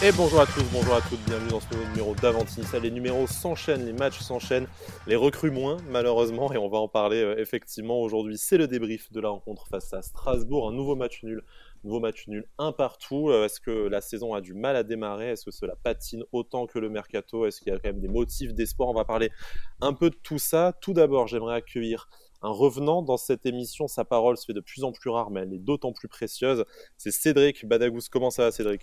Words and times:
Et 0.00 0.12
bonjour 0.12 0.40
à 0.40 0.46
tous, 0.46 0.62
bonjour 0.72 0.94
à 0.94 1.00
toutes, 1.00 1.18
bienvenue 1.24 1.50
dans 1.50 1.58
ce 1.58 1.74
nouveau 1.74 1.88
numéro 1.88 2.14
d'Avantinissa. 2.14 2.78
Les 2.78 2.92
numéros 2.92 3.26
s'enchaînent, 3.26 3.84
les 3.84 3.92
matchs 3.92 4.20
s'enchaînent, 4.20 4.68
les 5.08 5.16
recrues 5.16 5.50
moins 5.50 5.76
malheureusement, 5.88 6.52
et 6.52 6.56
on 6.56 6.68
va 6.68 6.78
en 6.78 6.86
parler 6.86 7.20
euh, 7.20 7.36
effectivement 7.36 8.00
aujourd'hui. 8.00 8.38
C'est 8.38 8.58
le 8.58 8.68
débrief 8.68 9.10
de 9.10 9.20
la 9.20 9.30
rencontre 9.30 9.66
face 9.66 9.92
à 9.92 10.00
Strasbourg, 10.02 10.68
un 10.68 10.72
nouveau 10.72 10.94
match 10.94 11.24
nul, 11.24 11.42
nouveau 11.82 11.98
match 11.98 12.28
nul 12.28 12.46
un 12.58 12.70
partout. 12.70 13.30
Euh, 13.30 13.46
est-ce 13.46 13.60
que 13.60 13.72
la 13.88 14.00
saison 14.00 14.34
a 14.34 14.40
du 14.40 14.54
mal 14.54 14.76
à 14.76 14.84
démarrer? 14.84 15.30
Est-ce 15.30 15.46
que 15.46 15.50
cela 15.50 15.74
patine 15.74 16.22
autant 16.30 16.68
que 16.68 16.78
le 16.78 16.90
mercato? 16.90 17.44
Est-ce 17.44 17.60
qu'il 17.60 17.72
y 17.72 17.74
a 17.74 17.78
quand 17.80 17.88
même 17.88 18.00
des 18.00 18.06
motifs 18.06 18.54
d'espoir? 18.54 18.88
On 18.90 18.94
va 18.94 19.04
parler 19.04 19.32
un 19.80 19.94
peu 19.94 20.10
de 20.10 20.16
tout 20.22 20.38
ça. 20.38 20.74
Tout 20.80 20.92
d'abord, 20.92 21.26
j'aimerais 21.26 21.56
accueillir 21.56 22.08
un 22.42 22.50
revenant 22.50 23.02
dans 23.02 23.16
cette 23.16 23.46
émission. 23.46 23.88
Sa 23.88 24.04
parole 24.04 24.36
se 24.36 24.44
fait 24.44 24.52
de 24.52 24.60
plus 24.60 24.84
en 24.84 24.92
plus 24.92 25.10
rare, 25.10 25.32
mais 25.32 25.40
elle 25.40 25.54
est 25.54 25.58
d'autant 25.58 25.92
plus 25.92 26.06
précieuse. 26.06 26.64
C'est 26.96 27.10
Cédric 27.10 27.66
Badagous. 27.66 28.02
Comment 28.12 28.30
ça 28.30 28.44
va, 28.44 28.52
Cédric? 28.52 28.82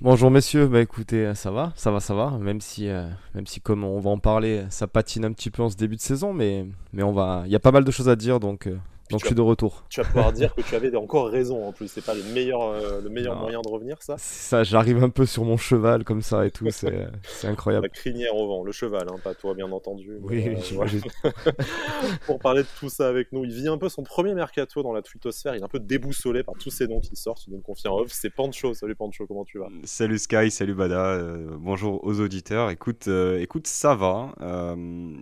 Bonjour 0.00 0.30
messieurs, 0.32 0.66
bah 0.66 0.80
écoutez, 0.80 1.32
ça 1.36 1.52
va, 1.52 1.72
ça 1.76 1.92
va, 1.92 2.00
ça 2.00 2.12
va, 2.12 2.30
même 2.38 2.60
si, 2.60 2.88
euh, 2.88 3.08
même 3.34 3.46
si 3.46 3.60
comme 3.60 3.84
on 3.84 4.00
va 4.00 4.10
en 4.10 4.18
parler, 4.18 4.64
ça 4.70 4.88
patine 4.88 5.24
un 5.24 5.32
petit 5.32 5.50
peu 5.50 5.62
en 5.62 5.70
ce 5.70 5.76
début 5.76 5.94
de 5.94 6.00
saison, 6.00 6.32
mais, 6.32 6.66
mais 6.92 7.04
on 7.04 7.12
va, 7.12 7.42
il 7.46 7.52
y 7.52 7.54
a 7.54 7.60
pas 7.60 7.70
mal 7.70 7.84
de 7.84 7.90
choses 7.92 8.08
à 8.08 8.16
dire, 8.16 8.40
donc 8.40 8.66
euh, 8.66 8.76
donc 9.10 9.20
je 9.20 9.26
suis 9.26 9.34
de 9.34 9.40
retour. 9.40 9.84
Tu 9.88 10.00
vas 10.00 10.06
pouvoir 10.06 10.32
dire 10.32 10.54
que 10.54 10.60
tu 10.60 10.74
avais 10.74 10.94
encore 10.96 11.28
raison 11.28 11.66
en 11.66 11.72
plus. 11.72 11.88
C'est 11.88 12.04
pas 12.04 12.14
le 12.14 12.22
meilleur, 12.34 12.62
euh, 12.62 13.00
le 13.00 13.08
meilleur 13.08 13.36
moyen 13.36 13.60
de 13.62 13.68
revenir, 13.68 13.96
ça. 14.02 14.16
Ça, 14.18 14.62
j'arrive 14.62 15.02
un 15.02 15.08
peu 15.08 15.26
sur 15.26 15.44
mon 15.44 15.56
cheval 15.56 16.04
comme 16.04 16.22
ça 16.22 16.46
et 16.46 16.50
tout. 16.50 16.66
C'est, 16.70 17.08
incroyable. 17.44 17.86
La 17.86 17.88
crinière 17.88 18.36
au 18.36 18.46
vent, 18.46 18.62
le 18.62 18.72
cheval, 18.72 19.06
hein, 19.10 19.16
pas 19.22 19.34
toi, 19.34 19.54
bien 19.54 19.70
entendu. 19.72 20.18
Oui, 20.22 20.48
euh, 20.48 21.30
Pour 22.26 22.38
parler 22.38 22.62
de 22.62 22.68
tout 22.78 22.88
ça 22.88 23.08
avec 23.08 23.32
nous, 23.32 23.44
il 23.44 23.52
vit 23.52 23.68
un 23.68 23.78
peu 23.78 23.88
son 23.88 24.02
premier 24.02 24.34
mercato 24.34 24.82
dans 24.82 24.92
la 24.92 25.02
twittosphère. 25.02 25.54
Il 25.54 25.60
est 25.60 25.64
un 25.64 25.68
peu 25.68 25.80
déboussolé 25.80 26.42
par 26.42 26.54
tous 26.54 26.70
ces 26.70 26.86
noms 26.86 27.00
qui 27.00 27.16
sortent. 27.16 27.48
Donc 27.48 27.62
confie 27.62 27.88
en 27.88 27.96
off. 27.96 28.10
C'est 28.12 28.30
Pancho. 28.30 28.74
Salut 28.74 28.94
Pancho, 28.94 29.26
comment 29.26 29.44
tu 29.44 29.58
vas? 29.58 29.68
Salut 29.84 30.18
Sky, 30.18 30.50
salut 30.50 30.74
Bada. 30.74 31.14
Euh, 31.14 31.56
bonjour 31.58 32.04
aux 32.04 32.20
auditeurs. 32.20 32.70
Écoute, 32.70 33.08
écoute, 33.08 33.66
ça 33.66 33.94
va. 33.94 34.34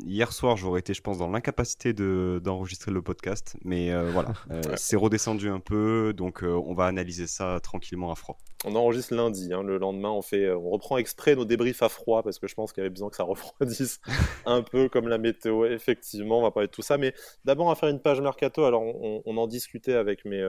hier 0.05 0.33
soir, 0.33 0.57
j'aurais 0.57 0.81
été, 0.81 0.93
je 0.93 1.03
pense, 1.03 1.19
dans 1.19 1.31
l'incapacité 1.31 1.93
de, 1.93 2.41
d'enregistrer 2.43 2.91
le 2.91 3.03
podcast, 3.03 3.57
mais 3.65 3.76
voilà. 4.13 4.33
Euh, 4.51 4.63
c'est 4.77 4.97
redescendu 4.97 5.49
un 5.49 5.61
peu, 5.61 6.13
donc 6.15 6.43
euh, 6.43 6.49
on 6.67 6.73
va 6.73 6.87
analyser 6.87 7.27
ça 7.27 7.59
tranquillement 7.63 8.13
à 8.13 8.15
froid. 8.15 8.39
On 8.65 8.75
enregistre 8.75 9.15
lundi, 9.15 9.53
hein, 9.53 9.63
le 9.63 9.77
lendemain 9.79 10.11
on 10.11 10.23
fait, 10.23 10.45
euh, 10.45 10.57
on 10.57 10.71
reprend 10.71 10.99
exprès 10.99 11.35
nos 11.35 11.45
débriefs 11.45 11.83
à 11.83 11.89
froid 11.89 12.23
parce 12.23 12.39
que 12.39 12.47
je 12.47 12.55
pense 12.55 12.73
qu'il 12.73 12.83
y 12.83 12.87
avait 12.87 12.91
besoin 12.91 13.11
que 13.11 13.17
ça 13.17 13.25
refroidisse 13.25 14.01
un 14.47 14.63
peu 14.63 14.89
comme 14.89 15.09
la 15.09 15.19
météo. 15.19 15.67
Effectivement, 15.67 16.39
on 16.39 16.43
va 16.43 16.51
parler 16.53 16.69
de 16.69 16.73
tout 16.73 16.83
ça, 16.83 16.97
mais 16.97 17.13
d'abord 17.45 17.67
on 17.67 17.71
va 17.71 17.75
faire 17.75 17.89
une 17.89 18.01
page 18.01 18.21
mercato. 18.21 18.65
Alors 18.65 18.83
on, 18.83 19.37
en 19.37 19.47
discutait 19.47 19.95
avec 19.95 20.25
mes, 20.25 20.43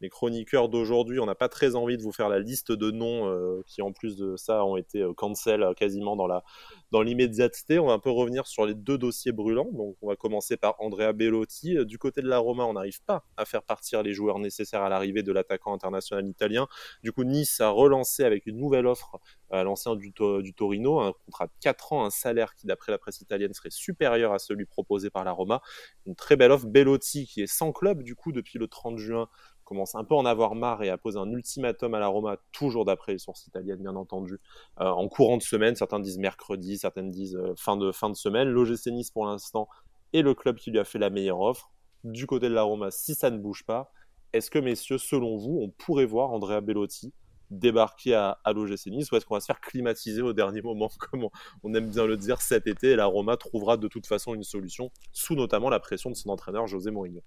mes 0.00 0.08
chroniqueurs 0.08 0.68
d'aujourd'hui. 0.68 1.18
On 1.20 1.26
n'a 1.26 1.34
pas 1.34 1.48
très 1.48 1.74
envie 1.76 1.96
de 1.96 2.02
vous 2.02 2.12
faire 2.12 2.28
la 2.28 2.38
liste 2.38 2.72
de 2.72 2.90
noms 2.90 3.62
qui 3.66 3.82
en 3.82 3.92
plus 3.92 4.16
de 4.16 4.36
ça 4.36 4.64
ont 4.64 4.76
été 4.76 5.04
cancel 5.16 5.66
quasiment 5.76 6.14
dans 6.14 6.26
la 6.26 6.44
dans 6.90 7.02
l'immédiateté. 7.02 7.78
On 7.78 7.86
va 7.86 7.92
un 7.92 7.98
peu 7.98 8.10
revenir 8.10 8.46
sur 8.46 8.66
les 8.66 8.74
deux 8.74 8.98
dossiers 8.98 9.32
brûlants. 9.32 9.70
Donc 9.72 9.96
on 10.02 10.08
va 10.08 10.16
commencer 10.16 10.56
par 10.56 10.74
Andrea 10.80 11.12
Bellotti. 11.12 11.84
Du 11.84 11.98
côté 11.98 12.22
de 12.22 12.28
la 12.28 12.38
Roma, 12.38 12.64
on 12.64 12.74
n'arrive 12.74 13.02
pas 13.04 13.24
à 13.36 13.44
faire 13.44 13.62
partir 13.62 14.02
les 14.02 14.14
joueurs 14.14 14.38
nécessaires 14.38 14.82
à 14.82 14.88
l'arrivée 14.88 15.22
de 15.22 15.32
l'attaquant 15.32 15.74
international 15.74 16.26
italien. 16.26 16.66
Du 17.02 17.12
coup, 17.12 17.24
Nice 17.24 17.60
a 17.60 17.70
relancé 17.70 18.24
avec 18.24 18.46
une 18.46 18.56
nouvelle 18.56 18.86
offre 18.86 19.18
à 19.50 19.62
l'ancien 19.64 19.96
du, 19.96 20.12
Torino, 20.12 21.00
un 21.00 21.12
contrat 21.24 21.46
de 21.46 21.52
4 21.60 21.92
ans, 21.92 22.04
un 22.04 22.10
salaire 22.10 22.54
qui, 22.54 22.66
d'après 22.66 22.92
la 22.92 22.98
presse 22.98 23.20
italienne, 23.20 23.54
serait 23.54 23.70
supérieur 23.70 24.32
à 24.32 24.38
celui 24.38 24.66
proposé 24.66 25.10
par 25.10 25.24
la 25.24 25.32
Roma. 25.32 25.62
Une 26.06 26.14
très 26.14 26.36
belle 26.36 26.52
offre. 26.52 26.66
Bellotti, 26.66 27.26
qui 27.26 27.42
est 27.42 27.46
sans 27.46 27.72
club, 27.72 28.02
du 28.02 28.14
coup, 28.14 28.32
depuis 28.32 28.58
le 28.58 28.68
30 28.68 28.98
juin, 28.98 29.28
commence 29.68 29.94
un 29.94 30.02
peu 30.02 30.14
à 30.14 30.16
en 30.18 30.24
avoir 30.24 30.54
marre 30.54 30.82
et 30.82 30.88
a 30.88 30.96
posé 30.96 31.18
un 31.18 31.30
ultimatum 31.30 31.92
à 31.92 32.00
la 32.00 32.08
Roma, 32.08 32.38
toujours 32.52 32.86
d'après 32.86 33.12
les 33.12 33.18
sources 33.18 33.46
italiennes, 33.46 33.82
bien 33.82 33.96
entendu, 33.96 34.40
euh, 34.80 34.86
en 34.86 35.08
courant 35.08 35.36
de 35.36 35.42
semaine. 35.42 35.76
Certains 35.76 36.00
disent 36.00 36.18
mercredi, 36.18 36.78
certains 36.78 37.02
disent 37.02 37.36
euh, 37.36 37.52
fin, 37.58 37.76
de, 37.76 37.92
fin 37.92 38.08
de 38.08 38.16
semaine. 38.16 38.48
L'OGC 38.48 38.86
Nice, 38.86 39.10
pour 39.10 39.26
l'instant, 39.26 39.68
est 40.14 40.22
le 40.22 40.32
club 40.32 40.56
qui 40.56 40.70
lui 40.70 40.78
a 40.78 40.84
fait 40.84 40.98
la 40.98 41.10
meilleure 41.10 41.40
offre 41.40 41.70
du 42.02 42.26
côté 42.26 42.48
de 42.48 42.54
la 42.54 42.62
Roma 42.62 42.90
si 42.90 43.14
ça 43.14 43.30
ne 43.30 43.36
bouge 43.36 43.64
pas. 43.66 43.92
Est-ce 44.32 44.50
que, 44.50 44.58
messieurs, 44.58 44.96
selon 44.96 45.36
vous, 45.36 45.58
on 45.60 45.68
pourrait 45.68 46.06
voir 46.06 46.32
Andrea 46.32 46.62
Bellotti 46.62 47.12
débarquer 47.50 48.14
à, 48.14 48.38
à 48.44 48.54
l'OGC 48.54 48.86
Nice 48.86 49.12
ou 49.12 49.16
est-ce 49.16 49.26
qu'on 49.26 49.34
va 49.34 49.40
se 49.40 49.46
faire 49.46 49.60
climatiser 49.60 50.22
au 50.22 50.32
dernier 50.32 50.62
moment, 50.62 50.88
comme 50.98 51.28
on, 51.62 51.74
aime 51.74 51.90
bien 51.90 52.06
le 52.06 52.16
dire 52.16 52.40
cet 52.40 52.66
été, 52.66 52.92
et 52.92 52.96
la 52.96 53.06
Roma 53.06 53.36
trouvera 53.36 53.76
de 53.76 53.88
toute 53.88 54.06
façon 54.06 54.34
une 54.34 54.44
solution, 54.44 54.90
sous 55.12 55.34
notamment 55.34 55.68
la 55.68 55.78
pression 55.78 56.08
de 56.08 56.14
son 56.14 56.30
entraîneur 56.30 56.66
José 56.66 56.90
Mourinho 56.90 57.22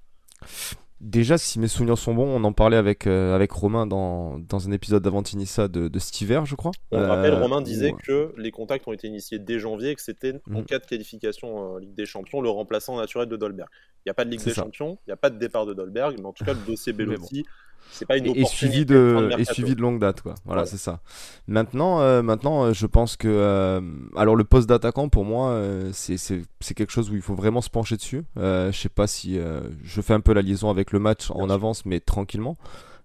Déjà, 1.01 1.39
si 1.39 1.57
mes 1.57 1.67
souvenirs 1.67 1.97
sont 1.97 2.13
bons, 2.13 2.27
on 2.27 2.43
en 2.43 2.53
parlait 2.53 2.77
avec, 2.77 3.07
euh, 3.07 3.33
avec 3.33 3.51
Romain 3.51 3.87
dans, 3.87 4.37
dans 4.37 4.69
un 4.69 4.71
épisode 4.71 5.01
d'Avantinissa 5.01 5.67
de, 5.67 5.87
de 5.87 5.99
cet 5.99 6.21
hiver, 6.21 6.45
je 6.45 6.53
crois. 6.55 6.71
On 6.91 6.99
rappelle, 6.99 7.33
euh, 7.33 7.39
Romain 7.39 7.61
disait 7.61 7.93
que 8.03 8.31
les 8.37 8.51
contacts 8.51 8.87
ont 8.87 8.93
été 8.93 9.07
initiés 9.07 9.39
dès 9.39 9.57
janvier 9.57 9.89
et 9.89 9.95
que 9.95 10.01
c'était 10.01 10.39
en 10.53 10.59
mhm. 10.59 10.65
cas 10.65 10.77
de 10.77 10.85
qualification 10.85 11.77
Ligue 11.77 11.95
des 11.95 12.05
Champions 12.05 12.39
le 12.39 12.49
remplaçant 12.49 12.97
naturel 12.97 13.27
de 13.27 13.35
Dolberg. 13.35 13.67
Il 13.97 14.09
n'y 14.09 14.11
a 14.11 14.13
pas 14.13 14.25
de 14.25 14.29
Ligue 14.29 14.43
des 14.43 14.53
Champions, 14.53 14.99
il 15.07 15.09
n'y 15.09 15.13
a 15.13 15.17
pas 15.17 15.31
de 15.31 15.39
départ 15.39 15.65
de 15.65 15.73
Dolberg, 15.73 16.17
mais 16.19 16.25
en 16.25 16.33
tout 16.33 16.45
cas, 16.45 16.53
le 16.53 16.65
dossier 16.67 16.93
Bellotti 16.93 17.45
c'est 17.91 18.05
pas 18.05 18.17
une 18.17 18.27
et, 18.27 18.45
suivi 18.45 18.85
de, 18.85 19.29
et 19.37 19.45
suivi 19.45 19.75
de 19.75 19.81
longue 19.81 19.99
date 19.99 20.21
quoi. 20.21 20.35
Voilà, 20.45 20.65
c'est 20.65 20.77
ça. 20.77 21.01
Maintenant, 21.47 21.99
euh, 22.01 22.21
maintenant, 22.21 22.63
euh, 22.63 22.73
je 22.73 22.87
pense 22.87 23.17
que 23.17 23.27
euh, 23.27 23.81
alors 24.15 24.35
le 24.35 24.43
poste 24.43 24.69
d'attaquant 24.69 25.09
pour 25.09 25.25
moi, 25.25 25.61
c'est 25.93 26.73
quelque 26.75 26.91
chose 26.91 27.09
où 27.11 27.15
il 27.15 27.21
faut 27.21 27.35
vraiment 27.35 27.61
se 27.61 27.69
pencher 27.69 27.97
dessus. 27.97 28.23
je 28.35 28.71
sais 28.73 28.89
pas 28.89 29.07
si 29.07 29.39
je 29.83 30.01
fais 30.01 30.13
un 30.13 30.21
peu 30.21 30.33
la 30.33 30.41
liaison 30.41 30.69
avec 30.69 30.91
le 30.91 30.99
match 30.99 31.29
en 31.31 31.49
avance, 31.49 31.85
mais 31.85 31.99
tranquillement. 31.99 32.57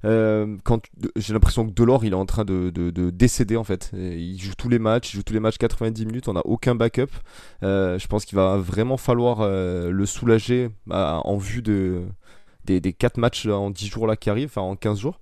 quand 0.02 0.80
j'ai 1.16 1.32
l'impression 1.32 1.66
que 1.66 1.72
Delors 1.72 2.04
il 2.04 2.12
est 2.12 2.16
en 2.16 2.26
train 2.26 2.44
de, 2.44 2.70
de, 2.70 3.10
décéder 3.10 3.56
en 3.56 3.64
fait 3.64 3.90
il 3.92 4.38
joue 4.40 4.54
tous 4.56 4.68
les 4.68 4.78
matchs 4.78 5.12
il 5.12 5.16
joue 5.16 5.22
tous 5.24 5.32
les 5.32 5.40
matchs 5.40 5.58
90 5.58 6.06
minutes 6.06 6.28
on 6.28 6.34
n'a 6.34 6.46
aucun 6.46 6.74
backup 6.74 7.10
je 7.62 8.06
pense 8.06 8.24
qu'il 8.24 8.36
va 8.36 8.56
vraiment 8.56 8.96
falloir 8.96 9.46
le 9.48 10.06
soulager 10.06 10.70
bah, 10.86 11.20
en 11.24 11.36
vue 11.36 11.62
de 11.62 12.04
des, 12.66 12.80
des 12.80 12.92
4 12.92 13.16
matchs 13.18 13.46
en 13.46 13.70
10 13.70 13.86
jours 13.86 14.06
là 14.06 14.16
qui 14.16 14.28
arrivent, 14.28 14.50
enfin 14.50 14.62
en 14.62 14.76
15 14.76 14.98
jours. 14.98 15.20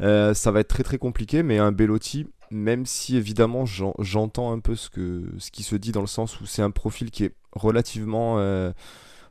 Euh, 0.00 0.34
ça 0.34 0.50
va 0.50 0.60
être 0.60 0.68
très 0.68 0.82
très 0.82 0.98
compliqué, 0.98 1.42
mais 1.42 1.58
un 1.58 1.72
Bellotti, 1.72 2.26
même 2.50 2.86
si 2.86 3.16
évidemment 3.16 3.64
j'entends 3.66 4.52
un 4.52 4.60
peu 4.60 4.76
ce, 4.76 4.90
que, 4.90 5.24
ce 5.38 5.50
qui 5.50 5.62
se 5.62 5.76
dit 5.76 5.92
dans 5.92 6.00
le 6.00 6.06
sens 6.06 6.40
où 6.40 6.46
c'est 6.46 6.62
un 6.62 6.70
profil 6.70 7.10
qui 7.10 7.24
est 7.24 7.34
relativement 7.52 8.36
euh, 8.38 8.72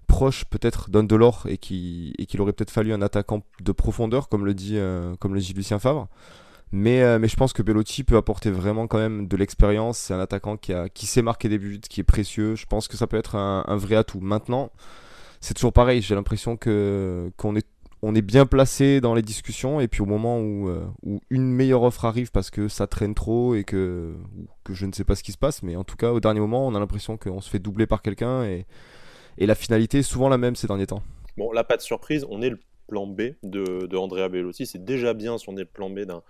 proche 0.07 0.45
peut-être 0.45 0.90
d'un 0.90 1.03
Delors 1.03 1.45
et 1.47 1.57
qu'il 1.57 2.13
et 2.18 2.40
aurait 2.40 2.53
peut-être 2.53 2.72
fallu 2.72 2.94
un 2.94 3.01
attaquant 3.01 3.44
de 3.62 3.72
profondeur, 3.72 4.29
comme 4.29 4.45
le 4.45 4.53
dit, 4.53 4.78
euh, 4.78 5.16
comme 5.19 5.34
le 5.34 5.41
Lucien 5.41 5.79
Favre. 5.79 6.07
Mais, 6.74 7.18
mais 7.18 7.29
je 7.29 7.38
pense 7.38 7.53
que 7.53 7.62
Bellotti 7.62 8.03
peut 8.03 8.18
apporter 8.18 8.51
vraiment 8.51 8.88
quand 8.88 8.97
même 8.97 9.29
de 9.29 9.38
l'expérience. 9.38 9.97
C'est 10.00 10.13
un 10.13 10.19
attaquant 10.19 10.57
qui, 10.57 10.74
a, 10.74 10.89
qui 10.89 11.06
sait 11.06 11.22
marquer 11.22 11.47
des 11.47 11.57
buts, 11.57 11.79
qui 11.79 12.01
est 12.01 12.03
précieux. 12.03 12.56
Je 12.56 12.66
pense 12.66 12.89
que 12.89 12.97
ça 12.97 13.07
peut 13.07 13.16
être 13.16 13.35
un 13.35 13.78
vrai 13.78 13.95
atout. 13.95 14.19
Maintenant, 14.19 14.69
c'est 15.40 15.53
toujours 15.53 15.74
pareil. 15.74 16.02
J'ai 16.02 16.16
l'impression 16.16 16.58
que 16.58 17.31
qu'on 17.38 17.56
est 17.56 17.68
on 18.02 18.14
est 18.16 18.22
bien 18.22 18.46
placé 18.46 19.02
dans 19.02 19.16
les 19.16 19.22
discussions 19.22 19.80
et 19.80 19.88
puis 19.88 20.02
au 20.02 20.06
moment 20.06 20.40
où, 20.40 20.70
euh, 20.70 20.86
où, 21.03 21.20
une 21.30 21.52
meilleure 21.52 21.84
offre 21.84 22.06
arrive 22.06 22.31
parce 22.31 22.52
que 22.52 22.68
ça 22.68 22.88
traîne 22.88 23.16
trop 23.16 23.56
et 23.56 23.64
que, 23.64 24.16
que 24.64 24.74
je 24.74 24.86
ne 24.86 24.92
sais 24.92 25.03
pas 25.03 25.16
ce 25.16 25.24
qui 25.24 25.31
se 25.31 25.38
passe, 25.38 25.64
mais 25.64 25.75
en 25.75 25.84
tout 25.84 25.96
cas 25.96 26.12
au 26.12 26.20
dernier 26.20 26.40
moment 26.40 26.68
on 26.68 26.75
a 26.75 26.80
l'impression 26.80 27.18
qu'on 27.18 27.42
se 27.42 27.50
fait 27.50 27.59
doubler 27.59 27.88
par 27.88 28.02
quelqu'un 28.02 28.44
et, 28.44 28.66
et 29.38 29.46
la 29.46 29.56
finalité 29.56 30.00
est 30.00 30.03
souvent 30.03 30.30
la 30.30 30.38
même 30.38 30.56
ces 30.56 30.68
derniers 30.68 30.88
temps. 30.88 31.02
Bon 31.38 31.52
là 31.52 31.64
pas 31.64 31.78
de 31.78 31.81
surprise, 31.81 32.25
on 32.30 32.42
est 32.42 32.52
le 32.52 32.59
plan 32.88 33.08
B 33.08 33.34
de, 33.44 33.88
de 33.88 33.98
Andrea 33.98 34.30
Bellotti, 34.30 34.68
c'est 34.68 34.84
déjà 34.84 35.14
bien 35.14 35.38
si 35.38 35.50
on 35.50 35.58
est 35.58 35.62
le 35.62 35.66
plan 35.66 35.90
B 35.90 36.02
d'un 36.02 36.22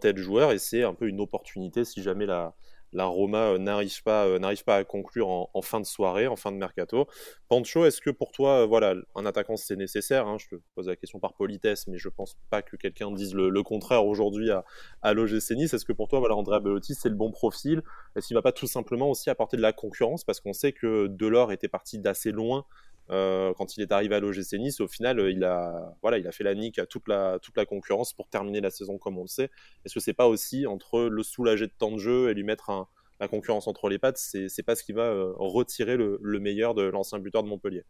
tel 0.00 0.18
joueur 0.18 0.52
et 0.52 0.58
c'est 0.58 0.82
un 0.82 0.94
peu 0.94 1.08
une 1.08 1.20
opportunité 1.20 1.84
si 1.84 2.02
jamais 2.02 2.26
la, 2.26 2.54
la 2.94 3.06
Roma 3.06 3.52
euh, 3.52 3.58
n'arrive 3.58 4.02
pas, 4.02 4.26
euh, 4.26 4.54
pas 4.64 4.76
à 4.76 4.84
conclure 4.84 5.28
en, 5.28 5.62
fin 5.62 5.80
de 5.80 5.84
soirée, 5.84 6.26
en 6.26 6.36
fin 6.36 6.52
de 6.52 6.56
mercato. 6.56 7.06
Pancho, 7.48 7.84
est-ce 7.84 8.00
que 8.00 8.10
pour 8.10 8.32
toi, 8.32 8.62
euh, 8.62 8.66
voilà, 8.66 8.94
un 9.16 9.26
attaquant 9.26 9.56
c'est 9.56 9.76
nécessaire 9.76 10.26
hein, 10.26 10.36
Je 10.38 10.56
te 10.56 10.62
pose 10.74 10.86
la 10.86 10.96
question 10.96 11.18
par 11.18 11.34
politesse, 11.34 11.86
mais 11.88 11.98
je 11.98 12.08
pense 12.08 12.36
pas 12.50 12.62
que 12.62 12.76
quelqu'un 12.76 13.10
dise 13.10 13.34
le, 13.34 13.62
contraire 13.64 14.06
aujourd'hui 14.06 14.50
à, 14.50 14.64
à 15.02 15.12
l'OGC 15.12 15.52
Nice. 15.52 15.74
Est-ce 15.74 15.84
que 15.84 15.92
pour 15.92 16.08
toi, 16.08 16.20
voilà, 16.20 16.36
Andrea 16.36 16.60
Bellotti, 16.60 16.94
c'est 16.94 17.08
le 17.08 17.14
bon 17.16 17.30
profil? 17.30 17.82
Est-ce 18.14 18.28
qu'il 18.28 18.34
va 18.34 18.42
pas 18.42 18.52
tout 18.52 18.66
simplement 18.66 19.10
aussi 19.10 19.28
apporter 19.28 19.56
de 19.56 19.62
la 19.62 19.72
concurrence? 19.72 20.24
Parce 20.24 20.40
qu'on 20.40 20.52
sait 20.52 20.72
que 20.72 21.08
Delors 21.08 21.50
était 21.50 21.68
parti 21.68 21.98
d'assez 21.98 22.30
loin 22.30 22.64
quand 23.08 23.76
il 23.76 23.82
est 23.82 23.92
arrivé 23.92 24.14
à 24.14 24.20
l'OGC 24.20 24.54
Nice, 24.54 24.80
au 24.80 24.88
final, 24.88 25.20
euh, 25.20 25.30
il 25.30 25.44
a, 25.44 25.96
voilà, 26.02 26.18
il 26.18 26.26
a 26.26 26.32
fait 26.32 26.44
la 26.44 26.54
nique 26.54 26.78
à 26.78 26.86
toute 26.86 27.08
la, 27.08 27.38
toute 27.40 27.56
la 27.56 27.66
concurrence 27.66 28.12
pour 28.12 28.28
terminer 28.28 28.60
la 28.60 28.70
saison 28.70 28.98
comme 28.98 29.18
on 29.18 29.22
le 29.22 29.28
sait. 29.28 29.50
Est-ce 29.84 29.94
que 29.94 30.00
c'est 30.00 30.14
pas 30.14 30.26
aussi 30.26 30.66
entre 30.66 31.02
le 31.02 31.22
soulager 31.22 31.66
de 31.66 31.72
temps 31.76 31.92
de 31.92 31.98
jeu 31.98 32.30
et 32.30 32.34
lui 32.34 32.44
mettre 32.44 32.88
la 33.20 33.28
concurrence 33.28 33.68
entre 33.68 33.88
les 33.88 33.98
pattes, 33.98 34.18
c'est 34.18 34.62
pas 34.64 34.74
ce 34.74 34.82
qui 34.82 34.92
va 34.92 35.02
euh, 35.02 35.32
retirer 35.36 35.96
le, 35.96 36.18
meilleur 36.40 36.74
de 36.74 36.82
l'ancien 36.82 37.18
buteur 37.18 37.42
de 37.42 37.48
Montpellier 37.48 37.84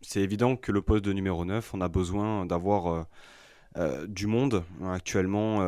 C'est 0.00 0.20
évident 0.20 0.56
que 0.56 0.72
le 0.72 0.82
poste 0.82 1.04
de 1.04 1.12
numéro 1.12 1.44
9, 1.44 1.74
on 1.74 1.80
a 1.80 1.88
besoin 1.88 2.46
d'avoir 2.46 3.06
du 4.08 4.26
monde. 4.26 4.64
Actuellement, 4.84 5.60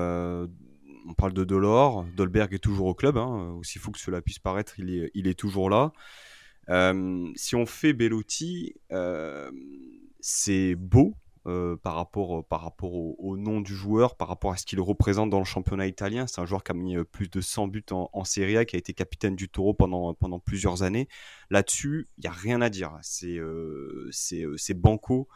on 1.07 1.15
parle 1.15 1.33
de 1.33 1.45
Delors, 1.45 2.05
Dolberg 2.17 2.53
est 2.55 2.59
toujours 2.59 2.87
au 2.87 2.95
club, 2.95 3.17
hein, 3.17 3.55
aussi 3.59 3.79
fou 3.79 3.91
que 3.91 3.99
cela 3.99 4.23
puisse 4.23 4.39
paraître, 4.39 4.79
il 4.79 4.91
est, 4.91 5.11
il 5.15 5.29
est 5.29 5.39
toujours 5.39 5.69
là. 5.69 5.93
Euh, 6.71 7.31
si 7.37 7.57
on 7.57 7.67
fait 7.67 7.93
Bellotti, 7.93 8.75
euh, 8.93 9.51
c'est 10.21 10.75
beau 10.75 11.15
par 11.83 11.95
rapport, 11.97 12.43
par 12.47 12.63
rapport 12.63 12.95
au, 12.95 13.37
nom 13.37 13.61
du 13.61 13.75
joueur, 13.75 14.17
par 14.17 14.29
rapport 14.29 14.53
à 14.53 14.57
ce 14.57 14.65
qu'il 14.65 14.81
représente 14.81 15.29
dans 15.29 15.41
le 15.41 15.45
championnat 15.45 15.87
italien. 15.87 16.27
C'est 16.27 16.41
un 16.41 16.47
joueur 16.47 16.65
qui 16.65 16.73
a 16.73 16.75
mis 16.75 16.97
plus 17.05 17.29
de 17.29 17.43
100 17.43 17.69
buts 17.69 17.85
en, 17.91 18.25
Serie 18.25 18.57
A, 18.57 18.65
qui 18.65 18.77
a 18.77 18.79
été 18.79 18.95
capitaine 18.95 19.37
du 19.37 19.51
Taureau 19.51 19.75
pendant, 19.75 20.15
pendant 20.15 20.39
plusieurs 20.39 20.83
années. 20.83 21.07
Là-dessus, 21.51 22.09
il 22.17 22.23
n'y 22.23 22.29
a 22.29 22.33
rien 22.33 22.63
à 22.63 22.71
dire. 22.71 22.97
C'est 23.03 23.39
c'est 24.11 24.75
banco 24.75 25.29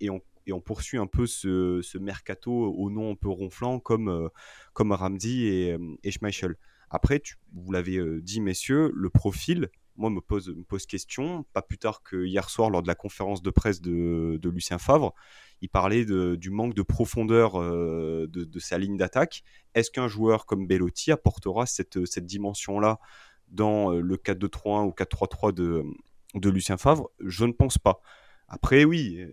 et 0.00 0.10
on 0.10 0.20
et 0.46 0.52
on 0.52 0.60
poursuit 0.60 0.98
un 0.98 1.06
peu 1.06 1.26
ce, 1.26 1.96
mercato 1.96 2.52
au 2.52 2.90
nom 2.90 3.12
un 3.12 3.14
peu 3.14 3.30
ronflant 3.30 3.80
comme, 3.80 4.28
comme 4.74 4.92
Ramsey 4.92 5.38
et, 5.38 5.76
et 6.04 6.10
Schmeichel. 6.10 6.56
Après, 6.90 7.22
vous 7.54 7.72
l'avez 7.72 7.98
dit, 8.20 8.42
messieurs, 8.42 8.92
le 8.94 9.08
profil, 9.08 9.70
moi, 9.96 10.10
me 10.10 10.20
pose, 10.20 10.48
me 10.48 10.62
pose 10.62 10.86
question. 10.86 11.44
Pas 11.52 11.62
plus 11.62 11.78
tard 11.78 12.02
que 12.02 12.24
hier 12.24 12.48
soir, 12.50 12.70
lors 12.70 12.82
de 12.82 12.88
la 12.88 12.94
conférence 12.94 13.42
de 13.42 13.50
presse 13.50 13.80
de, 13.80 14.40
Lucien 14.44 14.78
Favre, 14.78 15.14
il 15.62 15.68
parlait 15.68 16.04
du 16.04 16.50
manque 16.50 16.74
de 16.74 16.82
profondeur 16.82 17.60
de, 17.60 18.58
sa 18.58 18.78
ligne 18.78 18.96
d'attaque. 18.96 19.42
Est-ce 19.74 19.90
qu'un 19.90 20.08
joueur 20.08 20.46
comme 20.46 20.66
Bellotti 20.66 21.12
apportera 21.12 21.66
cette, 21.66 22.04
cette 22.06 22.26
dimension-là 22.26 22.98
dans 23.48 23.90
le 23.90 24.16
4-2-3-1 24.16 24.86
ou 24.86 24.90
4-3-3 24.90 25.52
de, 25.52 25.84
de 26.34 26.50
Lucien 26.50 26.76
Favre? 26.76 27.10
Je 27.20 27.44
ne 27.44 27.52
pense 27.52 27.78
pas. 27.78 28.00
Après, 28.48 28.84
oui, 28.84 29.26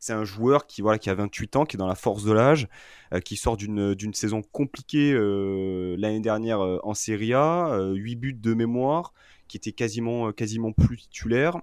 c'est 0.00 0.14
un 0.14 0.24
joueur 0.24 0.66
qui, 0.66 0.80
voilà, 0.80 0.98
qui 0.98 1.10
a 1.10 1.14
28 1.14 1.56
ans, 1.56 1.64
qui 1.66 1.76
est 1.76 1.78
dans 1.78 1.86
la 1.86 1.94
force 1.94 2.24
de 2.24 2.32
l'âge, 2.32 2.68
euh, 3.12 3.20
qui 3.20 3.36
sort 3.36 3.56
d'une 3.56 4.14
saison 4.14 4.42
compliquée 4.42 5.12
euh, 5.12 5.94
l'année 5.98 6.20
dernière 6.20 6.60
euh, 6.60 6.78
en 6.82 6.94
Serie 6.94 7.34
A, 7.34 7.78
8 7.92 8.16
buts 8.16 8.34
de 8.34 8.54
mémoire, 8.54 9.12
qui 9.50 9.56
était 9.56 9.72
quasiment, 9.72 10.32
quasiment 10.32 10.72
plus 10.72 10.96
titulaire. 10.96 11.58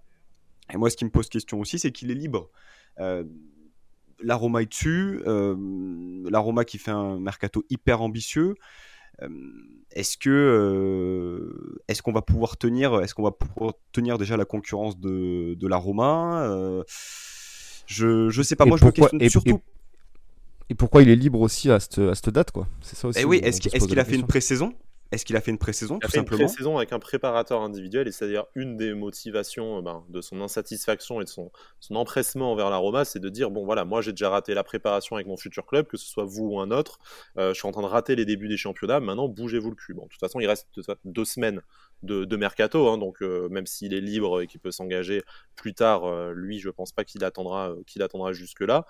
Et 0.74 0.78
moi, 0.78 0.90
ce 0.90 0.98
qui 0.98 1.06
me 1.06 1.10
pose 1.10 1.30
question 1.30 1.60
aussi, 1.62 1.80
c'est 1.80 1.92
qu'il 1.92 2.12
est 2.12 2.16
libre. 2.16 2.50
la 2.98 4.36
Roma 4.36 4.62
est 4.62 4.66
dessus, 4.66 5.22
la 5.26 6.40
Roma 6.40 6.66
qui 6.66 6.78
fait 6.78 6.92
un 6.92 7.18
mercato 7.18 7.64
hyper 7.70 8.02
ambitieux. 8.02 8.56
est-ce 9.92 10.18
que 10.18 11.80
est-ce 11.88 12.02
qu'on 12.02 12.12
va 12.12 12.22
pouvoir 12.22 12.58
tenir 12.58 13.02
est-ce 13.02 13.16
qu'on 13.16 13.24
va 13.24 13.32
pouvoir 13.32 13.74
tenir 13.92 14.18
déjà 14.18 14.36
la 14.38 14.46
concurrence 14.46 15.00
de, 15.00 15.56
de 15.56 15.68
la 15.68 15.78
Roma 15.78 16.84
je, 17.88 18.30
je 18.30 18.42
sais 18.42 18.58
pas, 18.58 18.66
moi 18.66 18.78
je 18.78 18.86
me 18.86 18.92
questionne 18.92 19.30
surtout. 19.30 19.62
Et, 20.70 20.76
pourquoi 20.76 21.02
il 21.02 21.10
est 21.10 21.16
libre 21.16 21.40
aussi 21.40 21.72
à 21.72 21.80
cette, 21.80 22.00
à 22.00 22.14
cette 22.14 22.30
date, 22.30 22.52
quoi? 22.52 22.68
C'est 22.82 22.98
ça 22.98 23.08
aussi. 23.08 23.20
Et 23.20 23.22
eh 23.22 23.26
oui, 23.26 23.40
est-ce 23.42 23.62
qu'il 23.62 24.00
a 24.00 24.04
fait 24.04 24.16
une 24.16 24.28
pré-saison? 24.28 24.74
Est-ce 25.12 25.26
qu'il 25.26 25.36
a 25.36 25.42
fait 25.42 25.52
une 25.52 25.58
pré-saison 25.58 26.00
tout 26.00 26.10
simplement 26.10 26.42
une 26.42 26.46
pré-saison 26.48 26.78
avec 26.78 26.92
un 26.94 27.00
préparateur 27.00 27.62
individuel, 27.62 28.08
et 28.08 28.12
c'est-à-dire 28.12 28.46
une 28.56 28.78
des 28.78 28.94
motivations 28.94 29.78
euh, 29.78 29.82
ben, 29.82 30.04
de 30.10 30.22
son 30.22 30.42
insatisfaction 30.42 31.22
et 31.22 31.24
de 31.24 31.30
son, 31.30 31.52
son 31.80 31.96
empressement 31.96 32.52
envers 32.52 32.70
la 32.70 32.78
Roma, 32.78 33.06
c'est 33.06 33.20
de 33.20 33.30
dire 33.30 33.52
bon 33.52 33.66
voilà, 33.66 33.86
moi 33.86 34.02
j'ai 34.02 34.12
déjà 34.12 34.30
raté 34.30 34.54
la 34.54 34.64
préparation 34.64 35.16
avec 35.16 35.28
mon 35.28 35.38
futur 35.38 35.66
club, 35.66 35.88
que 35.88 35.98
ce 35.98 36.08
soit 36.08 36.26
vous 36.26 36.46
ou 36.46 36.60
un 36.60 36.72
autre, 36.72 37.00
euh, 37.38 37.54
je 37.54 37.60
suis 37.60 37.68
en 37.68 37.72
train 37.72 37.82
de 37.82 37.88
rater 37.88 38.16
les 38.16 38.26
débuts 38.26 38.50
des 38.50 38.58
championnats, 38.58 39.00
maintenant 39.00 39.28
bougez-vous 39.28 39.70
le 39.70 39.76
cul. 39.76 39.94
Bon, 39.94 40.04
de 40.04 40.10
toute 40.10 40.20
façon, 40.20 40.40
il 40.40 40.48
reste 40.48 40.68
deux 41.06 41.26
semaines 41.26 41.62
de, 42.04 42.38
mercato, 42.38 42.88
hein, 42.90 42.98
donc 42.98 43.22
euh, 43.22 43.50
même 43.50 43.66
s'il 43.66 43.94
est 43.94 44.02
libre 44.02 44.42
et 44.42 44.48
qu'il 44.48 44.60
peut 44.60 44.72
s'engager 44.72 45.24
plus 45.56 45.74
tard, 45.74 46.32
lui, 46.34 46.60
je 46.60 46.70
pense 46.70 46.92
pas 46.92 47.04
qu'il 47.04 47.24
attendra, 47.24 47.74
qu'il 47.88 48.04
attendra 48.04 48.34
jusque 48.34 48.62
là. 48.62 48.86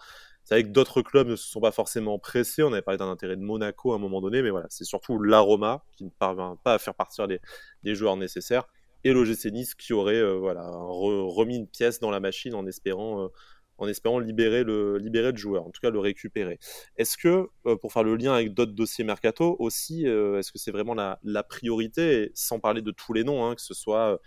C'est 0.47 0.55
vrai 0.55 0.63
que 0.63 0.69
d'autres 0.69 1.01
clubs 1.01 1.27
ne 1.27 1.35
se 1.35 1.45
sont 1.45 1.59
pas 1.59 1.73
forcément 1.73 2.19
pressés. 2.19 2.63
On 2.63 2.71
avait 2.71 2.81
parlé 2.81 2.97
d'un 2.97 3.09
intérêt 3.09 3.35
de 3.35 3.41
Monaco 3.41 3.91
à 3.91 3.95
un 3.95 3.99
moment 3.99 4.21
donné, 4.21 4.41
mais 4.41 4.49
voilà, 4.49 4.67
c'est 4.69 4.85
surtout 4.85 5.21
l'Aroma 5.21 5.83
qui 5.91 6.05
ne 6.05 6.09
parvient 6.09 6.57
pas 6.63 6.75
à 6.75 6.79
faire 6.79 6.95
partir 6.95 7.27
les, 7.27 7.95
joueurs 7.95 8.15
nécessaires 8.15 8.63
et 9.03 9.11
l'OGC 9.11 9.51
Nice 9.51 9.75
qui 9.75 9.91
aurait 9.91 10.15
euh, 10.15 10.37
voilà, 10.37 10.71
remis 10.71 11.57
une 11.57 11.67
pièce 11.67 11.99
dans 11.99 12.11
la 12.11 12.21
machine 12.21 12.55
en 12.55 12.65
espérant, 12.65 13.25
euh, 13.25 13.27
en 13.77 13.89
espérant 13.89 14.19
libérer, 14.19 14.63
le, 14.63 14.97
libérer 14.97 15.35
joueur, 15.35 15.67
en 15.67 15.69
tout 15.69 15.81
cas 15.81 15.89
le 15.89 15.99
récupérer. 15.99 16.59
Est-ce 16.95 17.17
que, 17.17 17.49
euh, 17.65 17.75
pour 17.75 17.91
faire 17.91 18.03
le 18.03 18.15
lien 18.15 18.31
avec 18.31 18.53
d'autres 18.53 18.71
dossiers 18.71 19.03
mercato 19.03 19.57
aussi, 19.59 20.05
est-ce 20.05 20.53
que 20.53 20.57
c'est 20.57 20.71
vraiment 20.71 20.93
la, 20.93 21.43
priorité, 21.43 22.31
sans 22.35 22.61
parler 22.61 22.81
de 22.81 22.91
tous 22.91 23.11
les 23.11 23.25
noms, 23.25 23.45
hein, 23.45 23.53
que 23.53 23.61
ce 23.61 23.73
soit 23.73 24.17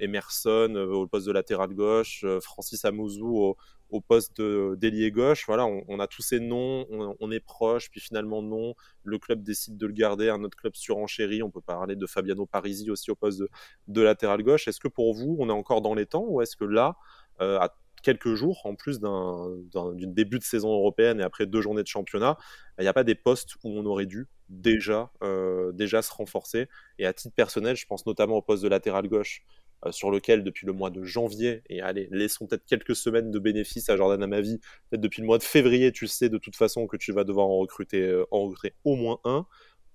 Emerson 0.00 0.74
au 0.74 1.06
poste 1.06 1.28
de 1.28 1.32
latéral 1.32 1.72
gauche, 1.72 2.24
Francis 2.40 2.84
Amouzou 2.84 3.36
au, 3.38 3.56
au 3.92 4.00
poste 4.00 4.40
d'ailier 4.40 5.12
gauche. 5.12 5.44
Voilà, 5.46 5.66
on, 5.66 6.00
a 6.00 6.06
tous 6.08 6.22
ces 6.22 6.40
noms, 6.40 6.86
on, 6.90 7.30
est 7.30 7.40
proche, 7.40 7.90
puis 7.90 8.00
finalement 8.00 8.42
non. 8.42 8.74
Le 9.04 9.18
club 9.18 9.42
décide 9.42 9.76
de 9.76 9.86
le 9.86 9.92
garder, 9.92 10.30
un 10.30 10.42
autre 10.42 10.56
club 10.56 10.74
surenchéri. 10.74 11.42
On 11.42 11.50
peut 11.50 11.60
parler 11.60 11.94
de 11.94 12.06
Fabiano 12.06 12.46
Parisi 12.46 12.90
aussi 12.90 13.10
au 13.10 13.14
poste 13.14 13.42
de, 13.86 14.00
latéral 14.02 14.42
gauche. 14.42 14.66
Est-ce 14.66 14.80
que 14.80 14.88
pour 14.88 15.14
vous, 15.14 15.36
on 15.38 15.48
est 15.48 15.52
encore 15.52 15.82
dans 15.82 15.94
les 15.94 16.06
temps 16.06 16.24
ou 16.26 16.40
est-ce 16.40 16.56
que 16.56 16.64
là, 16.64 16.96
euh, 17.40 17.58
à 17.58 17.74
quelques 18.02 18.34
jours, 18.34 18.62
en 18.64 18.74
plus 18.74 18.98
d'un 18.98 19.46
début 19.94 20.38
de 20.38 20.44
saison 20.44 20.72
européenne 20.72 21.20
et 21.20 21.22
après 21.22 21.46
deux 21.46 21.60
journées 21.60 21.82
de 21.82 21.88
championnat, 21.88 22.36
il 22.78 22.82
n'y 22.82 22.88
a 22.88 22.92
pas 22.92 23.04
des 23.04 23.14
postes 23.14 23.54
où 23.62 23.70
on 23.70 23.86
aurait 23.86 24.06
dû 24.06 24.26
déjà, 24.48 25.10
euh, 25.22 25.72
déjà 25.72 26.02
se 26.02 26.12
renforcer? 26.12 26.68
Et 26.98 27.06
à 27.06 27.12
titre 27.12 27.34
personnel, 27.34 27.76
je 27.76 27.86
pense 27.86 28.06
notamment 28.06 28.36
au 28.36 28.42
poste 28.42 28.62
de 28.62 28.68
latéral 28.68 29.08
gauche, 29.08 29.42
euh, 29.42 29.61
sur 29.90 30.10
lequel 30.10 30.44
depuis 30.44 30.66
le 30.66 30.72
mois 30.72 30.90
de 30.90 31.02
janvier, 31.02 31.62
et 31.68 31.80
allez, 31.80 32.08
laissons 32.10 32.46
peut-être 32.46 32.64
quelques 32.66 32.94
semaines 32.94 33.30
de 33.30 33.38
bénéfices 33.38 33.88
à 33.88 33.96
Jordan 33.96 34.22
Amavi, 34.22 34.58
peut-être 34.90 35.00
depuis 35.00 35.20
le 35.20 35.26
mois 35.26 35.38
de 35.38 35.42
février, 35.42 35.90
tu 35.92 36.06
sais 36.06 36.28
de 36.28 36.38
toute 36.38 36.56
façon 36.56 36.86
que 36.86 36.96
tu 36.96 37.12
vas 37.12 37.24
devoir 37.24 37.48
en 37.48 37.58
recruter, 37.58 38.02
euh, 38.02 38.24
en 38.30 38.46
recruter 38.46 38.74
au 38.84 38.94
moins 38.94 39.18
un. 39.24 39.46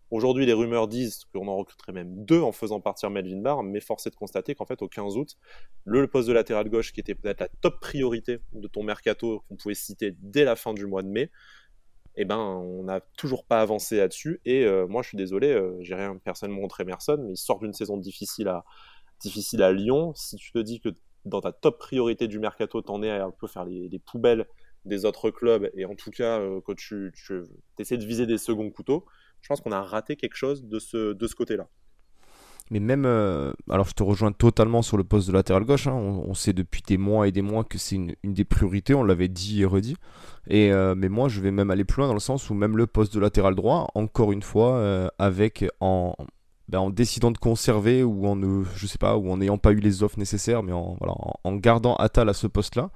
Aujourd'hui, 0.10 0.46
les 0.46 0.54
rumeurs 0.54 0.88
disent 0.88 1.26
qu'on 1.34 1.48
en 1.48 1.58
recruterait 1.58 1.92
même 1.92 2.24
deux 2.24 2.40
en 2.40 2.54
faisant 2.54 2.80
partir 2.80 3.10
Melvin 3.10 3.42
Barr, 3.42 3.64
mais 3.64 3.82
force 3.82 4.08
est 4.08 4.10
de 4.10 4.16
constater 4.16 4.56
qu'en 4.56 4.66
fait, 4.66 4.82
au 4.82 4.88
15 4.88 5.18
août, 5.18 5.36
le 5.84 6.08
poste 6.08 6.30
de 6.30 6.34
latéral 6.34 6.70
gauche, 6.70 6.94
qui 6.94 7.02
était 7.02 7.16
peut-être 7.16 7.42
la 7.42 7.50
top 7.62 7.82
priorité 7.82 8.40
de 8.54 8.68
ton 8.68 8.84
mercato, 8.84 9.44
qu'on 9.48 9.58
pouvait 9.58 9.76
citer 9.76 10.16
dès 10.20 10.46
la 10.46 10.56
fin 10.56 10.74
du 10.74 10.86
mois 10.86 11.04
de 11.04 11.10
mai, 11.10 11.30
eh 12.16 12.24
ben, 12.24 12.38
on 12.38 12.84
n'a 12.84 13.02
toujours 13.18 13.46
pas 13.46 13.62
avancé 13.62 13.98
là-dessus. 13.98 14.40
Et 14.46 14.64
euh, 14.64 14.88
moi, 14.88 15.02
je 15.04 15.10
suis 15.10 15.18
désolé, 15.18 15.62
j'ai 15.82 15.96
rien 15.96 16.18
personnellement 16.24 16.62
contre 16.62 16.80
Emerson, 16.82 17.18
mais 17.22 17.34
il 17.34 17.38
sort 17.38 17.60
d'une 17.60 17.74
saison 17.74 17.98
difficile 17.98 18.48
à, 18.48 18.64
difficile 19.20 19.64
à 19.64 19.72
Lyon. 19.72 20.14
Si 20.16 20.36
tu 20.36 20.52
te 20.52 20.60
dis 20.60 20.80
que 20.80 20.90
dans 21.28 21.42
ta 21.42 21.52
top 21.52 21.78
priorité 21.78 22.28
du 22.28 22.40
mercato, 22.40 22.82
t'en 22.82 23.04
es 23.04 23.10
à 23.10 23.26
un 23.26 23.32
peu 23.32 23.48
faire 23.48 23.66
les, 23.66 24.00
poubelles 24.00 24.46
des 24.86 25.06
autres 25.06 25.30
clubs 25.32 25.70
et 25.74 25.86
en 25.86 25.96
tout 25.96 26.12
cas 26.12 26.40
euh, 26.40 26.62
quand 26.64 26.76
tu, 26.76 27.12
essaies 27.78 27.98
de 27.98 28.06
viser 28.06 28.26
des 28.26 28.38
seconds 28.38 28.70
couteaux, 28.70 29.06
je 29.42 29.50
pense 29.50 29.60
qu'on 29.60 29.72
a 29.72 29.82
raté 29.82 30.16
quelque 30.16 30.36
chose 30.36 30.66
de 30.66 30.80
ce, 30.80 31.36
côté-là. 31.36 31.68
Mais 32.70 32.80
même, 32.80 33.06
euh, 33.06 33.54
alors 33.70 33.88
je 33.88 33.94
te 33.94 34.04
rejoins 34.04 34.34
totalement 34.34 34.82
sur 34.82 34.98
le 34.98 35.04
poste 35.06 35.28
de 35.28 35.34
latéral 35.34 35.64
gauche. 35.64 35.88
Hein. 35.88 35.94
on, 35.94 36.34
sait 36.34 36.52
depuis 36.52 36.82
des 36.86 36.98
mois 36.98 37.28
et 37.28 37.32
des 37.32 37.42
mois 37.42 37.64
que 37.64 37.78
c'est 37.78 37.96
une, 37.96 38.16
des 38.24 38.44
priorités. 38.44 38.94
On 38.94 39.04
l'avait 39.04 39.30
dit 39.30 39.62
et 39.62 39.66
redit. 39.66 39.96
Et 40.50 40.74
euh, 40.74 40.94
mais 40.94 41.08
moi, 41.08 41.30
je 41.30 41.40
vais 41.40 41.52
même 41.52 41.72
aller 41.72 41.86
plus 41.86 42.00
loin 42.00 42.08
dans 42.08 42.14
le 42.14 42.20
sens 42.20 42.50
où 42.50 42.54
même 42.54 42.76
le 42.76 42.86
poste 42.86 43.14
de 43.14 43.22
latéral 43.22 43.56
droit, 43.56 43.90
encore 43.96 44.34
une 44.34 44.42
fois, 44.42 45.10
avec 45.18 45.66
en, 45.80 46.14
ben, 46.70 46.80
en 46.80 46.90
décidant 46.90 47.32
de 47.32 47.38
conserver 47.38 48.04
ou 48.04 48.28
en 48.28 48.36
ne, 48.36 48.64
je 48.76 48.88
sais 48.88 48.98
pas, 48.98 49.16
ou 49.16 49.32
en 49.32 49.38
n'ayant 49.38 49.58
pas 49.58 49.72
eu 49.72 49.80
les 49.80 50.04
offres 50.04 50.20
nécessaires, 50.20 50.64
mais 50.64 50.74
en, 50.74 50.98
voilà, 51.00 51.16
en, 51.44 51.56
gardant 51.56 51.96
Atal 51.96 52.28
à 52.28 52.34
ce 52.34 52.48
poste-là, 52.48 52.90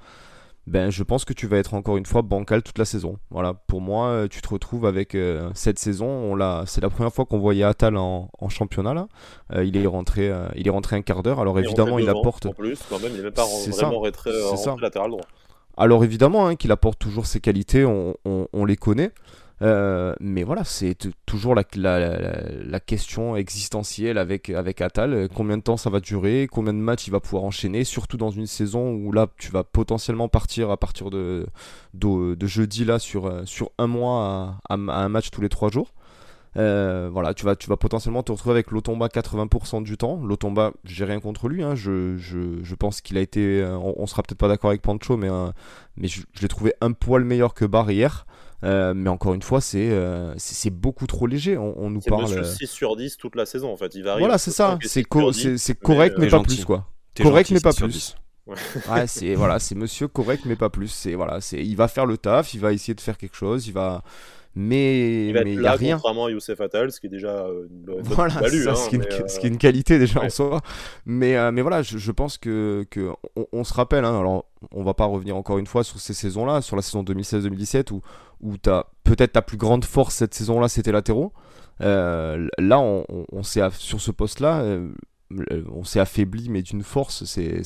ben 0.68 0.92
je 0.92 1.04
pense 1.04 1.26
que 1.26 1.34
tu 1.34 1.48
vas 1.48 1.58
être 1.58 1.74
encore 1.74 1.98
une 1.98 2.06
fois 2.06 2.22
bancal 2.22 2.62
toute 2.64 2.78
la 2.78 2.86
saison. 2.86 3.18
Voilà, 3.30 3.54
pour 3.54 3.82
moi, 3.82 4.08
euh, 4.08 4.28
tu 4.28 4.42
te 4.42 4.50
retrouves 4.50 4.86
avec 4.86 5.16
euh, 5.16 5.50
cette 5.56 5.80
saison. 5.80 6.08
On 6.08 6.36
l'a, 6.36 6.66
c'est 6.68 6.82
la 6.82 6.90
première 6.90 7.14
fois 7.14 7.26
qu'on 7.26 7.40
voyait 7.40 7.64
Atal 7.64 7.98
en, 7.98 8.30
championnat 8.50 8.94
là. 8.94 9.08
Euh, 9.54 9.64
il 9.64 9.78
est 9.78 9.88
rentré, 9.88 10.32
il 10.56 10.68
est 10.68 10.72
rentré 10.72 10.98
un 10.98 11.02
quart 11.02 11.24
d'heure. 11.24 11.40
Alors 11.40 11.58
évidemment, 11.58 11.98
il 11.98 12.10
apporte. 12.10 12.46
En 12.46 12.54
plus, 12.54 12.80
quand 12.90 13.00
même, 13.00 13.12
il 13.12 13.18
n'est 13.18 13.24
même 13.24 13.32
pas 13.32 13.46
vraiment 13.46 14.02
rentré, 14.02 14.32
latéral 14.82 15.12
droit. 15.12 15.26
Alors 15.78 16.04
évidemment 16.04 16.48
hein, 16.48 16.56
qu'il 16.56 16.72
apporte 16.74 17.00
toujours 17.00 17.26
ses 17.26 17.40
qualités, 17.40 17.86
on, 17.86 18.16
on 18.26 18.66
les 18.66 18.76
connaît. 18.76 19.12
Euh, 19.62 20.16
mais 20.20 20.44
voilà, 20.44 20.64
c'est 20.64 20.98
toujours 21.26 21.54
la, 21.54 21.64
question 22.80 23.36
existentielle 23.36 24.18
avec, 24.18 24.50
avec 24.50 24.82
Atal. 24.82 25.30
Combien 25.36 25.58
de 25.58 25.62
temps 25.62 25.78
ça 25.78 25.90
va 25.90 26.00
durer? 26.00 26.48
Combien 26.52 26.74
de 26.74 26.80
matchs 26.80 27.08
il 27.08 27.12
va 27.12 27.20
pouvoir 27.20 27.44
enchaîner? 27.44 27.84
Surtout 27.84 28.18
dans 28.18 28.32
une 28.32 28.48
saison 28.48 28.94
où 28.94 29.12
là, 29.12 29.28
tu 29.38 29.52
vas 29.52 29.64
potentiellement 29.64 30.30
partir 30.30 30.72
à 30.72 30.78
partir 30.78 31.10
de, 31.12 31.46
de, 31.94 32.48
jeudi 32.48 32.86
là, 32.86 32.98
sur, 32.98 33.32
sur 33.46 33.72
un 33.78 33.88
mois 33.88 34.58
à, 34.68 34.74
un 34.74 35.10
match 35.10 35.30
tous 35.30 35.42
les 35.42 35.50
trois 35.50 35.70
jours. 35.70 35.94
Euh, 36.58 37.10
voilà, 37.12 37.34
tu 37.34 37.46
vas, 37.46 37.56
tu 37.56 37.70
vas 37.70 37.78
potentiellement 37.78 38.24
te 38.24 38.32
retrouver 38.32 38.56
avec 38.56 38.72
Lotomba 38.72 39.08
80% 39.08 39.84
du 39.84 39.96
temps. 39.96 40.22
Lotomba, 40.24 40.74
j'ai 40.84 41.06
rien 41.06 41.20
contre 41.20 41.48
lui. 41.48 41.64
Hein. 41.64 41.76
Je, 41.76 42.18
je, 42.18 42.76
pense 42.76 43.02
qu'il 43.02 43.18
a 43.18 43.22
été. 43.22 43.62
Euh, 43.62 43.78
on, 43.78 44.06
sera 44.08 44.24
peut-être 44.24 44.40
pas 44.40 44.48
d'accord 44.48 44.72
avec 44.72 44.82
Pancho, 44.82 45.18
mais, 45.18 45.30
mais 45.98 46.08
je, 46.08 46.24
l'ai 46.42 46.48
trouvé 46.48 46.74
un 46.82 46.92
poil 46.92 47.24
meilleur 47.24 47.54
que 47.54 47.66
Barr 47.66 47.90
hier. 47.92 48.26
Euh, 48.64 48.94
mais 48.94 49.10
encore 49.10 49.34
une 49.34 49.42
fois, 49.42 49.60
c'est 49.62 49.90
euh, 49.90 50.34
c'est 50.38 50.70
beaucoup 50.70 51.08
trop 51.08 51.28
léger. 51.28 51.58
On, 51.58 51.90
nous 51.90 52.02
parle. 52.02 52.28
C'est 52.28 52.66
6 52.66 52.68
sur 52.68 52.96
10 52.96 53.18
toute 53.18 53.36
la 53.36 53.46
saison 53.46 53.72
en 53.72 53.78
fait. 53.78 53.96
Il 53.96 54.04
Voilà, 54.04 54.38
c'est 54.38 54.52
ça. 54.52 54.78
C'est 54.84 55.04
correct, 55.04 56.16
mais, 56.18 56.28
pas 56.28 56.42
plus 56.42 56.66
quoi. 56.66 56.88
Correct, 57.20 57.52
mais 57.52 57.60
pas 57.60 57.74
plus. 57.74 58.16
Ouais. 58.48 59.06
c'est 59.08 59.36
voilà, 59.36 59.60
c'est 59.60 59.76
monsieur 59.76 60.08
correct 60.08 60.44
mais 60.46 60.56
pas 60.56 60.70
plus. 60.70 60.88
C'est 60.88 61.14
voilà, 61.14 61.42
c'est 61.42 61.64
il 61.64 61.76
va 61.76 61.88
faire 61.88 62.06
le 62.06 62.18
taf, 62.18 62.54
il 62.54 62.60
va 62.60 62.74
essayer 62.74 62.94
de 62.94 63.02
faire 63.02 63.18
quelque 63.18 63.36
chose, 63.36 63.68
il 63.68 63.74
va 63.74 64.04
mais 64.56 65.28
il 65.28 65.34
mais 65.34 65.56
y 65.56 65.66
a 65.66 65.74
rien. 65.74 65.96
Contrairement 65.96 66.26
à 66.26 66.32
Youssef 66.32 66.60
Attal, 66.60 66.92
ce 66.92 67.00
qui 67.00 67.08
est 67.08 67.10
déjà 67.10 67.48
une 67.70 67.84
bonne 67.84 68.02
voilà, 68.04 68.34
value, 68.34 68.64
ça, 68.64 68.76
ce, 68.76 68.90
qui 68.90 68.96
est 68.96 69.00
une, 69.00 69.28
ce, 69.28 69.40
qui 69.40 69.46
est 69.46 69.50
une, 69.50 69.58
qualité 69.58 69.98
déjà 69.98 70.22
en 70.22 70.30
soi. 70.30 70.62
Mais, 71.06 71.52
mais 71.52 71.62
voilà, 71.62 71.82
je, 71.82 71.98
je, 71.98 72.12
pense 72.12 72.38
que, 72.38 72.86
que 72.90 73.10
on, 73.52 73.64
se 73.64 73.74
rappelle. 73.74 74.06
Hein, 74.06 74.20
alors, 74.20 74.46
on 74.72 74.84
va 74.84 74.94
pas 74.94 75.06
revenir 75.06 75.36
encore 75.38 75.58
une 75.58 75.68
fois 75.68 75.84
sur 75.84 76.00
ces 76.00 76.14
saisons-là, 76.14 76.62
sur 76.62 76.76
la 76.76 76.82
saison 76.82 77.04
2016-2017 77.04 77.94
où, 77.94 78.02
où 78.42 78.56
as 78.68 78.88
peut-être 79.04 79.34
ta 79.34 79.42
plus 79.42 79.58
grande 79.58 79.86
force 79.86 80.16
cette 80.16 80.34
saison-là, 80.34 80.68
c'était 80.68 80.92
latéraux. 80.92 81.34
Euh, 81.82 82.48
là, 82.58 82.80
on, 82.80 83.06
on, 83.32 83.44
s'est 83.44 83.62
sur 83.72 84.02
ce 84.02 84.12
poste-là, 84.12 84.62
euh, 84.62 84.92
on 85.72 85.84
s'est 85.84 86.00
affaibli, 86.00 86.50
mais 86.50 86.62
d'une 86.62 86.84
force, 86.84 87.24
c'est 87.26 87.62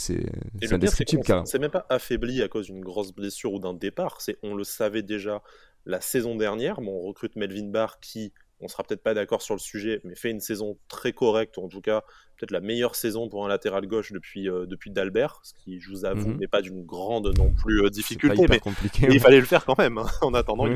indescriptible. 0.71 1.23
On 1.29 1.45
s'est 1.45 1.59
même 1.59 1.71
pas 1.71 1.85
affaibli 1.89 2.41
à 2.41 2.47
cause 2.47 2.67
d'une 2.67 2.81
grosse 2.81 3.11
blessure 3.11 3.53
ou 3.53 3.59
d'un 3.59 3.73
départ. 3.73 4.21
C'est 4.21 4.37
on 4.43 4.55
le 4.55 4.63
savait 4.63 5.01
déjà 5.01 5.41
la 5.85 6.01
saison 6.01 6.35
dernière. 6.35 6.81
Bon, 6.81 6.91
on 6.91 7.07
recrute 7.07 7.35
Melvin 7.35 7.69
Barr 7.69 7.99
qui 7.99 8.33
on 8.61 8.67
sera 8.67 8.83
peut-être 8.83 9.03
pas 9.03 9.13
d'accord 9.13 9.41
sur 9.41 9.53
le 9.53 9.59
sujet, 9.59 9.99
mais 10.03 10.15
fait 10.15 10.31
une 10.31 10.39
saison 10.39 10.77
très 10.87 11.11
correcte, 11.11 11.57
ou 11.57 11.61
en 11.61 11.67
tout 11.67 11.81
cas 11.81 12.03
peut-être 12.37 12.51
la 12.51 12.61
meilleure 12.61 12.95
saison 12.95 13.29
pour 13.29 13.45
un 13.45 13.47
latéral 13.49 13.85
gauche 13.85 14.11
depuis, 14.11 14.49
euh, 14.49 14.65
depuis 14.65 14.91
Dalbert, 14.91 15.39
ce 15.43 15.53
qui, 15.53 15.79
je 15.79 15.89
vous 15.89 16.05
avoue, 16.05 16.29
mhm. 16.29 16.39
n'est 16.39 16.47
pas 16.47 16.61
d'une 16.61 16.85
grande 16.85 17.37
non 17.37 17.51
plus 17.51 17.83
euh, 17.83 17.89
difficulté, 17.89 18.45
mais, 18.49 18.59
il 19.09 19.19
fallait 19.19 19.39
le 19.39 19.45
faire 19.45 19.65
quand 19.65 19.77
même. 19.77 19.97
Hein. 19.97 20.07
En 20.21 20.33
attendant, 20.33 20.67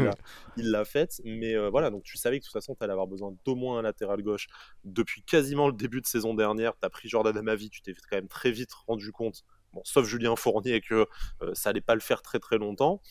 il 0.57 0.71
l'a 0.71 0.85
fait. 0.85 1.21
Mais 1.23 1.55
euh, 1.55 1.69
voilà, 1.69 1.89
donc 1.89 2.03
tu 2.03 2.17
savais 2.17 2.39
que 2.39 2.43
de 2.43 2.47
toute 2.47 2.53
façon, 2.53 2.75
tu 2.75 2.83
allais 2.83 2.93
avoir 2.93 3.07
besoin 3.07 3.33
d'au 3.45 3.55
moins 3.55 3.79
un 3.79 3.81
latéral 3.81 4.21
gauche 4.21 4.47
depuis 4.83 5.21
quasiment 5.23 5.67
le 5.67 5.73
début 5.73 6.01
de 6.01 6.07
saison 6.07 6.33
dernière. 6.33 6.73
Tu 6.79 6.85
as 6.85 6.89
pris 6.89 7.07
Jordan 7.09 7.37
Amavi, 7.37 7.69
tu 7.69 7.81
t'es 7.81 7.93
quand 7.93 8.17
même 8.17 8.27
très 8.27 8.51
vite 8.51 8.73
rendu 8.87 9.11
compte, 9.11 9.43
bon, 9.73 9.81
sauf 9.85 10.05
Julien 10.05 10.35
Fournier, 10.35 10.81
que 10.81 11.07
ça 11.53 11.69
allait 11.69 11.81
pas 11.81 11.95
le 11.95 12.01
faire 12.01 12.21
très 12.21 12.39
très 12.39 12.57
longtemps. 12.57 13.01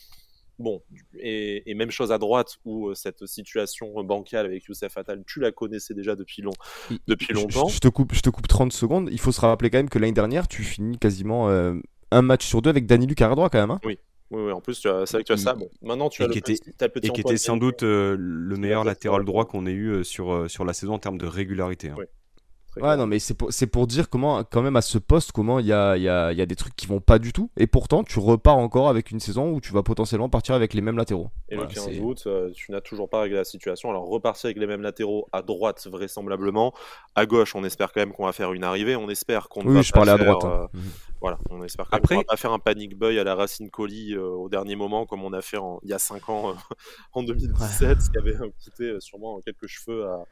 Bon, 0.59 0.83
et, 1.17 1.73
même 1.73 1.89
chose 1.89 2.11
à 2.11 2.17
droite 2.17 2.57
où 2.65 2.89
euh, 2.89 2.93
cette 2.93 3.25
situation 3.25 4.03
bancale 4.03 4.45
avec 4.45 4.65
Youssef 4.65 4.97
Attal, 4.97 5.23
tu 5.25 5.39
la 5.39 5.53
connaissais 5.53 5.93
déjà 5.93 6.17
depuis, 6.17 6.41
long, 6.41 6.51
depuis 7.07 7.33
longtemps. 7.33 7.69
Je, 7.69 7.79
te 7.79 7.87
coupe, 7.87 8.13
je 8.13 8.19
te 8.19 8.29
coupe 8.29 8.47
30 8.47 8.73
secondes. 8.73 9.07
Il 9.09 9.19
faut 9.21 9.31
se 9.31 9.39
rappeler 9.39 9.69
quand 9.69 9.77
même 9.77 9.89
que 9.89 9.99
l'année 9.99 10.11
dernière, 10.11 10.49
tu 10.49 10.63
finis 10.63 10.97
quasiment 10.97 11.49
euh, 11.49 11.75
un 12.11 12.21
match 12.21 12.45
sur 12.45 12.61
deux 12.61 12.69
avec 12.69 12.85
Danny 12.85 13.07
Luc 13.07 13.21
à 13.21 13.29
droit 13.29 13.49
quand 13.49 13.59
même. 13.59 13.71
Hein. 13.71 13.79
oui. 13.85 13.97
Oui, 14.31 14.51
en 14.51 14.61
plus, 14.61 14.75
c'est 14.75 14.89
vrai 14.89 15.23
que 15.23 15.25
tu 15.25 15.31
as 15.31 15.37
ça. 15.37 15.55
Bon, 15.55 15.71
maintenant, 15.81 16.07
tu 16.07 16.21
as, 16.21 16.27
le 16.27 16.33
qui 16.33 16.41
petit, 16.41 16.61
Et 17.01 17.09
qui 17.09 17.21
était 17.21 17.37
sans 17.37 17.57
doute 17.57 17.81
euh, 17.81 18.15
le 18.15 18.57
meilleur 18.57 18.83
latéral 18.83 19.25
droit 19.25 19.45
qu'on 19.45 19.65
ait 19.65 19.73
eu 19.73 20.03
sur, 20.03 20.47
sur 20.47 20.65
la 20.65 20.73
saison 20.73 20.93
en 20.93 20.99
termes 20.99 21.17
de 21.17 21.25
régularité. 21.25 21.89
Hein. 21.89 21.95
Oui. 21.97 22.05
Ouais, 22.77 22.95
non, 22.95 23.07
mais 23.07 23.19
c'est 23.19 23.33
pour, 23.33 23.49
pour, 23.71 23.87
dire 23.87 24.09
comment, 24.09 24.43
quand 24.43 24.61
même, 24.61 24.75
à 24.75 24.81
ce 24.81 24.97
poste, 24.97 25.31
comment 25.31 25.59
il 25.59 25.65
y 25.65 25.73
a, 25.73 25.97
y, 25.97 26.07
a, 26.07 26.31
y 26.31 26.41
a, 26.41 26.45
des 26.45 26.55
trucs 26.55 26.75
qui 26.75 26.87
vont 26.87 26.99
pas 26.99 27.19
du 27.19 27.33
tout. 27.33 27.49
Et 27.57 27.67
pourtant, 27.67 28.03
tu 28.03 28.19
repars 28.19 28.57
encore 28.57 28.89
avec 28.89 29.11
une 29.11 29.19
saison 29.19 29.51
où 29.51 29.59
tu 29.59 29.73
vas 29.73 29.83
potentiellement 29.83 30.29
partir 30.29 30.55
avec 30.55 30.73
les 30.73 30.81
mêmes 30.81 30.97
latéraux. 30.97 31.29
Et 31.49 31.55
le 31.55 31.65
15 31.65 31.99
août, 31.99 32.23
euh, 32.27 32.51
tu 32.51 32.71
n'as 32.71 32.81
toujours 32.81 33.09
pas 33.09 33.21
réglé 33.21 33.37
la 33.37 33.43
situation. 33.43 33.89
Alors, 33.89 34.07
repartir 34.07 34.47
avec 34.47 34.57
les 34.57 34.67
mêmes 34.67 34.81
latéraux 34.81 35.27
à 35.31 35.41
droite, 35.41 35.87
vraisemblablement. 35.91 36.73
À 37.15 37.25
gauche, 37.25 37.55
on 37.55 37.63
espère 37.63 37.91
quand 37.91 38.01
même 38.01 38.13
qu'on 38.13 38.25
va 38.25 38.33
faire 38.33 38.53
une 38.53 38.63
arrivée. 38.63 38.95
On 38.95 39.09
espère 39.09 39.49
qu'on 39.49 39.65
oui, 39.65 39.75
va 39.75 39.81
je 39.81 39.91
parlais 39.91 40.11
à 40.11 40.17
droite. 40.17 40.43
Hein. 40.43 40.69
Euh. 40.73 40.79
Voilà, 41.21 41.37
on 41.49 41.63
espère 41.63 41.89
qu'on 41.89 42.15
va 42.15 42.23
pas 42.23 42.37
faire 42.37 42.53
un 42.53 42.59
panic 42.59 42.97
boy 42.97 43.19
à 43.19 43.23
la 43.23 43.35
Racine 43.35 43.69
Colli 43.69 44.13
euh, 44.13 44.21
au 44.21 44.47
dernier 44.47 44.75
moment, 44.75 45.05
comme 45.05 45.23
on 45.23 45.33
a 45.33 45.41
fait 45.41 45.57
il 45.83 45.89
y 45.89 45.93
a 45.93 45.99
5 45.99 46.29
ans, 46.29 46.55
en 47.13 47.23
2017, 47.23 48.01
ce 48.01 48.09
qui 48.09 48.17
avait 48.17 48.37
coûté 48.63 48.95
sûrement 48.99 49.41
quelques 49.41 49.67
cheveux 49.67 50.05
à, 50.05 50.23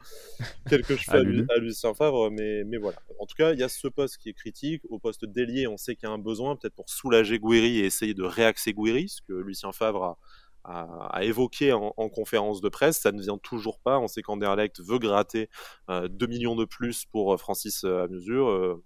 quelques 0.68 0.96
cheveux 1.00 1.46
à, 1.48 1.54
à 1.54 1.58
Lucien 1.58 1.92
Favre. 1.92 2.27
Mais, 2.30 2.64
mais 2.64 2.78
voilà 2.78 2.98
en 3.18 3.26
tout 3.26 3.34
cas, 3.34 3.52
il 3.52 3.58
y 3.58 3.62
a 3.62 3.68
ce 3.68 3.88
poste 3.88 4.18
qui 4.18 4.28
est 4.28 4.34
critique. 4.34 4.82
Au 4.88 4.98
poste 4.98 5.24
d'ailier, 5.24 5.66
on 5.66 5.76
sait 5.76 5.96
qu'il 5.96 6.08
y 6.08 6.10
a 6.10 6.14
un 6.14 6.18
besoin, 6.18 6.56
peut-être 6.56 6.74
pour 6.74 6.88
soulager 6.88 7.38
Gouiri 7.38 7.80
et 7.80 7.84
essayer 7.84 8.14
de 8.14 8.22
réaxer 8.22 8.72
Gouiri, 8.72 9.08
ce 9.08 9.20
que 9.22 9.32
Lucien 9.32 9.72
Favre 9.72 10.16
a, 10.64 11.24
évoqué 11.24 11.72
en, 11.72 11.92
conférence 12.10 12.60
de 12.60 12.68
presse. 12.68 12.98
Ça 12.98 13.12
ne 13.12 13.20
vient 13.20 13.38
toujours 13.38 13.80
pas. 13.80 13.98
On 13.98 14.06
sait 14.06 14.22
qu'Anderlecht 14.22 14.80
veut 14.80 14.98
gratter 14.98 15.48
2 15.88 15.94
euh, 15.94 16.28
millions 16.28 16.56
de 16.56 16.64
plus 16.64 17.06
pour 17.06 17.34
euh, 17.34 17.36
Francis 17.36 17.84
à 17.84 18.06
mesure. 18.08 18.48
Euh, 18.48 18.82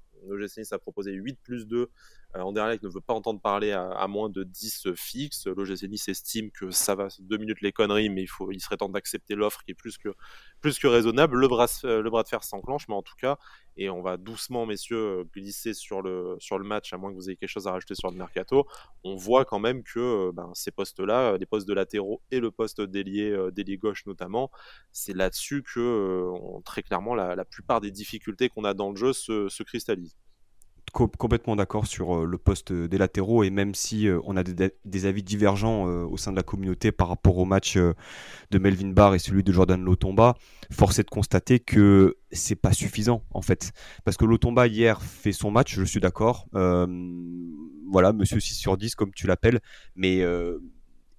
a 0.71 0.79
proposé 0.79 1.13
8 1.13 1.39
plus 1.43 1.67
2 1.67 1.77
euh, 1.79 1.87
Anderlecht 2.35 2.83
ne 2.83 2.89
veut 2.89 3.01
pas 3.01 3.15
entendre 3.15 3.41
parler 3.41 3.73
à, 3.73 4.07
moins 4.09 4.31
de 4.31 4.43
10 4.43 4.95
fixes. 4.95 5.47
L'OGC 5.47 5.89
Nice 5.89 6.09
estime 6.09 6.51
que 6.51 6.71
ça 6.71 6.95
va 6.95 7.09
deux 7.21 7.37
minutes 7.37 7.61
les 7.61 7.73
conneries, 7.73 8.09
mais 8.09 8.23
il, 8.23 8.27
faut, 8.27 8.51
il 8.51 8.61
serait 8.61 8.77
temps 8.77 8.89
d'accepter 8.89 9.35
l'offre 9.35 9.63
qui 9.65 9.73
est 9.73 9.75
plus 9.75 9.99
que, 9.99 10.87
raisonnable. 10.87 11.39
Le 11.39 11.49
bras, 11.49 11.67
de 11.67 12.29
fer 12.29 12.43
s'enclenche, 12.43 12.89
mais 12.89 12.95
en 12.95 13.03
tout 13.03 13.17
cas, 13.21 13.37
et 13.77 13.91
on 13.91 14.03
va 14.03 14.17
doucement, 14.17 14.67
messieurs, 14.67 15.25
glisser 15.35 15.75
sur 15.75 16.03
le, 16.03 16.39
match, 16.61 16.93
à 16.93 16.97
moins 16.97 17.11
que 17.11 17.17
vous 17.17 17.29
ayez 17.29 17.37
quelque 17.37 17.51
chose 17.51 17.67
à 17.67 17.73
rajouter 17.73 17.95
sur 17.95 18.11
le 18.11 18.17
mercato. 18.17 18.67
On 19.05 19.17
voit 19.17 19.45
quand 19.45 19.59
même 19.59 19.83
que 19.83 20.31
ben, 20.33 20.51
ces 20.55 20.71
postes-là, 20.71 21.37
les 21.37 21.47
postes 21.47 21.69
de 21.69 21.75
latéraux 21.75 22.23
et 22.31 22.41
le 22.41 22.51
poste 22.51 22.81
d'ailier, 22.81 23.31
euh, 23.31 23.51
gauche 23.81 24.05
notamment, 24.07 24.51
c'est 24.91 25.15
là-dessus 25.15 25.63
que 25.63 25.81
euh, 25.81 26.61
très 26.65 26.83
clairement 26.83 27.15
la, 27.15 27.45
plupart 27.45 27.81
des 27.81 27.91
difficultés 27.91 28.49
qu'on 28.49 28.65
a 28.65 28.75
dans 28.75 28.91
le 28.91 28.97
jeu 28.97 29.13
se 29.13 29.63
cristallisent 29.63 30.17
complètement 30.93 31.57
d'accord 31.57 31.87
sur 31.87 32.17
euh, 32.17 32.27
le 32.27 32.39
poste 32.39 32.73
des 32.73 32.99
latéraux 32.99 33.43
et 33.43 33.51
même 33.51 33.75
si 33.75 34.09
euh, 34.09 34.21
on 34.25 34.37
a 34.37 34.43
des, 34.43 35.07
avis 35.07 35.23
divergents 35.23 35.89
euh, 35.89 36.05
au 36.05 36.19
sein 36.19 36.33
de 36.33 36.37
la 36.37 36.43
communauté 36.43 36.93
par 36.93 37.09
rapport 37.09 37.39
au 37.39 37.47
match 37.47 37.77
de 37.77 38.59
Melvin 38.59 38.91
Barr 38.91 39.15
et 39.15 39.19
celui 39.19 39.43
de 39.43 39.53
Jordan 39.53 39.83
Lotomba, 39.83 40.35
force 40.71 40.99
est 40.99 41.05
de 41.05 41.11
constater 41.11 41.61
que 41.61 42.19
c'est 42.31 42.57
pas 42.57 42.73
suffisant 42.73 43.25
en 43.31 43.43
fait 43.43 43.73
parce 44.05 44.17
que 44.17 44.25
Lotomba 44.25 44.67
hier 44.67 45.01
fait 45.03 45.33
son 45.33 45.51
match, 45.51 45.75
je 45.75 45.85
suis 45.85 46.01
d'accord. 46.01 46.47
voilà, 46.53 48.13
monsieur 48.13 48.41
6 48.41 48.55
sur 48.55 48.77
10 48.77 48.95
comme 48.95 49.13
tu 49.13 49.27
l'appelles, 49.27 49.61
mais 49.97 50.23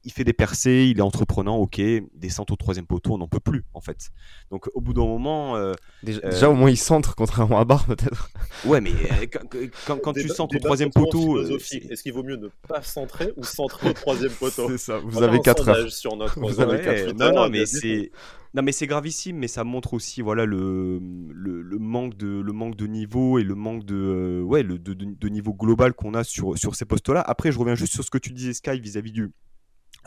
il 0.06 0.12
fait 0.12 0.24
des 0.24 0.34
percées, 0.34 0.88
il 0.90 1.00
est 1.00 1.02
entreprenant, 1.02 1.58
ok, 1.58 1.82
descente 2.16 2.52
au 2.52 2.56
troisième 2.56 2.86
poteau, 2.86 3.14
on 3.14 3.18
n'en 3.18 3.28
peut 3.28 3.40
plus 3.40 3.64
en 3.74 3.82
fait. 3.82 4.10
Donc 4.52 4.70
au 4.74 4.82
bout 4.82 4.94
d'un 4.94 5.06
moment. 5.06 5.56
Euh, 5.56 5.74
déjà, 6.04 6.50
au 6.50 6.54
moins 6.54 6.70
il 6.70 6.78
centre 6.78 7.16
contrairement 7.16 7.60
à 7.60 7.66
Barre 7.66 7.86
peut-être. 7.88 8.30
Ouais, 8.66 8.82
mais 8.82 8.92
euh, 8.92 9.68
quand, 9.86 10.14
tu 10.14 10.28
centres 10.30 10.56
au 10.56 10.60
troisième 10.60 10.92
poteau. 10.92 11.38
Euh, 11.38 11.58
est-ce 11.58 12.04
qu'il 12.04 12.14
vaut 12.14 12.24
mieux 12.24 12.36
ne 12.36 12.50
pas 12.68 12.82
centrer 12.82 13.32
ou 13.38 13.44
centrer 13.44 13.90
au 13.90 13.94
troisième 13.94 14.32
poteau? 14.40 14.70
C'est 14.70 14.78
ça, 14.78 14.98
vous 15.00 15.24
avez 15.24 15.40
4 15.40 15.70
heures. 15.70 15.92
Sur 15.92 16.18
notre 16.18 16.40
vous 16.40 16.60
avez 16.60 16.82
4 16.82 17.14
non, 17.18 17.34
non, 17.34 17.50
mais 17.50 17.66
c'est. 17.66 18.12
Non 18.56 18.62
mais 18.62 18.72
c'est 18.72 18.86
gravissime, 18.86 19.38
mais 19.38 19.48
ça 19.48 19.64
montre 19.64 19.96
aussi 19.96 20.22
voilà 20.22 20.46
le, 20.46 21.00
le, 21.00 21.80
manque 21.80 22.16
de 22.16 22.40
le 22.40 22.54
manque 22.54 22.76
de 22.76 22.86
niveau 22.86 23.40
et 23.40 23.44
le 23.44 23.56
manque 23.56 23.84
de 23.84 24.44
ouais 24.46 24.62
le 24.62 24.78
de, 24.78 24.94
de 24.94 25.28
niveau 25.28 25.56
global 25.56 25.94
qu'on 25.96 26.14
a 26.14 26.24
sur 26.24 26.56
sur 26.56 26.76
ces 26.76 26.86
postes-là. 26.86 27.24
Après, 27.26 27.52
je 27.52 27.58
reviens 27.58 27.74
juste 27.74 27.94
sur 27.94 28.04
ce 28.04 28.12
que 28.12 28.20
tu 28.20 28.32
disais 28.32 28.54
Sky 28.54 28.80
vis-à-vis 28.80 29.12
du 29.12 29.32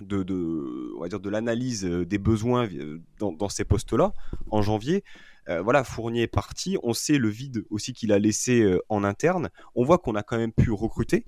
de, 0.02 0.94
on 0.96 1.00
va 1.00 1.08
dire 1.08 1.20
de 1.20 1.30
l'analyse 1.30 1.84
euh, 1.84 2.04
des 2.04 2.18
besoins 2.18 2.68
euh, 2.68 3.00
dans, 3.18 3.48
ces 3.48 3.64
postes-là 3.64 4.12
en 4.50 4.62
janvier. 4.62 5.04
Euh, 5.48 5.62
voilà, 5.62 5.84
Fournier 5.84 6.22
est 6.22 6.26
parti. 6.26 6.76
On 6.82 6.92
sait 6.92 7.18
le 7.18 7.28
vide 7.28 7.64
aussi 7.70 7.92
qu'il 7.92 8.12
a 8.12 8.18
laissé 8.18 8.78
en 8.88 9.04
interne. 9.04 9.50
On 9.74 9.84
voit 9.84 9.98
qu'on 9.98 10.14
a 10.14 10.22
quand 10.22 10.38
même 10.38 10.52
pu 10.52 10.70
recruter. 10.72 11.24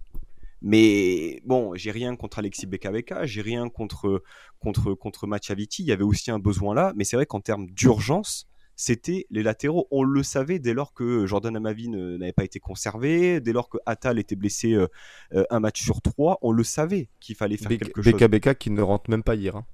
Mais 0.61 1.41
bon, 1.45 1.77
j'ai 1.77 1.93
rien 1.93 2.17
contre 2.17 2.41
Alexis 2.41 2.67
Beka 2.67 2.91
j'ai 3.27 3.43
rien 3.43 3.69
contre 3.69 4.25
contre 4.59 4.95
contre 4.95 5.29
Machaviti. 5.29 5.83
Il 5.85 5.87
y 5.87 5.93
avait 5.93 6.03
aussi 6.03 6.33
un 6.33 6.41
besoin 6.41 6.75
là, 6.75 6.93
mais 6.97 7.05
c'est 7.05 7.15
vrai 7.15 7.27
qu'en 7.27 7.41
termes 7.41 7.67
d'urgence, 7.71 8.49
c'était 8.79 9.27
les 9.31 9.43
latéraux. 9.43 9.89
On 9.91 10.05
le 10.05 10.23
savait 10.23 10.61
dès 10.61 10.73
lors 10.73 10.95
que 10.95 11.27
Jordan 11.27 11.55
Amavi 11.57 11.89
n'avait 11.89 12.33
pas 12.33 12.45
été 12.45 12.61
conservé, 12.61 13.41
dès 13.41 13.53
lors 13.53 13.69
que 13.69 13.77
Atal 13.85 14.21
était 14.21 14.37
blessé 14.37 14.73
euh, 14.73 14.87
euh, 15.35 15.45
un 15.51 15.59
match 15.59 15.83
sur 15.83 16.01
trois, 16.01 16.39
on 16.43 16.53
le 16.53 16.63
savait 16.63 17.09
qu'il 17.21 17.35
fallait 17.35 17.57
faire 17.57 17.69
quelque 17.77 18.01
chose. 18.01 18.15
BK 18.15 18.55
qui 18.55 18.71
ne 18.71 18.81
rentre 18.81 19.11
même 19.11 19.25
pas 19.25 19.35
hier. 19.35 19.57
Hein. 19.57 19.67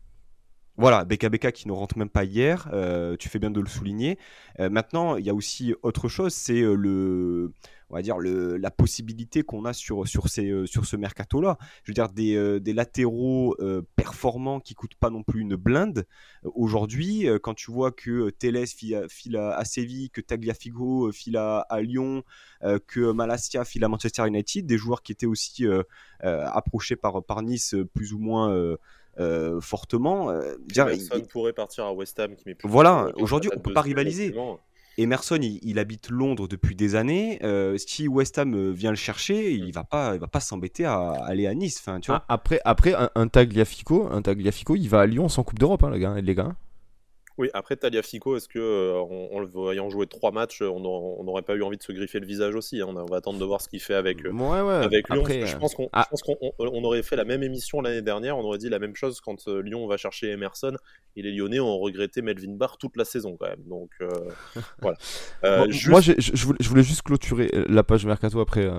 Voilà, 0.76 1.04
BKBK 1.04 1.52
qui 1.52 1.68
ne 1.68 1.72
rentre 1.72 1.96
même 1.98 2.08
pas 2.08 2.24
hier, 2.24 2.68
euh, 2.72 3.16
tu 3.16 3.28
fais 3.28 3.38
bien 3.38 3.50
de 3.50 3.60
le 3.60 3.68
souligner. 3.68 4.18
maintenant, 4.58 5.16
il 5.16 5.24
y 5.24 5.30
a 5.30 5.34
aussi 5.34 5.74
autre 5.82 6.08
chose, 6.08 6.34
c'est 6.34 6.60
le, 6.62 7.52
on 7.90 7.94
va 7.94 8.02
dire 8.02 8.18
la 8.18 8.70
possibilité 8.70 9.42
qu'on 9.42 9.64
a 9.64 9.72
sur 9.72 10.08
sur 10.08 10.28
ces 10.28 10.50
euh, 10.50 10.66
sur 10.66 10.84
ce 10.84 10.96
mercato 10.96 11.40
là. 11.40 11.58
Je 11.84 11.90
veux 11.90 11.94
dire 11.94 12.08
des, 12.08 12.34
euh, 12.34 12.58
des 12.58 12.72
latéraux 12.72 13.54
euh, 13.60 13.82
performants 13.94 14.58
qui 14.58 14.74
coûtent 14.74 14.96
pas 14.96 15.10
non 15.10 15.22
plus 15.22 15.42
une 15.42 15.54
blinde. 15.54 16.06
Aujourd'hui, 16.42 17.28
quand 17.42 17.54
tu 17.54 17.70
vois 17.70 17.92
que 17.92 18.30
Teles 18.30 18.66
file, 19.08 19.36
à, 19.36 19.64
Séville, 19.64 20.10
que 20.10 20.20
Tagliafico 20.20 21.12
file 21.12 21.36
à, 21.36 21.66
Lyon, 21.80 22.22
que 22.86 23.12
Malasia 23.12 23.64
file 23.64 23.84
à 23.84 23.88
Manchester 23.88 24.26
United, 24.26 24.66
des 24.66 24.78
joueurs 24.78 25.02
qui 25.02 25.12
étaient 25.12 25.26
aussi 25.26 25.64
approchés 26.20 26.96
par 26.96 27.24
par 27.24 27.42
Nice 27.42 27.74
plus 27.94 28.12
ou 28.12 28.18
moins 28.18 28.76
fortement. 29.60 30.32
Dire, 30.66 30.88
il, 30.90 31.26
pourrait 31.26 31.52
partir 31.52 31.84
à 31.84 31.92
West 31.92 32.18
Ham 32.20 32.34
qui 32.36 32.44
met 32.46 32.54
plus 32.54 32.68
Voilà, 32.68 33.10
aujourd'hui 33.16 33.50
on 33.54 33.60
peut 33.60 33.72
pas 33.72 33.82
rivaliser. 33.82 34.34
Emerson, 34.96 35.40
il, 35.40 35.78
habite 35.78 36.10
Londres 36.10 36.46
depuis 36.46 36.76
des 36.76 36.94
années. 36.94 37.40
Euh, 37.42 37.76
si 37.78 38.06
West 38.06 38.38
Ham 38.38 38.54
euh, 38.54 38.70
vient 38.70 38.90
le 38.90 38.96
chercher, 38.96 39.52
il 39.52 39.72
va 39.72 39.84
pas, 39.84 40.14
il 40.14 40.20
va 40.20 40.28
pas 40.28 40.40
s'embêter 40.40 40.84
à 40.84 41.12
aller 41.24 41.46
à 41.46 41.54
Nice. 41.54 41.82
tu 42.00 42.10
vois. 42.10 42.24
Ah, 42.28 42.34
après, 42.34 42.60
après 42.64 42.94
un, 43.14 43.28
Tagliafico, 43.28 44.08
un 44.10 44.22
Tagliafico, 44.22 44.76
il 44.76 44.88
va 44.88 45.00
à 45.00 45.06
Lyon 45.06 45.28
sans 45.28 45.42
Coupe 45.42 45.58
d'Europe, 45.58 45.82
hein, 45.82 45.90
les 45.90 46.00
gars. 46.00 46.20
Les 46.20 46.34
gars. 46.34 46.54
Oui, 47.36 47.50
après 47.52 47.74
Taliafico, 47.74 48.36
est-ce 48.36 48.48
que 48.48 48.60
euh, 48.60 49.00
en, 49.00 49.40
le 49.40 49.46
voyant 49.46 49.90
jouer 49.90 50.06
trois 50.06 50.30
matchs, 50.30 50.62
on 50.62 50.78
n'aurait 51.24 51.42
pas 51.42 51.56
eu 51.56 51.62
envie 51.62 51.76
de 51.76 51.82
se 51.82 51.90
griffer 51.90 52.20
le 52.20 52.26
visage 52.26 52.54
aussi 52.54 52.80
hein 52.80 52.86
on, 52.88 53.06
va 53.06 53.16
attendre 53.16 53.40
de 53.40 53.44
voir 53.44 53.60
ce 53.60 53.68
qu'il 53.68 53.80
fait 53.80 53.94
avec, 53.94 54.24
euh, 54.24 54.30
avec 54.82 55.08
Lyon. 55.08 55.24
je 55.26 55.56
pense 55.56 55.74
qu'on 55.74 55.88
ah. 55.92 56.08
on 56.60 56.84
aurait 56.84 57.02
fait 57.02 57.16
la 57.16 57.24
même 57.24 57.42
émission 57.42 57.80
l'année 57.80 58.02
dernière, 58.02 58.38
on 58.38 58.44
aurait 58.44 58.58
dit 58.58 58.68
la 58.68 58.78
même 58.78 58.94
chose 58.94 59.20
quand 59.20 59.48
euh, 59.48 59.62
Lyon 59.62 59.88
va 59.88 59.96
chercher 59.96 60.30
Emerson 60.30 60.76
et 61.16 61.22
les 61.22 61.32
Lyonnais 61.32 61.58
ont 61.58 61.76
regretté 61.78 62.22
Melvin 62.22 62.52
Barr 62.52 62.78
toute 62.78 62.96
la 62.96 63.04
saison 63.04 63.36
quand 63.36 63.48
même. 63.48 63.64
Donc 63.66 63.90
voilà. 64.80 64.96
Moi, 65.88 66.00
je, 66.00 66.68
voulais, 66.68 66.82
juste 66.84 67.02
clôturer 67.02 67.50
la 67.68 67.82
page 67.82 68.06
mercato. 68.06 68.38
Après, 68.38 68.70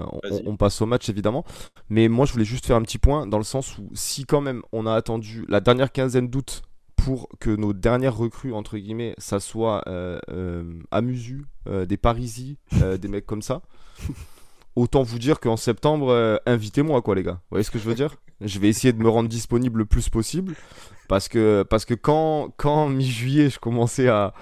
on, 0.45 0.55
passe 0.55 0.81
au 0.81 0.85
match 0.85 1.09
évidemment, 1.09 1.43
mais 1.89 2.07
moi 2.07 2.25
je 2.25 2.31
voulais 2.31 2.45
juste 2.45 2.65
faire 2.65 2.77
un 2.77 2.83
petit 2.83 2.99
point 2.99 3.27
dans 3.27 3.37
le 3.37 3.43
sens 3.43 3.77
où 3.77 3.89
si 3.93 4.23
quand 4.23 4.39
même 4.39 4.61
on 4.71 4.85
a 4.85 4.93
attendu 4.93 5.43
la 5.49 5.59
dernière 5.59 5.91
quinzaine 5.91 6.29
d'août 6.29 6.63
pour 6.95 7.29
que 7.39 7.49
nos 7.49 7.73
dernières 7.73 8.15
recrues, 8.15 8.53
entre 8.53 8.77
guillemets, 8.77 9.15
ça 9.17 9.39
soit 9.39 9.83
euh, 9.87 10.19
euh, 10.29 10.79
Amusu, 10.91 11.45
euh, 11.67 11.85
des 11.85 11.97
Parisi, 11.97 12.57
des 12.99 13.07
mecs 13.07 13.25
comme 13.25 13.41
ça. 13.41 13.61
Autant 14.75 15.03
vous 15.03 15.19
dire 15.19 15.39
qu'en 15.39 15.55
septembre, 15.55 16.41
invitez-moi, 16.45 17.01
quoi, 17.01 17.15
les 17.15 17.23
gars. 17.23 17.39
Vous 17.43 17.51
voyez 17.51 17.63
ce 17.63 17.71
que 17.71 17.79
je 17.79 17.85
veux 17.85 17.95
dire? 17.95 18.15
Je 18.41 18.59
vais 18.59 18.67
essayer 18.67 18.91
de 18.91 19.01
me 19.01 19.07
rendre 19.07 19.29
disponible 19.29 19.79
le 19.79 19.85
plus 19.85 20.09
possible. 20.09 20.55
Parce 21.07 21.29
que, 21.29 21.63
parce 21.69 21.85
que 21.85 21.93
quand, 21.93 22.49
quand 22.57 22.89
mi-juillet, 22.89 23.49
je 23.49 23.59
commençais 23.59 24.09
à, 24.09 24.33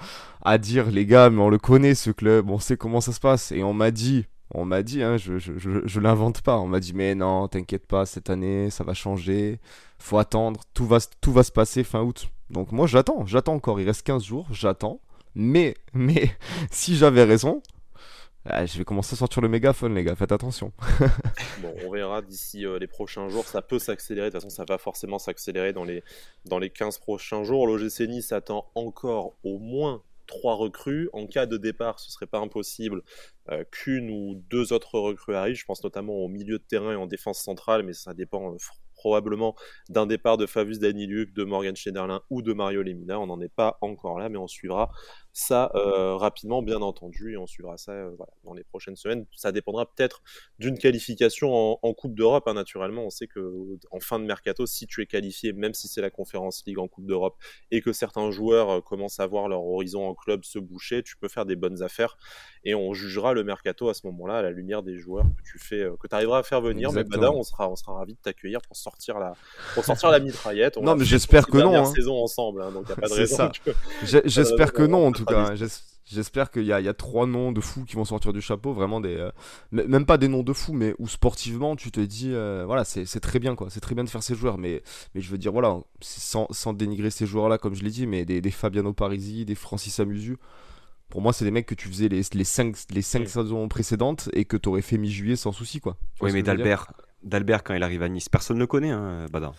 à 0.42 0.58
dire, 0.58 0.90
les 0.90 1.06
gars, 1.06 1.30
mais 1.30 1.40
on 1.40 1.50
le 1.50 1.58
connaît, 1.58 1.94
ce 1.94 2.10
club, 2.10 2.50
on 2.50 2.58
sait 2.58 2.76
comment 2.76 3.00
ça 3.00 3.12
se 3.12 3.20
passe. 3.20 3.52
Et 3.52 3.62
on 3.62 3.74
m'a 3.74 3.92
dit, 3.92 4.26
on 4.52 4.64
m'a 4.64 4.82
dit, 4.82 5.02
hein, 5.02 5.16
je, 5.16 5.38
je, 5.38 5.52
je, 5.84 6.00
l'invente 6.00 6.42
pas, 6.42 6.58
on 6.58 6.66
m'a 6.66 6.80
dit, 6.80 6.94
mais 6.94 7.14
non, 7.14 7.48
t'inquiète 7.48 7.86
pas, 7.86 8.06
cette 8.06 8.30
année, 8.30 8.70
ça 8.70 8.84
va 8.84 8.94
changer, 8.94 9.60
faut 9.98 10.18
attendre, 10.18 10.60
tout 10.74 10.86
va, 10.86 10.98
tout 11.20 11.32
va 11.32 11.42
se 11.42 11.52
passer 11.52 11.82
fin 11.84 12.02
août. 12.02 12.28
Donc 12.54 12.70
moi 12.70 12.86
j'attends, 12.86 13.26
j'attends 13.26 13.54
encore, 13.54 13.80
il 13.80 13.86
reste 13.86 14.06
15 14.06 14.22
jours, 14.22 14.46
j'attends. 14.52 15.00
Mais, 15.34 15.74
mais, 15.92 16.30
si 16.70 16.94
j'avais 16.94 17.24
raison, 17.24 17.60
ah, 18.44 18.64
je 18.64 18.78
vais 18.78 18.84
commencer 18.84 19.14
à 19.14 19.16
sortir 19.16 19.42
le 19.42 19.48
mégaphone, 19.48 19.92
les 19.92 20.04
gars, 20.04 20.14
faites 20.14 20.30
attention. 20.30 20.72
bon, 21.60 21.74
on 21.84 21.90
verra 21.90 22.22
d'ici 22.22 22.64
euh, 22.64 22.78
les 22.78 22.86
prochains 22.86 23.28
jours, 23.28 23.44
ça 23.44 23.60
peut 23.60 23.80
s'accélérer, 23.80 24.28
de 24.28 24.30
toute 24.30 24.42
façon 24.42 24.54
ça 24.54 24.64
va 24.64 24.78
forcément 24.78 25.18
s'accélérer 25.18 25.72
dans 25.72 25.82
les, 25.82 26.04
dans 26.44 26.60
les 26.60 26.70
15 26.70 26.98
prochains 26.98 27.42
jours. 27.42 27.66
L'OGC 27.66 28.02
Nice 28.02 28.30
attend 28.30 28.70
encore 28.76 29.34
au 29.42 29.58
moins 29.58 30.04
trois 30.28 30.54
recrues. 30.54 31.10
En 31.12 31.26
cas 31.26 31.46
de 31.46 31.56
départ, 31.56 31.98
ce 31.98 32.12
serait 32.12 32.26
pas 32.26 32.38
impossible 32.38 33.02
euh, 33.50 33.64
qu'une 33.72 34.10
ou 34.10 34.40
deux 34.48 34.72
autres 34.72 35.00
recrues 35.00 35.34
arrivent. 35.34 35.56
Je 35.56 35.64
pense 35.64 35.82
notamment 35.82 36.14
au 36.14 36.28
milieu 36.28 36.58
de 36.58 36.64
terrain 36.64 36.92
et 36.92 36.96
en 36.96 37.08
défense 37.08 37.40
centrale, 37.40 37.82
mais 37.82 37.94
ça 37.94 38.14
dépend 38.14 38.52
euh, 38.52 38.56
probablement 39.04 39.54
d'un 39.90 40.06
départ 40.06 40.38
de 40.38 40.46
Favus 40.46 40.78
Daniluk, 40.78 41.34
de 41.34 41.44
Morgan 41.44 41.76
Schneiderlin 41.76 42.22
ou 42.30 42.40
de 42.40 42.54
Mario 42.54 42.82
Lemina. 42.82 43.20
On 43.20 43.26
n'en 43.26 43.38
est 43.42 43.54
pas 43.54 43.76
encore 43.82 44.18
là, 44.18 44.30
mais 44.30 44.38
on 44.38 44.46
suivra 44.46 44.90
ça 45.34 45.72
euh, 45.74 46.14
rapidement, 46.14 46.62
bien 46.62 46.80
entendu, 46.80 47.32
et 47.32 47.36
on 47.36 47.46
suivra 47.46 47.76
ça 47.76 47.90
euh, 47.90 48.12
dans 48.44 48.54
les 48.54 48.62
prochaines 48.62 48.94
semaines. 48.94 49.26
Ça 49.34 49.50
dépendra 49.50 49.84
peut-être 49.84 50.22
d'une 50.60 50.78
qualification 50.78 51.52
en, 51.82 51.94
Coupe 51.94 52.14
d'Europe. 52.14 52.44
Hein, 52.46 52.54
naturellement, 52.54 53.04
on 53.04 53.10
sait 53.10 53.26
que 53.26 53.52
en 53.90 53.98
fin 53.98 54.20
de 54.20 54.24
mercato, 54.24 54.64
si 54.64 54.86
tu 54.86 55.02
es 55.02 55.06
qualifié, 55.06 55.52
même 55.52 55.74
si 55.74 55.88
c'est 55.88 56.00
la 56.00 56.10
Conférence 56.10 56.62
League 56.66 56.78
en 56.78 56.86
Coupe 56.86 57.06
d'Europe, 57.06 57.36
et 57.72 57.80
que 57.80 57.92
certains 57.92 58.30
joueurs 58.30 58.70
euh, 58.70 58.80
commencent 58.80 59.18
à 59.18 59.26
voir 59.26 59.48
leur 59.48 59.64
horizon 59.64 60.06
en 60.06 60.14
club 60.14 60.44
se 60.44 60.60
boucher, 60.60 61.02
tu 61.02 61.16
peux 61.16 61.28
faire 61.28 61.46
des 61.46 61.56
bonnes 61.56 61.82
affaires, 61.82 62.16
et 62.62 62.76
on 62.76 62.94
jugera 62.94 63.32
le 63.32 63.42
mercato 63.42 63.88
à 63.88 63.94
ce 63.94 64.06
moment-là 64.06 64.38
à 64.38 64.42
la 64.42 64.52
lumière 64.52 64.84
des 64.84 64.98
joueurs 64.98 65.24
que 65.24 65.42
tu 65.50 65.58
fais, 65.58 65.84
que 66.00 66.06
tu 66.06 66.14
arriveras 66.14 66.38
à 66.38 66.42
faire 66.44 66.60
venir. 66.60 66.92
Mais 66.92 67.02
Bada, 67.02 67.32
on 67.32 67.42
sera, 67.42 67.68
on 67.68 67.74
sera 67.74 67.94
ravi 67.94 68.14
de 68.14 68.18
t'accueillir 68.20 68.62
pour 68.62 68.76
sortir 68.76 69.18
la, 69.18 69.32
pour 69.74 69.84
sortir 69.84 70.12
la 70.12 70.20
mitraillette. 70.20 70.76
non, 70.76 70.94
mais 70.94 71.04
j'espère 71.04 71.48
que 71.48 71.58
non. 71.58 71.74
Hein. 71.74 71.86
saison 71.86 72.22
ensemble, 72.22 72.62
hein, 72.62 72.70
donc 72.70 72.88
a 72.88 72.94
pas 72.94 73.08
de 73.08 73.14
raison. 73.14 73.50
J'espère 74.04 74.72
que 74.72 74.82
non, 74.82 75.08
en 75.08 75.12
tout 75.12 75.23
cas. 75.24 75.54
J'espère 76.06 76.50
qu'il 76.50 76.64
y, 76.64 76.66
y, 76.66 76.72
a 76.72 76.94
trois 76.94 77.26
noms 77.26 77.50
de 77.50 77.62
fous 77.62 77.84
qui 77.84 77.96
vont 77.96 78.04
sortir 78.04 78.34
du 78.34 78.42
chapeau, 78.42 78.74
vraiment 78.74 79.00
des, 79.00 79.16
euh, 79.16 79.30
même 79.72 80.04
pas 80.04 80.18
des 80.18 80.28
noms 80.28 80.42
de 80.42 80.52
fous, 80.52 80.74
mais 80.74 80.94
où 80.98 81.08
sportivement 81.08 81.76
tu 81.76 81.90
te 81.90 82.00
dis, 82.00 82.30
euh, 82.30 82.64
voilà, 82.66 82.84
c'est 82.84 83.20
très 83.20 83.38
bien 83.38 83.54
quoi, 83.54 83.70
c'est 83.70 83.80
très 83.80 83.94
bien 83.94 84.04
de 84.04 84.10
faire 84.10 84.22
ces 84.22 84.34
joueurs, 84.34 84.58
mais, 84.58 84.82
mais 85.14 85.22
je 85.22 85.30
veux 85.30 85.38
dire, 85.38 85.50
voilà, 85.50 85.78
sans, 86.02 86.46
sans 86.50 86.74
dénigrer 86.74 87.08
ces 87.08 87.26
joueurs-là, 87.26 87.56
comme 87.56 87.74
je 87.74 87.82
l'ai 87.82 87.90
dit, 87.90 88.06
mais 88.06 88.26
des, 88.26 88.42
des, 88.42 88.50
Fabiano 88.50 88.92
Parisi, 88.92 89.46
des 89.46 89.54
Francis 89.54 89.98
Amusu, 89.98 90.36
pour 91.08 91.22
moi, 91.22 91.32
c'est 91.32 91.46
des 91.46 91.50
mecs 91.50 91.66
que 91.66 91.74
tu 91.74 91.88
faisais 91.88 92.08
les, 92.08 92.20
les 92.34 92.44
cinq, 92.44 92.76
les 92.90 93.02
cinq 93.02 93.26
saisons 93.26 93.66
précédentes 93.68 94.28
et 94.34 94.44
que 94.44 94.58
tu 94.58 94.68
aurais 94.68 94.82
fait 94.82 94.98
mi-juillet 94.98 95.36
sans 95.36 95.52
souci 95.52 95.80
quoi. 95.80 95.96
Oui, 96.20 96.32
mais 96.32 96.42
d'Albert, 96.42 96.92
d'Albert 97.22 97.64
quand 97.64 97.72
il 97.72 97.82
arrive 97.82 98.02
à 98.02 98.10
Nice, 98.10 98.28
personne 98.28 98.58
ne 98.58 98.62
le 98.62 98.66
connaît, 98.66 98.90
hein, 98.90 99.24
Badin. 99.32 99.54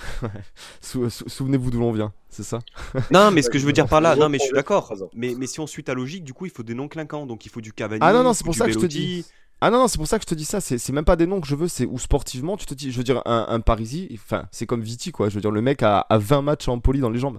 Souvenez-vous 0.80 1.70
d'où 1.70 1.80
l'on 1.80 1.92
vient, 1.92 2.12
c'est 2.28 2.42
ça? 2.42 2.60
Non, 3.10 3.30
mais 3.30 3.42
ce 3.42 3.50
que 3.50 3.58
je 3.58 3.66
veux 3.66 3.72
dire 3.72 3.86
par 3.86 4.00
là, 4.00 4.16
non, 4.16 4.28
mais 4.28 4.38
je 4.38 4.44
suis 4.44 4.54
d'accord. 4.54 4.94
Mais, 5.14 5.34
mais 5.36 5.46
si 5.46 5.60
on 5.60 5.66
suit 5.66 5.84
ta 5.84 5.94
logique, 5.94 6.24
du 6.24 6.32
coup, 6.32 6.46
il 6.46 6.52
faut 6.52 6.62
des 6.62 6.74
noms 6.74 6.88
clinquants. 6.88 7.26
Donc 7.26 7.46
il 7.46 7.50
faut 7.50 7.60
du 7.60 7.72
Cavani. 7.72 8.00
Ah 8.02 8.12
non, 8.12 8.22
non, 8.22 8.32
c'est 8.32 8.44
pour 8.44 8.54
ça 8.54 8.66
que 8.66 8.72
je 8.72 8.78
te 8.78 8.86
dis. 8.86 9.24
Ah 9.60 9.70
non, 9.70 9.78
non 9.78 9.88
c'est 9.88 9.96
pour 9.96 10.06
ça 10.06 10.18
que 10.18 10.22
je 10.22 10.28
te 10.28 10.34
dis 10.34 10.44
ça. 10.44 10.60
C'est 10.60 10.90
même 10.90 11.04
pas 11.04 11.16
des 11.16 11.26
noms 11.26 11.40
que 11.40 11.46
je 11.46 11.54
veux, 11.54 11.68
c'est 11.68 11.86
où 11.86 11.98
sportivement, 11.98 12.56
tu 12.56 12.66
te 12.66 12.74
dis, 12.74 12.92
je 12.92 12.98
veux 12.98 13.04
dire, 13.04 13.22
un, 13.24 13.46
un 13.48 13.60
Parisi, 13.60 14.08
enfin, 14.12 14.44
c'est 14.50 14.66
comme 14.66 14.82
Viti, 14.82 15.12
quoi. 15.12 15.30
Je 15.30 15.34
veux 15.34 15.40
dire, 15.40 15.50
le 15.50 15.62
mec 15.62 15.82
a, 15.82 16.00
a 16.00 16.18
20 16.18 16.42
matchs 16.42 16.68
en 16.68 16.78
poli 16.78 17.00
dans 17.00 17.10
les 17.10 17.18
jambes. 17.18 17.38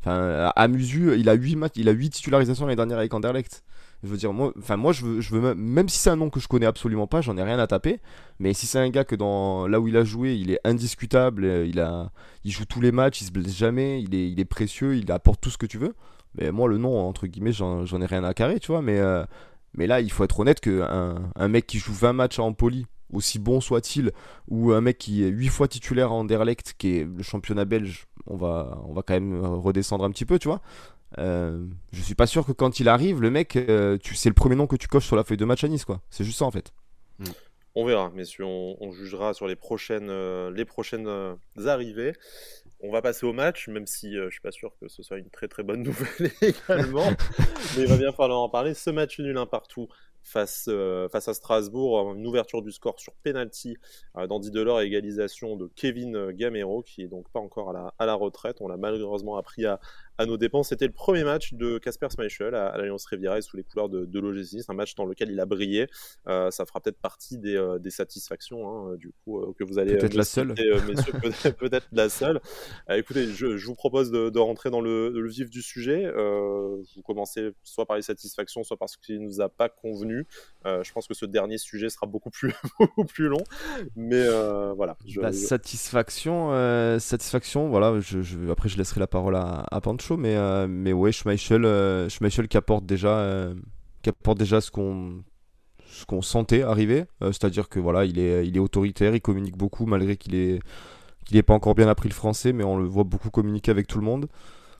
Enfin, 0.00 0.52
à 0.54 0.68
Musu, 0.68 1.18
il 1.18 1.28
a 1.28 1.34
8 1.34 1.56
matchs, 1.56 1.72
il 1.76 1.88
a 1.88 1.92
8 1.92 2.10
titularisations 2.10 2.66
l'année 2.66 2.76
dernière 2.76 2.98
avec 2.98 3.12
Anderlecht. 3.12 3.62
Je 4.04 4.10
veux 4.10 4.18
dire, 4.18 4.34
moi, 4.34 4.52
moi 4.76 4.92
je 4.92 5.04
veux, 5.04 5.20
je 5.22 5.34
veux 5.34 5.54
même, 5.54 5.88
si 5.88 5.98
c'est 5.98 6.10
un 6.10 6.16
nom 6.16 6.28
que 6.28 6.38
je 6.38 6.46
connais 6.46 6.66
absolument 6.66 7.06
pas, 7.06 7.22
j'en 7.22 7.38
ai 7.38 7.42
rien 7.42 7.58
à 7.58 7.66
taper. 7.66 8.00
Mais 8.38 8.52
si 8.52 8.66
c'est 8.66 8.78
un 8.78 8.90
gars 8.90 9.04
que 9.04 9.14
dans 9.14 9.66
là 9.66 9.80
où 9.80 9.88
il 9.88 9.96
a 9.96 10.04
joué, 10.04 10.34
il 10.34 10.50
est 10.50 10.60
indiscutable, 10.64 11.44
euh, 11.44 11.66
il, 11.66 11.80
a, 11.80 12.10
il 12.44 12.50
joue 12.50 12.66
tous 12.66 12.82
les 12.82 12.92
matchs, 12.92 13.22
il 13.22 13.24
se 13.24 13.32
blesse 13.32 13.56
jamais, 13.56 14.02
il 14.02 14.38
est, 14.38 14.44
précieux, 14.44 14.96
il 14.96 15.10
apporte 15.10 15.40
tout 15.40 15.48
ce 15.48 15.56
que 15.56 15.64
tu 15.64 15.78
veux. 15.78 15.94
Mais 16.34 16.52
moi, 16.52 16.68
le 16.68 16.76
nom, 16.76 17.00
entre 17.00 17.26
guillemets, 17.26 17.52
j'en 17.52 17.84
ai 17.84 18.06
rien 18.06 18.24
à 18.24 18.34
carrer, 18.34 18.60
tu 18.60 18.72
vois. 18.72 18.82
Mais, 18.82 18.98
euh, 18.98 19.24
là, 19.74 20.02
il 20.02 20.12
faut 20.12 20.24
être 20.24 20.38
honnête 20.38 20.60
qu'un 20.60 21.30
un 21.34 21.48
mec 21.48 21.66
qui 21.66 21.78
joue 21.78 21.94
20 21.94 22.12
matchs 22.12 22.38
en 22.38 22.52
poli, 22.52 22.86
aussi 23.10 23.38
bon 23.38 23.62
soit-il, 23.62 24.12
ou 24.48 24.72
un 24.72 24.82
mec 24.82 24.98
qui 24.98 25.24
est 25.24 25.28
8 25.28 25.48
fois 25.48 25.68
titulaire 25.68 26.12
en 26.12 26.20
Anderlecht, 26.20 26.74
qui 26.76 26.98
est 26.98 27.04
le 27.04 27.22
championnat 27.22 27.64
belge, 27.64 28.06
on 28.26 28.36
va, 28.36 28.82
on 28.86 28.92
va 28.92 29.02
quand 29.02 29.14
même 29.14 29.42
redescendre 29.42 30.04
un 30.04 30.10
petit 30.10 30.26
peu, 30.26 30.38
tu 30.38 30.48
vois. 30.48 30.60
Euh, 31.18 31.64
je 31.92 32.02
suis 32.02 32.14
pas 32.14 32.26
sûr 32.26 32.46
que 32.46 32.52
quand 32.52 32.80
il 32.80 32.88
arrive, 32.88 33.20
le 33.20 33.30
mec, 33.30 33.56
euh, 33.56 33.98
tu 33.98 34.14
c'est 34.14 34.28
le 34.28 34.34
premier 34.34 34.56
nom 34.56 34.66
que 34.66 34.76
tu 34.76 34.88
coches 34.88 35.06
sur 35.06 35.16
la 35.16 35.24
feuille 35.24 35.36
de 35.36 35.44
match 35.44 35.64
à 35.64 35.68
Nice, 35.68 35.84
quoi. 35.84 36.00
C'est 36.10 36.24
juste 36.24 36.38
ça 36.38 36.44
en 36.44 36.50
fait. 36.50 36.72
Mm. 37.18 37.24
On 37.76 37.84
verra, 37.84 38.10
messieurs, 38.10 38.44
on, 38.44 38.76
on 38.80 38.92
jugera 38.92 39.34
sur 39.34 39.48
les 39.48 39.56
prochaines, 39.56 40.08
euh, 40.08 40.50
les 40.52 40.64
prochaines 40.64 41.08
arrivées. 41.66 42.12
On 42.80 42.92
va 42.92 43.02
passer 43.02 43.26
au 43.26 43.32
match, 43.32 43.68
même 43.68 43.86
si 43.86 44.14
je 44.14 44.30
suis 44.30 44.40
pas 44.40 44.52
sûr 44.52 44.76
que 44.80 44.88
ce 44.88 45.02
soit 45.02 45.18
une 45.18 45.30
très 45.30 45.48
très 45.48 45.62
bonne 45.62 45.82
nouvelle 45.84 46.30
également. 46.40 47.10
mais 47.76 47.82
il 47.82 47.88
va 47.88 47.96
bien 47.96 48.12
falloir 48.12 48.40
en 48.40 48.48
parler. 48.48 48.74
Ce 48.74 48.90
match 48.90 49.18
nul 49.18 49.36
un 49.38 49.46
partout 49.46 49.88
face, 50.22 50.70
face 51.10 51.28
à 51.28 51.34
Strasbourg, 51.34 52.14
une 52.14 52.26
ouverture 52.26 52.62
du 52.62 52.72
score 52.72 52.98
sur 53.00 53.12
penalty 53.24 53.76
d'Andy 54.14 54.50
Delors 54.50 54.80
et 54.80 54.86
égalisation 54.86 55.56
de 55.56 55.68
Kevin 55.74 56.30
Gamero, 56.30 56.82
qui 56.82 57.02
est 57.02 57.08
donc 57.08 57.28
pas 57.30 57.40
encore 57.40 57.70
à 57.70 57.72
la, 57.72 57.94
à 57.98 58.06
la 58.06 58.14
retraite. 58.14 58.58
On 58.60 58.68
l'a 58.68 58.76
malheureusement 58.76 59.36
appris 59.36 59.66
à, 59.66 59.80
à 60.18 60.26
nos 60.26 60.36
dépens. 60.36 60.62
C'était 60.62 60.86
le 60.86 60.92
premier 60.92 61.24
match 61.24 61.54
de 61.54 61.78
Casper 61.78 62.08
Schmeichel 62.14 62.54
à, 62.54 62.76
l'Alliance 62.76 63.04
Riviera 63.06 63.40
sous 63.42 63.56
les 63.56 63.64
couleurs 63.64 63.88
de, 63.88 64.04
de 64.04 64.20
l'OGC. 64.20 64.64
un 64.68 64.74
match 64.74 64.94
dans 64.94 65.04
lequel 65.04 65.30
il 65.30 65.40
a 65.40 65.46
brillé. 65.46 65.86
Euh, 66.28 66.50
ça 66.50 66.64
fera 66.66 66.80
peut-être 66.80 66.98
partie 66.98 67.38
des, 67.38 67.56
euh, 67.56 67.78
des 67.78 67.90
satisfactions, 67.90 68.68
hein, 68.68 68.96
du 68.96 69.10
coup, 69.24 69.40
euh, 69.40 69.52
que 69.58 69.64
vous 69.64 69.78
allez 69.78 69.96
peut-être 69.96 70.14
la 70.14 70.24
seule, 70.24 70.54
messieurs, 70.88 71.12
peut-être 71.58 71.86
la 71.92 72.08
seule. 72.08 72.40
écoutez, 72.90 73.26
je, 73.26 73.56
je, 73.56 73.66
vous 73.66 73.74
propose 73.74 74.10
de, 74.10 74.30
de 74.30 74.38
rentrer 74.38 74.70
dans 74.70 74.80
le, 74.80 75.10
le, 75.10 75.28
vif 75.28 75.50
du 75.50 75.62
sujet. 75.62 76.10
vous 76.12 77.02
commencez 77.02 77.50
soit 77.64 77.86
par 77.86 77.96
les 77.96 78.02
satisfactions, 78.02 78.62
soit 78.62 78.76
parce 78.76 78.96
qu'il 78.96 79.20
nous 79.20 79.40
a 79.40 79.48
pas 79.48 79.68
convenu. 79.68 80.26
je 80.64 80.92
pense 80.92 81.08
que 81.08 81.14
ce 81.14 81.26
dernier 81.26 81.58
sujet 81.58 81.88
sera 81.88 82.06
beaucoup 82.06 82.30
plus, 82.30 82.52
beaucoup 82.78 83.04
plus 83.04 83.28
long, 83.28 83.42
mais 83.96 84.26
voilà. 84.76 84.96
la 85.16 85.32
satisfaction, 85.32 86.50
satisfaction, 86.98 87.68
voilà. 87.68 87.98
Je, 88.00 88.22
je, 88.22 88.50
après, 88.50 88.68
je 88.68 88.78
laisserai 88.78 89.00
la 89.00 89.06
parole 89.06 89.36
à, 89.36 89.66
à 89.70 89.80
Pancho 89.80 90.03
mais, 90.10 90.36
euh, 90.36 90.66
mais 90.68 90.92
ouais, 90.92 91.12
Schmeichel, 91.12 91.64
euh, 91.64 92.08
Schmeichel 92.08 92.48
qui 92.48 92.56
apporte 92.56 92.86
déjà, 92.86 93.18
euh, 93.18 93.54
qui 94.02 94.10
apporte 94.10 94.38
déjà 94.38 94.60
ce 94.60 94.70
qu'on 94.70 95.22
ce 95.86 96.04
qu'on 96.06 96.22
sentait 96.22 96.62
arriver, 96.62 97.04
c'est-à-dire 97.20 97.68
que 97.68 97.78
voilà, 97.78 98.04
il 98.04 98.18
est, 98.18 98.44
il 98.48 98.56
est 98.56 98.60
autoritaire, 98.60 99.14
il 99.14 99.20
communique 99.20 99.56
beaucoup 99.56 99.86
malgré 99.86 100.16
qu'il 100.16 100.34
est 100.34 100.58
qu'il 101.24 101.36
n'ait 101.36 101.44
pas 101.44 101.54
encore 101.54 101.76
bien 101.76 101.86
appris 101.86 102.08
le 102.08 102.14
français, 102.14 102.52
mais 102.52 102.64
on 102.64 102.76
le 102.76 102.84
voit 102.84 103.04
beaucoup 103.04 103.30
communiquer 103.30 103.70
avec 103.70 103.86
tout 103.86 104.00
le 104.00 104.04
monde. 104.04 104.26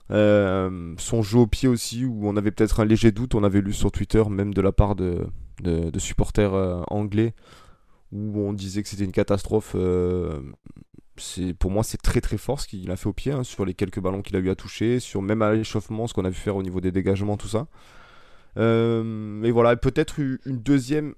son 0.09 1.21
jeu 1.21 1.39
au 1.39 1.47
pied 1.47 1.69
aussi, 1.69 2.03
où 2.03 2.27
on 2.27 2.35
avait 2.35 2.51
peut-être 2.51 2.81
un 2.81 2.85
léger 2.85 3.13
doute, 3.13 3.33
on 3.33 3.45
avait 3.45 3.61
lu 3.61 3.71
sur 3.71 3.93
Twitter, 3.93 4.23
même 4.29 4.53
de 4.53 4.61
la 4.61 4.73
part 4.73 4.95
de, 4.95 5.25
de, 5.63 5.99
supporters 5.99 6.83
anglais, 6.89 7.33
où 8.11 8.37
on 8.41 8.51
disait 8.51 8.83
que 8.83 8.89
c'était 8.89 9.05
une 9.05 9.13
catastrophe 9.13 9.73
pour 11.59 11.71
moi 11.71 11.83
c'est 11.83 12.01
très 12.01 12.21
très 12.21 12.37
fort 12.37 12.59
ce 12.59 12.67
qu'il 12.67 12.91
a 12.91 12.95
fait 12.95 13.07
au 13.07 13.13
pied 13.13 13.31
hein, 13.31 13.43
sur 13.43 13.65
les 13.65 13.73
quelques 13.73 13.99
ballons 13.99 14.21
qu'il 14.21 14.35
a 14.35 14.39
eu 14.39 14.49
à 14.49 14.55
toucher, 14.55 14.99
sur 14.99 15.21
même 15.21 15.41
à 15.41 15.53
l'échauffement 15.53 16.07
ce 16.07 16.13
qu'on 16.13 16.25
a 16.25 16.29
vu 16.29 16.35
faire 16.35 16.55
au 16.55 16.63
niveau 16.63 16.81
des 16.81 16.91
dégagements 16.91 17.37
tout 17.37 17.47
ça. 17.47 17.67
Euh, 18.57 19.03
mais 19.03 19.51
voilà 19.51 19.75
peut-être 19.75 20.19
une 20.19 20.59
deuxième 20.59 21.13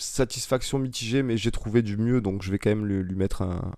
satisfaction 0.00 0.78
mitigée, 0.78 1.22
mais 1.22 1.36
j'ai 1.36 1.50
trouvé 1.50 1.82
du 1.82 1.96
mieux, 1.96 2.20
donc 2.20 2.42
je 2.42 2.50
vais 2.50 2.58
quand 2.58 2.70
même 2.70 2.86
lui, 2.86 3.14
mettre 3.14 3.42
un, 3.42 3.72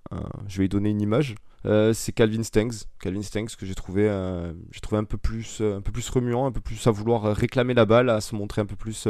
Je 0.48 0.58
vais 0.58 0.64
lui 0.64 0.68
donner 0.68 0.90
une 0.90 1.00
image. 1.00 1.34
Euh, 1.64 1.92
c'est 1.92 2.12
Calvin 2.12 2.42
Stengs. 2.42 2.84
Calvin 3.00 3.22
Stengs 3.22 3.56
que 3.58 3.66
j'ai 3.66 3.74
trouvé, 3.74 4.08
euh, 4.08 4.52
j'ai 4.70 4.80
trouvé 4.80 4.98
un 4.98 5.04
peu 5.04 5.18
plus, 5.18 5.60
euh, 5.60 5.76
un 5.76 5.80
peu 5.80 5.92
plus 5.92 6.08
remuant, 6.08 6.46
un 6.46 6.52
peu 6.52 6.60
plus 6.60 6.86
à 6.86 6.90
vouloir 6.90 7.34
réclamer 7.34 7.74
la 7.74 7.84
balle, 7.84 8.10
à 8.10 8.20
se 8.20 8.34
montrer 8.34 8.60
un 8.62 8.66
peu 8.66 8.76
plus, 8.76 9.06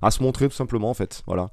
à 0.00 0.10
se 0.10 0.22
montrer 0.22 0.48
tout 0.48 0.54
simplement 0.54 0.90
en 0.90 0.94
fait. 0.94 1.22
Voilà. 1.26 1.50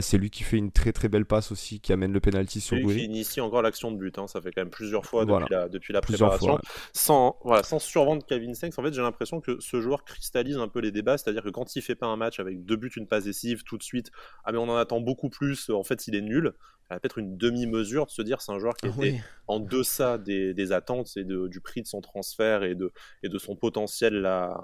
c'est 0.00 0.18
lui 0.18 0.30
qui 0.30 0.42
fait 0.42 0.56
une 0.56 0.70
très 0.70 0.92
très 0.92 1.08
belle 1.08 1.24
passe 1.24 1.52
aussi, 1.52 1.80
qui 1.80 1.92
amène 1.92 2.12
le 2.12 2.20
penalty 2.20 2.60
sur 2.60 2.76
Lui 2.76 2.86
qui 2.86 3.04
initie 3.04 3.40
encore 3.40 3.62
l'action 3.62 3.90
de 3.90 3.96
but. 3.96 4.18
Hein. 4.18 4.26
Ça 4.26 4.40
fait 4.40 4.50
quand 4.50 4.62
même 4.62 4.70
plusieurs 4.70 5.04
fois 5.04 5.24
depuis 5.24 5.46
la, 5.50 5.68
depuis 5.68 5.92
la 5.92 6.00
préparation. 6.00 6.58
Sans, 6.92 7.36
voilà, 7.44 7.62
sans 7.62 7.78
survendre 7.78 8.24
Calvin 8.26 8.54
Stengs, 8.54 8.72
en 8.76 8.82
fait, 8.82 8.92
j'ai 8.92 9.02
l'impression 9.02 9.40
que 9.40 9.58
ce 9.60 9.80
joueur 9.80 10.04
cristallise 10.04 10.58
un 10.58 10.68
peu 10.68 10.80
les 10.80 10.90
débats. 10.90 11.18
C'est-à-dire 11.18 11.42
que 11.42 11.50
quand 11.50 11.76
il 11.76 11.82
fait 11.82 11.94
pas 11.94 12.06
un 12.06 12.16
match 12.16 12.40
avec 12.40 12.64
deux 12.64 12.76
buts, 12.76 12.90
une 12.96 13.06
passe 13.06 13.24
décisive, 13.24 13.62
tout 13.64 13.78
de 13.78 13.82
suite, 13.82 14.10
ah 14.44 14.52
mais 14.52 14.58
on 14.58 14.68
en 14.68 14.76
attend 14.76 15.00
beaucoup 15.00 15.30
plus. 15.30 15.70
En 15.70 15.84
fait, 15.84 16.08
il 16.08 16.14
est 16.14 16.20
nul 16.20 16.54
peut-être 16.88 17.18
une 17.18 17.36
demi-mesure 17.36 18.06
de 18.06 18.10
se 18.10 18.22
dire 18.22 18.40
c'est 18.40 18.52
un 18.52 18.58
joueur 18.58 18.76
qui 18.76 18.86
ah 18.86 18.94
était 18.96 19.20
en 19.46 19.60
deçà 19.60 20.18
des, 20.18 20.72
attentes 20.72 21.16
et 21.16 21.24
du 21.24 21.60
prix 21.60 21.82
de 21.82 21.86
son 21.86 22.00
transfert 22.00 22.62
et 22.62 22.74
de, 22.74 22.92
et 23.22 23.28
de 23.28 23.38
son 23.38 23.56
potentiel, 23.56 24.14
la, 24.14 24.58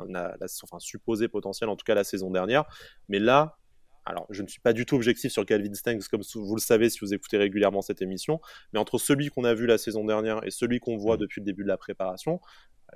enfin 0.63 0.79
supposé 0.79 1.29
potentiel 1.29 1.69
en 1.69 1.77
tout 1.77 1.85
cas 1.85 1.95
la 1.95 2.05
saison 2.05 2.31
dernière. 2.31 2.65
Mais 3.09 3.19
là, 3.19 3.59
alors 4.07 4.27
je 4.31 4.43
ne 4.43 4.49
suis 4.49 4.61
pas 4.61 4.73
du 4.73 4.87
tout 4.87 4.97
objectif 4.97 5.33
sur 5.33 5.47
Calvin 5.47 5.73
Stengs 5.75 6.07
comme 6.11 6.23
vous 6.35 6.55
le 6.55 6.61
savez 6.61 6.91
si 6.91 6.99
vous 7.01 7.15
écoutez 7.15 7.39
régulièrement 7.39 7.83
cette 7.83 8.03
émission, 8.03 8.41
mais 8.73 8.79
entre 8.79 8.99
celui 8.99 9.31
qu'on 9.31 9.45
a 9.45 9.55
vu 9.55 9.67
la 9.67 9.79
saison 9.79 10.05
dernière 10.05 10.45
et 10.45 10.51
celui 10.51 10.79
qu'on 10.79 10.97
voit 10.97 11.17
mm. 11.17 11.21
depuis 11.21 11.41
le 11.41 11.47
début 11.47 11.63
de 11.63 11.69
la 11.69 11.77
préparation, 11.77 12.41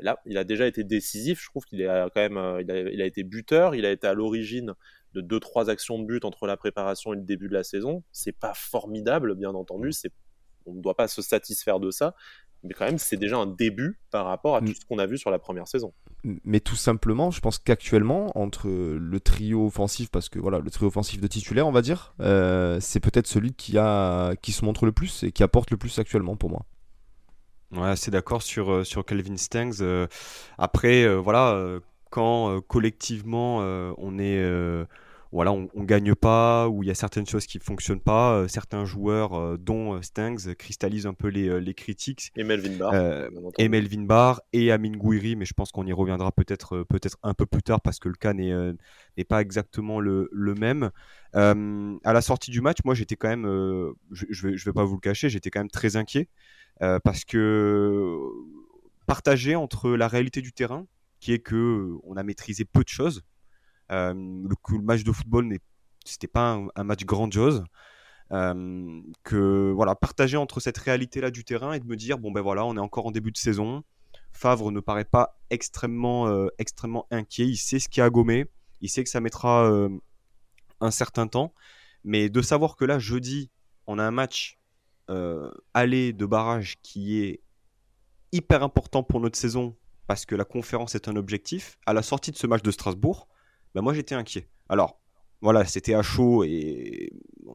là 0.00 0.20
il 0.26 0.36
a 0.36 0.44
déjà 0.44 0.66
été 0.66 0.84
décisif. 0.84 1.40
Je 1.42 1.46
trouve 1.48 1.64
qu'il 1.64 1.86
a 1.86 2.10
quand 2.10 2.20
même, 2.20 2.36
euh, 2.36 2.62
il 2.62 2.70
a, 2.70 2.78
il 2.78 3.02
a 3.02 3.06
été 3.06 3.22
buteur, 3.22 3.74
il 3.74 3.86
a 3.86 3.90
été 3.90 4.06
à 4.06 4.14
l'origine 4.14 4.74
de 5.14 5.22
2-3 5.22 5.70
actions 5.70 5.98
de 5.98 6.04
but 6.04 6.24
entre 6.24 6.46
la 6.46 6.56
préparation 6.56 7.12
et 7.14 7.16
le 7.16 7.22
début 7.22 7.48
de 7.48 7.54
la 7.54 7.64
saison. 7.64 8.02
C'est 8.12 8.32
pas 8.32 8.52
formidable, 8.54 9.34
bien 9.34 9.50
entendu. 9.50 9.92
C'est, 9.92 10.12
on 10.66 10.74
ne 10.74 10.82
doit 10.82 10.96
pas 10.96 11.08
se 11.08 11.22
satisfaire 11.22 11.80
de 11.80 11.90
ça. 11.90 12.14
Mais 12.62 12.74
quand 12.74 12.84
même, 12.84 12.98
c'est 12.98 13.16
déjà 13.16 13.36
un 13.36 13.46
début 13.46 14.00
par 14.10 14.26
rapport 14.26 14.56
à 14.56 14.60
tout 14.60 14.74
ce 14.74 14.84
qu'on 14.84 14.98
a 14.98 15.06
vu 15.06 15.16
sur 15.16 15.30
la 15.30 15.38
première 15.38 15.68
saison. 15.68 15.94
Mais 16.24 16.58
tout 16.58 16.74
simplement, 16.74 17.30
je 17.30 17.40
pense 17.40 17.58
qu'actuellement, 17.58 18.36
entre 18.36 18.68
le 18.68 19.20
trio 19.20 19.66
offensif, 19.66 20.10
parce 20.10 20.28
que 20.28 20.40
voilà, 20.40 20.58
le 20.58 20.70
trio 20.70 20.88
offensif 20.88 21.20
de 21.20 21.26
titulaire, 21.28 21.66
on 21.66 21.72
va 21.72 21.80
dire, 21.80 22.14
euh, 22.20 22.78
c'est 22.80 22.98
peut-être 22.98 23.28
celui 23.28 23.52
qui, 23.52 23.78
a, 23.78 24.34
qui 24.36 24.52
se 24.52 24.64
montre 24.64 24.84
le 24.84 24.92
plus 24.92 25.22
et 25.22 25.30
qui 25.30 25.44
apporte 25.44 25.70
le 25.70 25.76
plus 25.76 25.96
actuellement 25.98 26.36
pour 26.36 26.50
moi. 26.50 26.66
Ouais, 27.70 27.94
c'est 27.96 28.10
d'accord 28.10 28.42
sur, 28.42 28.70
euh, 28.72 28.84
sur 28.84 29.04
Kelvin 29.04 29.36
Stangs. 29.36 29.80
Euh, 29.80 30.08
après, 30.56 31.06
voilà, 31.16 31.78
quand 32.10 32.60
collectivement 32.62 33.58
on 33.98 34.18
est 34.18 34.86
voilà, 35.32 35.52
on, 35.52 35.68
on, 35.74 35.84
gagne 35.84 36.14
pas, 36.14 36.68
ou 36.68 36.82
il 36.82 36.86
y 36.86 36.90
a 36.90 36.94
certaines 36.94 37.26
choses 37.26 37.46
qui 37.46 37.58
fonctionnent 37.58 38.00
pas. 38.00 38.46
certains 38.48 38.84
joueurs, 38.84 39.58
dont 39.58 40.00
Stangs, 40.02 40.54
cristallisent 40.58 41.06
un 41.06 41.14
peu 41.14 41.28
les, 41.28 41.60
les 41.60 41.74
critiques. 41.74 42.32
Et 42.36 42.44
Melvin 42.44 42.76
Barr. 42.76 42.94
et 43.58 43.68
Melvin 43.68 44.02
Barr 44.02 44.40
et 44.52 44.72
Amin 44.72 44.92
Gouiri, 44.92 45.36
mais 45.36 45.44
je 45.44 45.54
pense 45.54 45.70
qu'on 45.70 45.86
y 45.86 45.92
reviendra 45.92 46.32
peut-être 46.32 46.82
peut-être 46.88 47.18
un 47.22 47.34
peu 47.34 47.46
plus 47.46 47.62
tard 47.62 47.80
parce 47.80 47.98
que 47.98 48.08
le 48.08 48.14
cas 48.14 48.32
n'est 48.32 48.54
n'est 49.16 49.24
pas 49.24 49.40
exactement 49.40 50.00
le, 50.00 50.28
le 50.32 50.54
même. 50.54 50.90
à 51.34 52.12
la 52.12 52.20
sortie 52.22 52.50
du 52.50 52.60
match, 52.60 52.78
moi 52.84 52.94
j'étais 52.94 53.16
quand 53.16 53.28
même, 53.28 53.46
je, 54.10 54.24
je, 54.30 54.48
vais, 54.48 54.56
je 54.56 54.64
vais 54.64 54.72
pas 54.72 54.84
vous 54.84 54.94
le 54.94 55.00
cacher, 55.00 55.28
j'étais 55.28 55.50
quand 55.50 55.60
même 55.60 55.70
très 55.70 55.96
inquiet 55.96 56.28
parce 57.04 57.24
que 57.24 58.18
partagé 59.06 59.56
entre 59.56 59.90
la 59.90 60.06
réalité 60.06 60.40
du 60.40 60.52
terrain 60.52 60.86
qui 61.18 61.32
est 61.32 61.40
que 61.40 61.96
on 62.04 62.16
a 62.16 62.22
maîtrisé 62.22 62.64
peu 62.64 62.84
de 62.84 62.88
choses. 62.88 63.22
Euh, 63.90 64.12
le, 64.14 64.78
match 64.82 65.04
de 65.04 65.12
football 65.12 65.46
n'est 65.46 65.60
c'était 66.04 66.26
pas 66.26 66.58
un, 66.74 66.84
match 66.84 67.04
grandiose. 67.04 67.64
Euh, 68.30 69.00
que 69.22 69.72
voilà, 69.74 69.94
partager 69.94 70.36
entre 70.36 70.60
cette 70.60 70.76
réalité-là 70.76 71.30
du 71.30 71.44
terrain 71.44 71.72
et 71.72 71.80
de 71.80 71.86
me 71.86 71.96
dire 71.96 72.18
bon 72.18 72.30
ben 72.30 72.42
voilà, 72.42 72.66
on 72.66 72.76
est 72.76 72.80
encore 72.80 73.06
en 73.06 73.10
début 73.10 73.32
de 73.32 73.38
saison. 73.38 73.84
Favre 74.32 74.70
ne 74.70 74.80
paraît 74.80 75.06
pas 75.06 75.38
extrêmement, 75.50 76.28
euh, 76.28 76.48
extrêmement 76.58 77.06
inquiet. 77.10 77.46
Il 77.46 77.56
sait 77.56 77.78
ce 77.78 77.88
qui 77.88 78.00
a 78.00 78.10
gommé. 78.10 78.46
Il 78.80 78.90
sait 78.90 79.02
que 79.02 79.10
ça 79.10 79.20
mettra 79.20 79.70
un 80.80 80.90
certain 80.90 81.26
temps. 81.26 81.52
Mais 82.04 82.28
de 82.28 82.42
savoir 82.42 82.76
que 82.76 82.84
là, 82.84 82.98
jeudi, 82.98 83.50
on 83.86 83.98
a 83.98 84.04
un 84.04 84.10
match 84.12 84.58
aller 85.74 86.12
de 86.12 86.26
barrage 86.26 86.76
qui 86.82 87.18
est 87.20 87.40
hyper 88.30 88.62
important 88.62 89.02
pour 89.02 89.20
notre 89.20 89.38
saison 89.38 89.74
parce 90.08 90.26
que 90.26 90.34
la 90.34 90.44
conférence 90.44 90.94
est 90.94 91.06
un 91.06 91.16
objectif, 91.16 91.78
à 91.86 91.92
la 91.92 92.02
sortie 92.02 92.32
de 92.32 92.36
ce 92.36 92.46
match 92.46 92.62
de 92.62 92.70
Strasbourg, 92.70 93.28
ben 93.78 93.82
moi 93.84 93.94
j'étais 93.94 94.16
inquiet. 94.16 94.48
Alors, 94.68 95.00
voilà, 95.40 95.64
c'était 95.64 95.94
à 95.94 96.02
chaud 96.02 96.42
et 96.42 97.12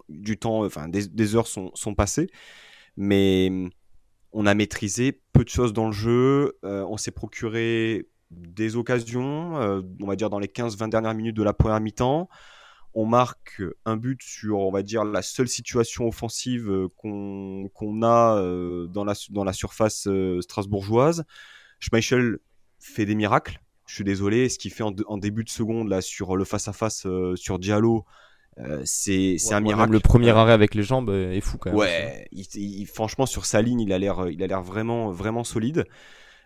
du 0.08 0.38
temps, 0.38 0.64
enfin 0.64 0.88
des, 0.88 1.36
heures 1.36 1.48
sont, 1.48 1.70
sont, 1.76 1.96
passées, 1.96 2.30
mais 2.96 3.52
on 4.32 4.46
a 4.46 4.54
maîtrisé 4.54 5.22
peu 5.34 5.44
de 5.44 5.50
choses 5.50 5.74
dans 5.74 5.88
le 5.88 5.92
jeu, 5.92 6.58
euh, 6.64 6.86
on 6.88 6.96
s'est 6.96 7.12
procuré 7.12 8.08
des 8.32 8.78
occasions, 8.78 9.58
euh, 9.58 9.82
on 10.02 10.08
va 10.08 10.16
dire 10.16 10.30
dans 10.30 10.40
les 10.40 10.48
15-20 10.48 10.88
dernières 10.90 11.14
minutes 11.14 11.36
de 11.36 11.44
la 11.44 11.52
première 11.52 11.82
mi-temps. 11.82 12.30
On 12.94 13.06
marque 13.06 13.62
un 13.84 13.98
but 13.98 14.22
sur, 14.24 14.60
on 14.60 14.72
va 14.72 14.82
dire, 14.82 15.04
la 15.04 15.24
seule 15.24 15.50
situation 15.50 16.08
offensive 16.08 16.70
euh, 16.70 16.88
qu'on 16.96 18.02
a 18.02 18.42
dans, 18.88 19.04
la, 19.04 19.14
dans 19.30 19.44
la 19.44 19.54
surface 19.54 20.08
strasbourgeoise. 20.40 21.26
Schmeichel 21.80 22.38
fait 22.80 23.06
des 23.06 23.16
miracles. 23.16 23.63
Je 23.86 23.96
suis 23.96 24.04
désolé, 24.04 24.50
ce 24.50 24.58
qu'il 24.58 24.72
fait 24.72 24.84
en, 24.84 25.18
début 25.18 25.44
de 25.44 25.50
seconde 25.50 25.90
là 25.90 26.02
sur 26.02 26.36
le 26.36 26.46
face 26.46 26.68
à 26.68 26.74
face 26.74 27.06
sur 27.36 27.60
Diallo, 27.60 28.06
euh, 28.60 28.82
c'est 28.86 29.38
un 29.52 29.60
miracle. 29.60 29.92
le 29.92 30.00
premier 30.00 30.30
arrêt 30.30 30.54
avec 30.54 30.76
les 30.76 30.84
jambes 30.84 31.10
est 31.10 31.42
fou 31.42 31.58
quand 31.58 31.72
même. 31.72 31.80
Ouais, 31.80 32.28
franchement 32.86 33.26
sur 33.26 33.46
sa 33.46 33.62
ligne, 33.62 33.82
il 33.82 33.92
a 33.92 34.00
l'air 34.00 34.28
il 34.30 34.42
a 34.44 34.48
l'air 34.48 34.62
vraiment 34.62 35.12
vraiment 35.12 35.44
solide. 35.44 35.86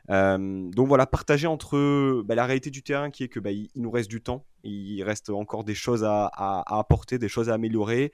Euh, 0.10 0.69
donc 0.71 0.88
voilà, 0.88 1.06
partager 1.06 1.47
entre 1.47 2.21
bah, 2.23 2.36
la 2.36 2.45
réalité 2.45 2.69
du 2.69 2.82
terrain 2.82 3.12
qui 3.12 3.23
est 3.23 3.28
que 3.28 3.39
bah, 3.39 3.52
il, 3.52 3.69
nous 3.76 3.91
reste 3.91 4.10
du 4.10 4.21
temps, 4.21 4.45
il 4.63 5.04
reste 5.04 5.30
encore 5.30 5.63
des 5.63 5.76
choses 5.76 6.04
à, 6.04 6.32
à 6.34 6.80
apporter, 6.80 7.19
des 7.19 7.28
choses 7.28 7.50
à 7.50 7.56
améliorer, 7.56 8.13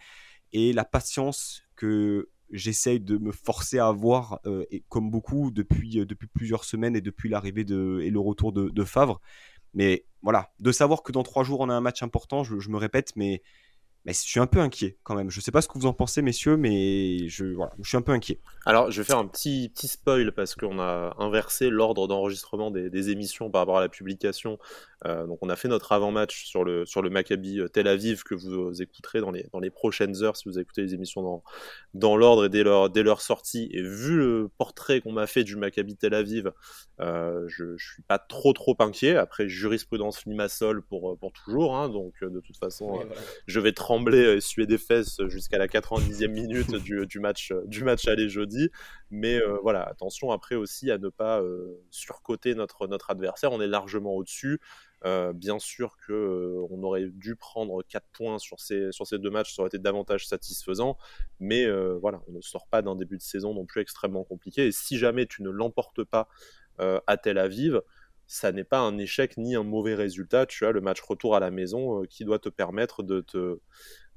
et 0.54 0.74
la 0.74 0.86
patience 0.86 1.64
que 1.76 2.30
j'essaye 2.54 3.00
de 3.00 3.18
me 3.18 3.32
forcer 3.32 3.80
à 3.80 3.88
avoir, 3.88 4.40
euh, 4.46 4.64
comme 4.90 5.10
beaucoup 5.10 5.52
depuis, 5.52 6.00
euh, 6.00 6.06
depuis 6.06 6.28
plusieurs 6.28 6.64
semaines 6.64 6.96
et 6.96 7.02
depuis 7.02 7.30
l'arrivée 7.30 7.64
de, 7.64 8.00
et 8.02 8.10
le 8.10 8.20
retour 8.20 8.54
de, 8.54 8.84
Favre. 8.84 9.20
Mais 9.74 10.06
voilà, 10.22 10.54
de 10.60 10.72
savoir 10.72 11.04
que 11.04 11.12
dans 11.12 11.24
trois 11.24 11.44
jours 11.44 11.60
on 11.62 11.70
a 11.70 11.74
un 11.74 11.82
match 11.82 12.04
important, 12.04 12.44
je 12.44 12.70
me 12.70 12.78
répète, 12.78 13.16
mais 13.16 13.42
je 14.06 14.14
suis 14.14 14.40
un 14.40 14.48
peu 14.48 14.60
inquiet 14.60 14.98
quand 15.04 15.16
même. 15.16 15.30
Je 15.30 15.40
sais 15.40 15.52
pas 15.52 15.62
ce 15.62 15.68
que 15.68 15.78
vous 15.78 15.86
en 15.86 15.94
pensez, 15.94 16.22
messieurs, 16.22 16.58
mais 16.58 17.30
je, 17.30 17.56
suis 17.84 17.98
un 17.98 18.02
peu 18.02 18.12
inquiet. 18.12 18.40
Alors, 18.66 18.92
je 18.92 19.02
vais 19.02 19.06
faire 19.06 19.18
un 19.18 19.28
petit, 19.28 19.72
petit 19.74 19.88
spoil 19.88 20.34
parce 20.34 20.56
qu'on 20.56 20.80
a 20.80 21.16
inversé 21.20 21.70
l'ordre 21.70 22.08
d'enregistrement 22.08 22.70
des, 22.70 23.10
émissions 23.10 23.50
par 23.50 23.62
rapport 23.62 23.78
à 23.78 23.82
la 23.82 23.90
publication. 23.90 24.60
Euh, 25.06 25.26
donc, 25.28 25.40
on 25.42 25.50
a 25.50 25.56
fait 25.56 25.68
notre 25.68 25.92
avant-match 25.92 26.46
sur 26.46 26.64
le, 26.64 26.86
sur 26.86 27.02
le 27.02 27.10
Maccabi 27.10 27.60
euh, 27.60 27.68
Tel 27.68 27.88
Aviv 27.88 28.24
que 28.24 28.36
vous 28.36 28.82
écouterez 28.82 29.20
dans 29.22 29.32
les, 29.32 29.48
dans 29.52 29.60
les 29.60 29.70
prochaines 29.70 30.24
heures 30.24 30.38
si 30.38 30.48
vous 30.48 30.60
écoutez 30.60 30.82
les 30.82 30.94
émissions 30.94 31.22
dans, 31.22 31.44
dans 31.94 32.16
l'ordre 32.16 32.46
et 32.46 32.50
dès 32.50 32.64
leur, 32.64 32.90
dès 32.90 33.04
leur 33.04 33.22
sortie. 33.22 33.70
Et 33.72 33.82
vu 33.82 34.18
le 34.18 34.50
portrait 34.58 35.02
qu'on 35.02 35.12
m'a 35.12 35.28
fait 35.28 35.44
du 35.44 35.56
Maccabi 35.56 35.96
Tel 35.96 36.14
Aviv, 36.14 36.52
euh, 37.00 37.46
je, 37.48 37.76
je 37.78 37.94
suis 37.94 38.04
pas 38.04 38.20
trop 38.20 38.54
trop 38.54 38.76
inquiet. 38.80 39.16
Après, 39.16 39.48
jurisprudence 39.50 40.26
Limassol 40.26 40.82
pour, 40.82 41.18
pour 41.18 41.32
toujours. 41.34 41.76
Hein, 41.76 41.90
donc, 41.90 42.14
de 42.22 42.40
toute 42.40 42.58
façon, 42.58 43.00
je 43.48 43.60
vais 43.60 43.74
trembler 43.74 44.36
et 44.38 44.42
suer 44.42 44.66
des 44.66 44.78
fesses 44.78 45.20
jusqu'à 45.28 45.58
la 45.58 45.68
90e 45.68 46.28
minute 46.28 46.72
du, 46.76 47.06
du, 47.06 47.20
match, 47.20 47.52
du 47.66 47.84
match 47.84 48.08
aller 48.08 48.30
jeudi. 48.30 48.70
Mais 49.14 49.40
euh, 49.40 49.60
voilà, 49.62 49.84
attention 49.84 50.32
après 50.32 50.56
aussi 50.56 50.90
à 50.90 50.98
ne 50.98 51.08
pas 51.08 51.40
euh, 51.40 51.80
surcoter 51.92 52.56
notre, 52.56 52.88
notre 52.88 53.12
adversaire. 53.12 53.52
On 53.52 53.62
est 53.62 53.68
largement 53.68 54.16
au-dessus. 54.16 54.60
Euh, 55.06 55.34
bien 55.34 55.60
sûr 55.60 55.98
qu'on 56.08 56.68
on 56.70 56.84
aurait 56.84 57.08
dû 57.08 57.36
prendre 57.36 57.84
4 57.84 58.06
points 58.14 58.40
sur 58.40 58.60
ces, 58.60 58.92
sur 58.92 59.06
ces 59.06 59.20
deux 59.20 59.30
matchs, 59.30 59.54
ça 59.56 59.62
aurait 59.62 59.68
été 59.68 59.80
davantage 59.80 60.28
satisfaisant, 60.28 60.98
mais 61.40 61.66
voilà, 62.00 62.22
on 62.28 62.32
ne 62.32 62.42
sort 62.42 62.68
pas 62.68 62.82
d'un 62.82 62.96
début 62.96 63.18
de 63.18 63.24
saison 63.24 63.54
non 63.54 63.66
plus 63.66 63.82
extrêmement 63.82 64.24
compliqué. 64.24 64.68
Et 64.68 64.72
si 64.72 64.98
jamais 64.98 65.26
tu 65.26 65.44
ne 65.44 65.50
l'emportes 65.50 66.04
pas 66.04 66.28
à 66.78 67.18
Tel 67.18 67.38
Aviv, 67.38 67.82
ça 68.28 68.52
n'est 68.52 68.64
pas 68.64 68.80
un 68.80 68.98
échec 68.98 69.38
ni 69.38 69.56
un 69.56 69.64
mauvais 69.64 69.96
résultat. 69.96 70.46
Tu 70.46 70.66
as 70.66 70.72
le 70.72 70.82
match 70.82 71.02
retour 71.02 71.36
à 71.36 71.40
la 71.40 71.52
maison 71.52 72.04
qui 72.04 72.24
doit 72.24 72.40
te 72.40 72.50
permettre 72.50 73.04
de 73.04 73.22
te, 73.22 73.60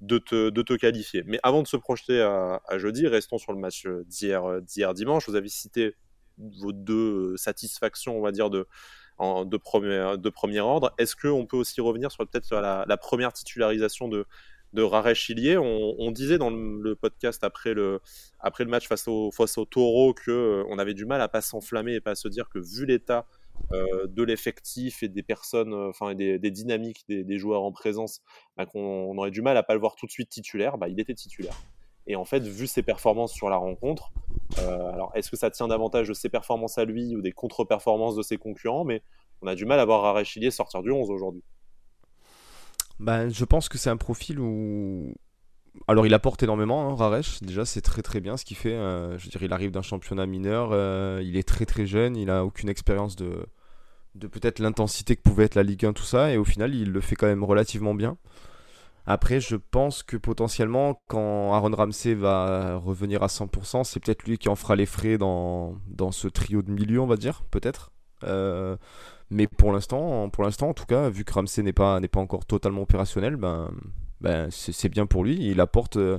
de 0.01 0.19
te, 0.63 0.75
qualifier. 0.75 1.23
Mais 1.27 1.39
avant 1.43 1.63
de 1.63 1.67
se 1.67 1.77
projeter 1.77 2.21
à, 2.21 2.61
jeudi, 2.79 3.07
restons 3.07 3.39
sur 3.39 3.53
le 3.53 3.59
match 3.59 3.87
euh, 3.87 4.05
euh, 4.25 4.61
d'hier, 4.61 4.95
dimanche. 4.95 5.29
Vous 5.29 5.37
avez 5.37 5.49
cité 5.49 5.95
vos 6.39 6.73
deux 6.73 7.33
euh, 7.33 7.37
satisfactions, 7.37 8.17
on 8.17 8.21
va 8.21 8.33
dire, 8.33 8.51
de, 8.51 8.67
de, 9.19 9.57
premier, 9.57 10.61
ordre. 10.61 10.93
Est-ce 10.99 11.17
qu'on 11.17 11.47
peut 11.47 11.57
aussi 11.57 11.81
revenir 11.81 12.11
sur 12.11 12.27
peut-être 12.27 12.55
la, 12.55 12.97
première 12.97 13.33
titularisation 13.33 14.09
de, 14.09 14.27
de 14.73 14.83
Raresh 14.83 15.33
on, 15.59 16.11
disait 16.11 16.39
dans 16.39 16.51
le, 16.51 16.95
podcast 16.95 17.43
après 17.45 17.75
le, 17.75 18.01
match 18.67 18.89
face 18.89 19.09
au, 19.09 19.31
face 19.31 19.59
au 19.59 19.65
taureau 19.65 20.15
qu'on 20.15 20.65
on 20.69 20.79
avait 20.79 20.95
du 20.95 21.07
mal 21.07 21.21
à 21.21 21.29
pas 21.29 21.41
s'enflammer 21.41 21.95
et 21.95 22.01
pas 22.01 22.15
se 22.15 22.29
dire 22.29 22.49
que 22.49 22.59
vu 22.59 22.87
l'état 22.87 23.27
de 23.73 24.23
l'effectif 24.23 25.03
et 25.03 25.09
des 25.09 25.23
personnes, 25.23 25.75
enfin 25.75 26.15
des, 26.15 26.39
dynamiques 26.51 27.05
des, 27.09 27.39
joueurs 27.39 27.63
en 27.63 27.73
présence, 27.73 28.23
bah, 28.57 28.67
qu'on 28.67 29.17
aurait 29.17 29.31
du 29.31 29.43
mal 29.43 29.57
à 29.57 29.63
pas 29.63 29.75
le 29.75 29.81
voir 29.81 29.97
tout 29.97 30.07
de 30.07 30.11
suite 30.13 30.29
titulaire, 30.29 30.79
bah, 30.79 30.89
il 30.89 31.01
était 31.01 31.15
titulaire. 31.15 31.55
Et 32.07 32.17
en 32.17 32.25
fait, 32.25 32.43
vu 32.43 32.67
ses 32.67 32.83
performances 32.83 33.33
sur 33.33 33.49
la 33.49 33.57
rencontre, 33.57 34.13
alors 34.59 35.11
est-ce 35.15 35.31
que 35.31 35.37
ça 35.37 35.51
tient 35.51 35.69
davantage 35.69 36.09
de 36.09 36.15
ses 36.15 36.29
performances 36.29 36.79
à 36.79 36.85
lui 36.85 37.17
ou 37.17 37.21
des 37.21 37.33
contre-performances 37.33 38.17
de 38.17 38.23
ses 38.23 38.37
concurrents? 38.37 38.85
Mais 38.85 39.03
on 39.43 39.47
a 39.47 39.55
du 39.55 39.65
mal 39.65 39.81
à 39.81 39.85
voir 39.85 40.05
Arachilier 40.05 40.51
sortir 40.51 40.83
du 40.83 40.91
11 40.91 41.11
aujourd'hui. 41.11 41.43
Ben, 42.99 43.29
je 43.29 43.45
pense 43.45 43.69
que 43.69 43.79
c'est 43.79 43.91
un 43.91 43.97
profil 43.97 44.41
où. 44.41 45.15
Alors, 45.89 46.07
il 46.07 46.15
apporte 46.15 46.43
énormément, 46.43 46.89
hein, 46.89 46.95
Raresh. 46.95 47.43
Déjà, 47.43 47.67
c'est 47.67 47.83
très 47.83 48.01
très 48.01 48.21
bien 48.21 48.39
ce 48.39 48.47
qu'il 48.47 48.57
fait. 48.57 48.73
Euh, 48.73 49.19
je 49.19 49.25
veux 49.25 49.31
dire, 49.31 49.43
il 49.43 49.53
arrive 49.53 49.71
d'un 49.71 49.83
championnat 49.83 50.25
mineur. 50.25 50.71
Euh, 50.73 51.21
il 51.23 51.37
est 51.37 51.47
très 51.47 51.67
très 51.67 51.87
jeune. 51.87 52.17
Il 52.17 52.31
a 52.31 52.45
aucune 52.45 52.71
expérience 52.71 53.15
de, 53.15 53.47
de 54.15 54.27
peut-être 54.27 54.59
l'intensité 54.59 55.17
que 55.17 55.23
pouvait 55.23 55.45
être 55.45 55.55
la 55.55 55.63
Ligue 55.63 55.85
1, 55.85 55.93
tout 55.93 56.03
ça. 56.03 56.33
Et 56.33 56.39
au 56.39 56.45
final, 56.45 56.75
il 56.75 56.91
le 56.91 57.01
fait 57.03 57.15
quand 57.15 57.27
même 57.27 57.45
relativement 57.45 57.95
bien. 57.95 58.17
Après, 59.07 59.41
je 59.41 59.57
pense 59.57 60.03
que 60.03 60.17
potentiellement, 60.17 61.01
quand 61.07 61.55
Aaron 61.55 61.75
Ramsey 61.75 62.15
va 62.15 62.77
revenir 62.77 63.23
à 63.23 63.29
100%, 63.29 63.85
c'est 63.85 64.01
peut-être 64.01 64.25
lui 64.25 64.37
qui 64.37 64.49
en 64.49 64.57
fera 64.57 64.75
les 64.75 64.87
frais 64.87 65.17
dans, 65.17 65.77
dans 65.87 66.11
ce 66.11 66.27
trio 66.27 66.63
de 66.63 66.73
milieu, 66.73 67.01
on 67.01 67.07
va 67.07 67.17
dire, 67.17 67.43
peut-être. 67.51 67.93
Euh, 68.25 68.77
mais 69.31 69.47
pour 69.47 69.73
l'instant, 69.73 70.29
pour 70.31 70.45
l'instant, 70.45 70.71
en 70.71 70.75
tout 70.75 70.87
cas, 70.87 71.09
vu 71.09 71.25
que 71.25 71.33
Ramsey 71.33 71.63
n'est 71.63 71.73
pas, 71.73 72.01
n'est 72.01 72.09
pas 72.09 72.21
encore 72.21 72.45
totalement 72.45 72.83
opérationnel, 72.83 73.37
ben, 73.37 73.71
ben 74.21 74.49
c'est 74.51 74.89
bien 74.89 75.07
pour 75.07 75.25
lui. 75.25 75.39
Il 75.41 75.61
apporte, 75.61 75.97
euh, 75.97 76.19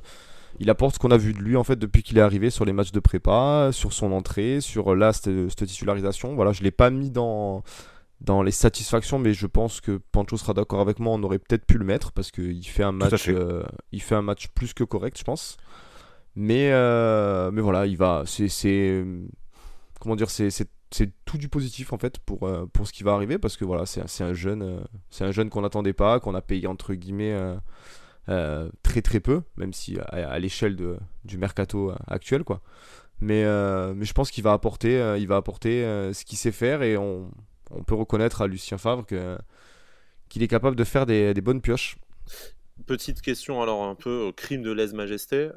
il 0.60 0.70
apporte 0.70 0.96
ce 0.96 1.00
qu'on 1.00 1.12
a 1.12 1.18
vu 1.18 1.34
de 1.34 1.40
lui 1.40 1.56
en 1.56 1.64
fait 1.64 1.78
depuis 1.78 2.04
qu'il 2.04 2.18
est 2.18 2.22
arrivé 2.22 2.50
sur 2.50 2.66
les 2.66 2.74
matchs 2.74 2.92
de 2.92 3.00
prépa, 3.00 3.70
sur 3.72 3.94
son 3.94 4.12
entrée, 4.12 4.62
sur 4.62 4.96
là 4.96 5.14
cette, 5.14 5.56
titularisation. 5.56 6.36
Voilà, 6.36 6.52
je 6.52 6.64
l'ai 6.64 6.72
pas 6.72 6.90
mis 6.90 7.10
dans 7.10 7.64
dans 8.20 8.42
les 8.42 8.52
satisfactions, 8.52 9.20
mais 9.20 9.34
je 9.34 9.46
pense 9.46 9.80
que 9.80 10.00
Pancho 10.12 10.38
sera 10.38 10.54
d'accord 10.54 10.82
avec 10.82 11.00
moi. 11.00 11.14
On 11.14 11.24
aurait 11.24 11.40
peut-être 11.40 11.66
pu 11.66 11.78
le 11.78 11.86
mettre 11.86 12.12
parce 12.12 12.32
qu'il 12.32 12.66
fait 12.68 12.84
un 12.84 12.92
match, 12.92 13.30
euh, 13.30 13.64
il 13.92 14.02
fait 14.02 14.16
un 14.16 14.22
match 14.22 14.48
plus 14.50 14.74
que 14.74 14.84
correct, 14.84 15.18
je 15.20 15.24
pense. 15.24 15.58
Mais 16.36 16.72
euh, 16.72 17.50
mais 17.52 17.62
voilà, 17.62 17.88
il 17.88 17.98
va, 17.98 18.24
c'est 18.26 19.04
comment 20.00 20.16
dire, 20.16 20.30
c'est 20.30 20.68
tout 21.26 21.38
du 21.38 21.50
positif 21.50 21.94
en 21.94 21.98
fait 21.98 22.20
pour, 22.20 22.48
euh, 22.48 22.66
pour 22.72 22.88
ce 22.88 22.94
qui 22.94 23.04
va 23.04 23.14
arriver 23.14 23.38
parce 23.40 23.58
que 23.58 23.66
voilà 23.66 23.86
c'est 23.86 24.24
un 24.24 24.34
jeune 24.34 24.86
c'est 25.10 25.26
un 25.26 25.32
jeune 25.32 25.50
qu'on 25.50 25.62
n'attendait 25.62 25.92
pas 25.92 26.22
qu'on 26.22 26.34
a 26.34 26.42
payé 26.42 26.66
entre 26.66 26.94
guillemets 26.94 27.36
euh, 28.30 28.70
très 28.84 29.02
très 29.02 29.20
peu 29.20 29.42
même 29.58 29.74
si 29.74 29.98
à, 30.00 30.40
l'échelle 30.40 30.78
du 31.26 31.38
mercato 31.38 31.92
actuel 32.08 32.46
quoi 32.46 32.62
mais, 33.20 33.44
mais 33.96 34.06
je 34.06 34.14
pense 34.14 34.32
qu'il 34.32 34.46
va 34.46 34.54
apporter 34.54 35.18
il 35.20 35.28
va 35.28 35.36
apporter 35.36 35.82
ce 36.14 36.24
qu'il 36.24 36.38
sait 36.38 36.54
faire 36.54 36.82
et 36.84 36.96
on, 36.96 37.30
on, 37.72 37.84
peut 37.84 37.96
reconnaître 37.96 38.42
à 38.42 38.48
Lucien 38.48 38.78
Favre 38.78 39.06
qu'il 39.06 40.44
est 40.44 40.48
capable 40.48 40.76
de 40.76 40.84
faire 40.84 41.06
des, 41.06 41.34
bonnes 41.42 41.62
pioches 41.62 41.98
Petite 42.86 43.22
question 43.22 43.62
alors 43.62 43.84
un 43.84 43.96
peu 43.96 44.32
crime 44.36 44.62
de 44.62 44.72
lèse-majesté. 44.72 45.50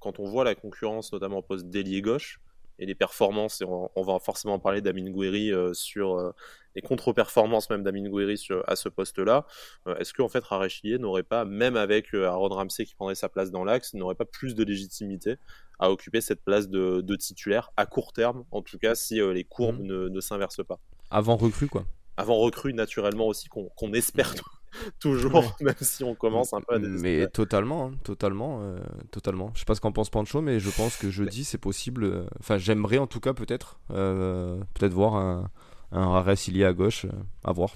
quand 0.00 0.18
on 0.20 0.24
voit 0.24 0.44
la 0.44 0.54
concurrence 0.54 1.12
notamment 1.12 1.38
au 1.38 1.42
poste 1.42 1.66
d'ailier 1.66 2.02
gauche, 2.02 2.40
et 2.78 2.86
les 2.86 2.94
performances, 2.94 3.60
et 3.60 3.64
on, 3.64 4.02
va 4.02 4.18
forcément 4.18 4.58
parler 4.58 4.80
d'Amin 4.80 5.10
Gouiri 5.10 5.52
euh, 5.52 5.72
sur 5.72 6.16
euh, 6.16 6.32
les 6.74 6.82
contre-performances 6.82 7.70
même 7.70 7.82
d'Amin 7.82 8.08
Gouiri 8.08 8.38
à 8.66 8.76
ce 8.76 8.88
poste-là. 8.88 9.46
Euh, 9.86 9.96
est-ce 9.96 10.12
qu'en 10.12 10.28
fait 10.28 10.44
Rarechilier 10.44 10.98
n'aurait 10.98 11.22
pas, 11.22 11.44
même 11.44 11.76
avec 11.76 12.12
Aaron 12.14 12.48
Ramsey 12.48 12.84
qui 12.84 12.94
prendrait 12.94 13.14
sa 13.14 13.28
place 13.28 13.50
dans 13.50 13.64
l'axe, 13.64 13.94
n'aurait 13.94 14.14
pas 14.14 14.24
plus 14.24 14.54
de 14.54 14.64
légitimité 14.64 15.36
à 15.78 15.90
occuper 15.90 16.20
cette 16.20 16.42
place 16.42 16.68
de, 16.68 17.16
titulaire 17.16 17.70
à 17.76 17.86
court 17.86 18.12
terme, 18.12 18.44
en 18.50 18.62
tout 18.62 18.78
cas 18.78 18.94
si 18.94 19.20
les 19.20 19.44
courbes 19.44 19.80
mmh. 19.80 19.86
ne, 19.86 20.08
ne 20.08 20.20
s'inversent 20.20 20.64
pas? 20.66 20.78
Avant 21.10 21.36
recrue 21.36 21.68
quoi 21.68 21.84
avant 22.16 22.38
recrue 22.38 22.72
naturellement 22.72 23.26
aussi 23.26 23.48
qu'on 23.48 23.92
espère 23.92 24.34
toujours, 25.00 25.56
même 25.60 25.74
si 25.80 26.04
on 26.04 26.14
commence 26.14 26.52
un 26.52 26.60
peu 26.60 26.74
à 26.74 26.78
désespérer. 26.78 27.20
Mais 27.20 27.26
totalement, 27.28 27.86
hein, 27.86 27.92
totalement, 28.04 28.60
euh, 28.62 28.78
totalement. 29.10 29.50
Je 29.54 29.60
sais 29.60 29.64
pas 29.64 29.74
ce 29.74 29.80
qu'en 29.80 29.92
pense 29.92 30.10
Pancho, 30.10 30.40
mais 30.40 30.60
je 30.60 30.70
pense 30.70 30.96
que 30.96 31.10
jeudi 31.10 31.44
c'est 31.44 31.58
possible. 31.58 32.04
Euh, 32.04 32.24
enfin, 32.40 32.58
j'aimerais 32.58 32.98
en 32.98 33.06
tout 33.06 33.20
cas 33.20 33.32
peut-être, 33.32 33.78
euh, 33.90 34.58
peut-être 34.74 34.92
voir 34.92 35.14
un, 35.16 35.50
un 35.92 36.34
y 36.48 36.64
à 36.64 36.72
gauche, 36.72 37.06
à 37.44 37.52
voir. 37.52 37.72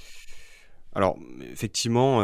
Alors, 0.92 1.16
effectivement, 1.52 2.20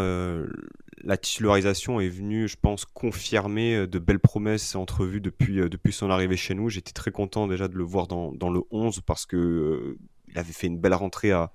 la 1.05 1.17
titularisation 1.17 2.01
est 2.01 2.09
venue, 2.09 2.49
je 2.49 2.57
pense, 2.61 2.85
confirmer 2.85 3.87
de 3.87 3.99
belles 4.01 4.19
promesses 4.19 4.75
entrevues 4.75 5.21
depuis, 5.21 5.57
depuis 5.71 5.93
son 5.93 6.11
arrivée 6.11 6.37
chez 6.37 6.55
nous. 6.55 6.69
J'étais 6.69 6.91
très 6.91 7.13
content 7.13 7.47
déjà 7.47 7.69
de 7.69 7.77
le 7.77 7.85
voir 7.85 8.09
dans, 8.09 8.33
dans 8.33 8.51
le 8.51 8.63
11 8.73 9.03
parce 9.03 9.25
que 9.25 9.97
il 10.29 10.39
avait 10.39 10.53
fait 10.53 10.67
une 10.67 10.79
belle 10.79 10.95
rentrée 10.95 11.33
à, 11.33 11.53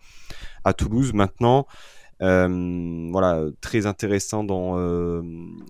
à 0.63 0.73
Toulouse. 0.73 1.13
Maintenant, 1.13 1.67
euh, 1.69 2.00
voilà, 2.21 3.45
très 3.61 3.85
intéressant 3.85 4.43
dans, 4.43 4.77
euh, 4.77 5.21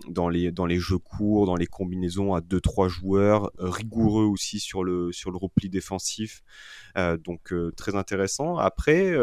dans, 0.09 0.27
les, 0.27 0.51
dans 0.51 0.65
les 0.65 0.79
jeux 0.79 0.97
courts, 0.97 1.45
dans 1.45 1.55
les 1.55 1.67
combinaisons 1.67 2.33
à 2.33 2.41
2-3 2.41 2.89
joueurs, 2.89 3.51
rigoureux 3.57 4.25
aussi 4.25 4.59
sur 4.59 4.83
le, 4.83 5.11
sur 5.11 5.31
le 5.31 5.37
repli 5.37 5.69
défensif, 5.69 6.43
euh, 6.97 7.17
donc 7.17 7.53
très 7.77 7.95
intéressant. 7.95 8.57
Après, 8.57 9.13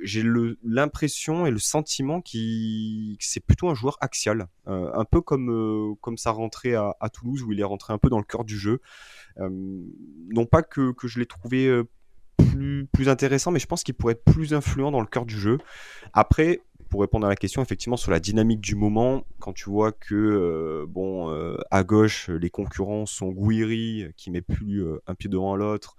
j'ai 0.00 0.22
l'impression 0.62 1.46
et 1.46 1.50
le 1.50 1.58
sentiment 1.58 2.20
que 2.20 2.38
c'est 3.18 3.44
plutôt 3.44 3.68
un 3.68 3.74
joueur 3.74 3.96
axial, 4.00 4.48
un 4.66 5.04
peu 5.04 5.20
comme, 5.22 5.96
comme 6.00 6.18
sa 6.18 6.30
rentrée 6.32 6.74
à, 6.74 6.94
Toulouse 7.12 7.42
où 7.42 7.52
il 7.52 7.60
est 7.60 7.64
rentré 7.64 7.92
un 7.92 7.98
peu 7.98 8.10
dans 8.10 8.18
le 8.18 8.24
cœur 8.24 8.44
du 8.44 8.58
jeu. 8.58 8.80
non 9.38 10.46
pas 10.46 10.62
que 10.62 10.92
je 11.04 11.18
l'ai 11.18 11.26
trouvé 11.26 11.82
plus, 12.92 13.08
intéressant, 13.08 13.50
mais 13.50 13.58
je 13.58 13.66
pense 13.66 13.82
qu'il 13.82 13.94
pourrait 13.94 14.12
être 14.12 14.24
plus 14.24 14.54
influent 14.54 14.90
dans 14.90 15.00
le 15.00 15.06
cœur 15.06 15.26
du 15.26 15.38
jeu. 15.38 15.58
Après, 16.12 16.60
pour 16.88 17.00
répondre 17.00 17.26
à 17.26 17.30
la 17.30 17.36
question, 17.36 17.62
effectivement, 17.62 17.96
sur 17.96 18.10
la 18.10 18.20
dynamique 18.20 18.60
du 18.60 18.74
moment, 18.74 19.24
quand 19.38 19.52
tu 19.52 19.70
vois 19.70 19.92
que, 19.92 20.14
euh, 20.14 20.86
bon, 20.88 21.30
euh, 21.30 21.56
à 21.70 21.84
gauche, 21.84 22.28
les 22.28 22.50
concurrents 22.50 23.06
sont 23.06 23.28
Gouiri, 23.28 24.06
qui 24.16 24.30
met 24.30 24.42
plus 24.42 24.82
euh, 24.82 25.00
un 25.06 25.14
pied 25.14 25.30
devant 25.30 25.54
l'autre, 25.56 25.96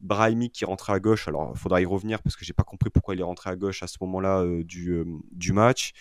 Brahimi 0.00 0.50
qui 0.50 0.64
rentre 0.64 0.90
à 0.90 1.00
gauche, 1.00 1.28
alors 1.28 1.52
il 1.54 1.58
faudra 1.58 1.80
y 1.80 1.86
revenir 1.86 2.22
parce 2.22 2.36
que 2.36 2.44
j'ai 2.44 2.52
pas 2.52 2.64
compris 2.64 2.90
pourquoi 2.90 3.14
il 3.14 3.20
est 3.20 3.24
rentré 3.24 3.50
à 3.50 3.56
gauche 3.56 3.82
à 3.82 3.86
ce 3.86 3.96
moment-là 4.02 4.44
du, 4.62 5.04
du 5.32 5.52
match. 5.52 5.92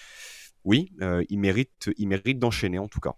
Oui, 0.65 0.91
il 1.29 1.39
mérite, 1.39 1.89
il 1.97 2.09
mérite 2.09 2.37
d'enchaîner 2.37 2.77
en 2.77 2.89
tout 2.89 2.99
cas. 2.99 3.15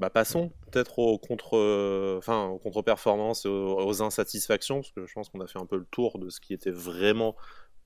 Bah, 0.00 0.08
passons 0.08 0.50
peut-être 0.70 0.98
aux 0.98 1.18
contre, 1.18 2.16
enfin 2.16 2.46
aux 2.46 2.58
contre-performances, 2.58 3.44
aux, 3.44 3.76
aux, 3.86 4.02
insatisfactions, 4.02 4.76
parce 4.76 4.92
que 4.92 5.06
je 5.06 5.12
pense 5.12 5.28
qu'on 5.28 5.40
a 5.40 5.46
fait 5.46 5.58
un 5.58 5.66
peu 5.66 5.76
le 5.76 5.84
tour 5.84 6.18
de 6.18 6.30
ce 6.30 6.40
qui 6.40 6.54
était 6.54 6.70
vraiment 6.70 7.36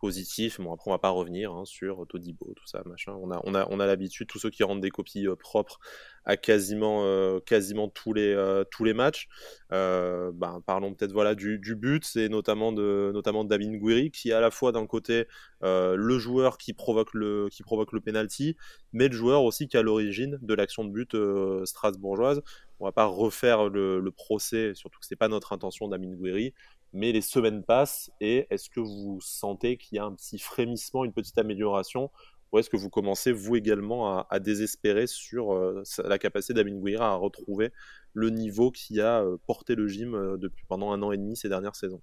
positif. 0.04 0.60
Bon, 0.60 0.74
après, 0.74 0.90
on 0.90 0.92
va 0.92 0.98
pas 0.98 1.08
revenir 1.08 1.54
hein, 1.54 1.64
sur 1.64 2.06
Todibo, 2.06 2.52
tout 2.54 2.66
ça, 2.66 2.82
machin. 2.84 3.16
On 3.22 3.30
a, 3.30 3.40
on 3.44 3.54
a, 3.54 3.66
on 3.70 3.80
a 3.80 3.86
l'habitude, 3.86 4.26
tous 4.26 4.38
ceux 4.38 4.50
qui 4.50 4.62
rendent 4.62 4.82
des 4.82 4.90
copies 4.90 5.26
euh, 5.26 5.34
propres 5.34 5.80
à 6.26 6.36
quasiment, 6.36 7.04
euh, 7.04 7.40
quasiment 7.40 7.88
tous 7.88 8.12
les, 8.12 8.34
euh, 8.34 8.64
tous 8.70 8.84
les 8.84 8.92
matchs. 8.92 9.28
Ben, 9.70 10.60
parlons 10.66 10.92
peut-être 10.92 11.12
voilà 11.12 11.34
du, 11.34 11.58
but, 11.74 12.04
c'est 12.04 12.28
notamment 12.28 12.70
de, 12.70 13.12
notamment 13.14 13.44
David 13.44 13.80
qui 14.12 14.28
est 14.28 14.34
à 14.34 14.40
la 14.40 14.50
fois 14.50 14.72
d'un 14.72 14.86
côté 14.86 15.26
le 15.62 16.18
joueur 16.18 16.58
qui 16.58 16.74
provoque 16.74 17.14
le, 17.14 17.48
qui 17.50 17.62
provoque 17.62 17.92
le 17.92 18.00
penalty, 18.00 18.56
mais 18.92 19.08
le 19.08 19.14
joueur 19.14 19.42
aussi 19.42 19.68
qui 19.68 19.76
est 19.76 19.80
à 19.80 19.82
l'origine 19.82 20.38
de 20.42 20.54
l'action 20.54 20.84
de 20.84 20.90
but 20.90 21.16
strasbourgeoise. 21.64 22.42
On 22.78 22.84
va 22.84 22.92
pas 22.92 23.06
refaire 23.06 23.68
le, 23.68 24.10
procès, 24.10 24.74
surtout 24.74 25.00
que 25.00 25.06
c'est 25.06 25.16
pas 25.16 25.28
notre 25.28 25.52
intention 25.52 25.88
d'Amin 25.88 26.14
Gouiri 26.14 26.52
mais 26.94 27.12
les 27.12 27.20
semaines 27.20 27.62
passent 27.62 28.10
et 28.20 28.46
est-ce 28.50 28.70
que 28.70 28.80
vous 28.80 29.18
sentez 29.20 29.76
qu'il 29.76 29.96
y 29.96 29.98
a 29.98 30.04
un 30.04 30.14
petit 30.14 30.38
frémissement, 30.38 31.04
une 31.04 31.12
petite 31.12 31.36
amélioration 31.36 32.10
ou 32.52 32.58
est-ce 32.58 32.70
que 32.70 32.76
vous 32.76 32.88
commencez 32.88 33.32
vous 33.32 33.56
également 33.56 34.20
à, 34.20 34.38
désespérer 34.38 35.08
sur 35.08 35.54
euh, 35.54 35.82
la 36.04 36.18
capacité 36.18 36.54
d'Amin 36.54 36.76
Gouira 36.76 37.10
à 37.10 37.16
retrouver 37.16 37.72
le 38.12 38.30
niveau 38.30 38.70
qui 38.70 39.00
a 39.00 39.24
euh, 39.24 39.36
porté 39.48 39.74
le 39.74 39.88
gym 39.88 40.14
euh, 40.14 40.36
depuis 40.36 40.64
pendant 40.68 40.92
un 40.92 41.02
an 41.02 41.10
et 41.10 41.16
demi 41.16 41.36
ces 41.36 41.48
dernières 41.48 41.74
saisons? 41.74 42.00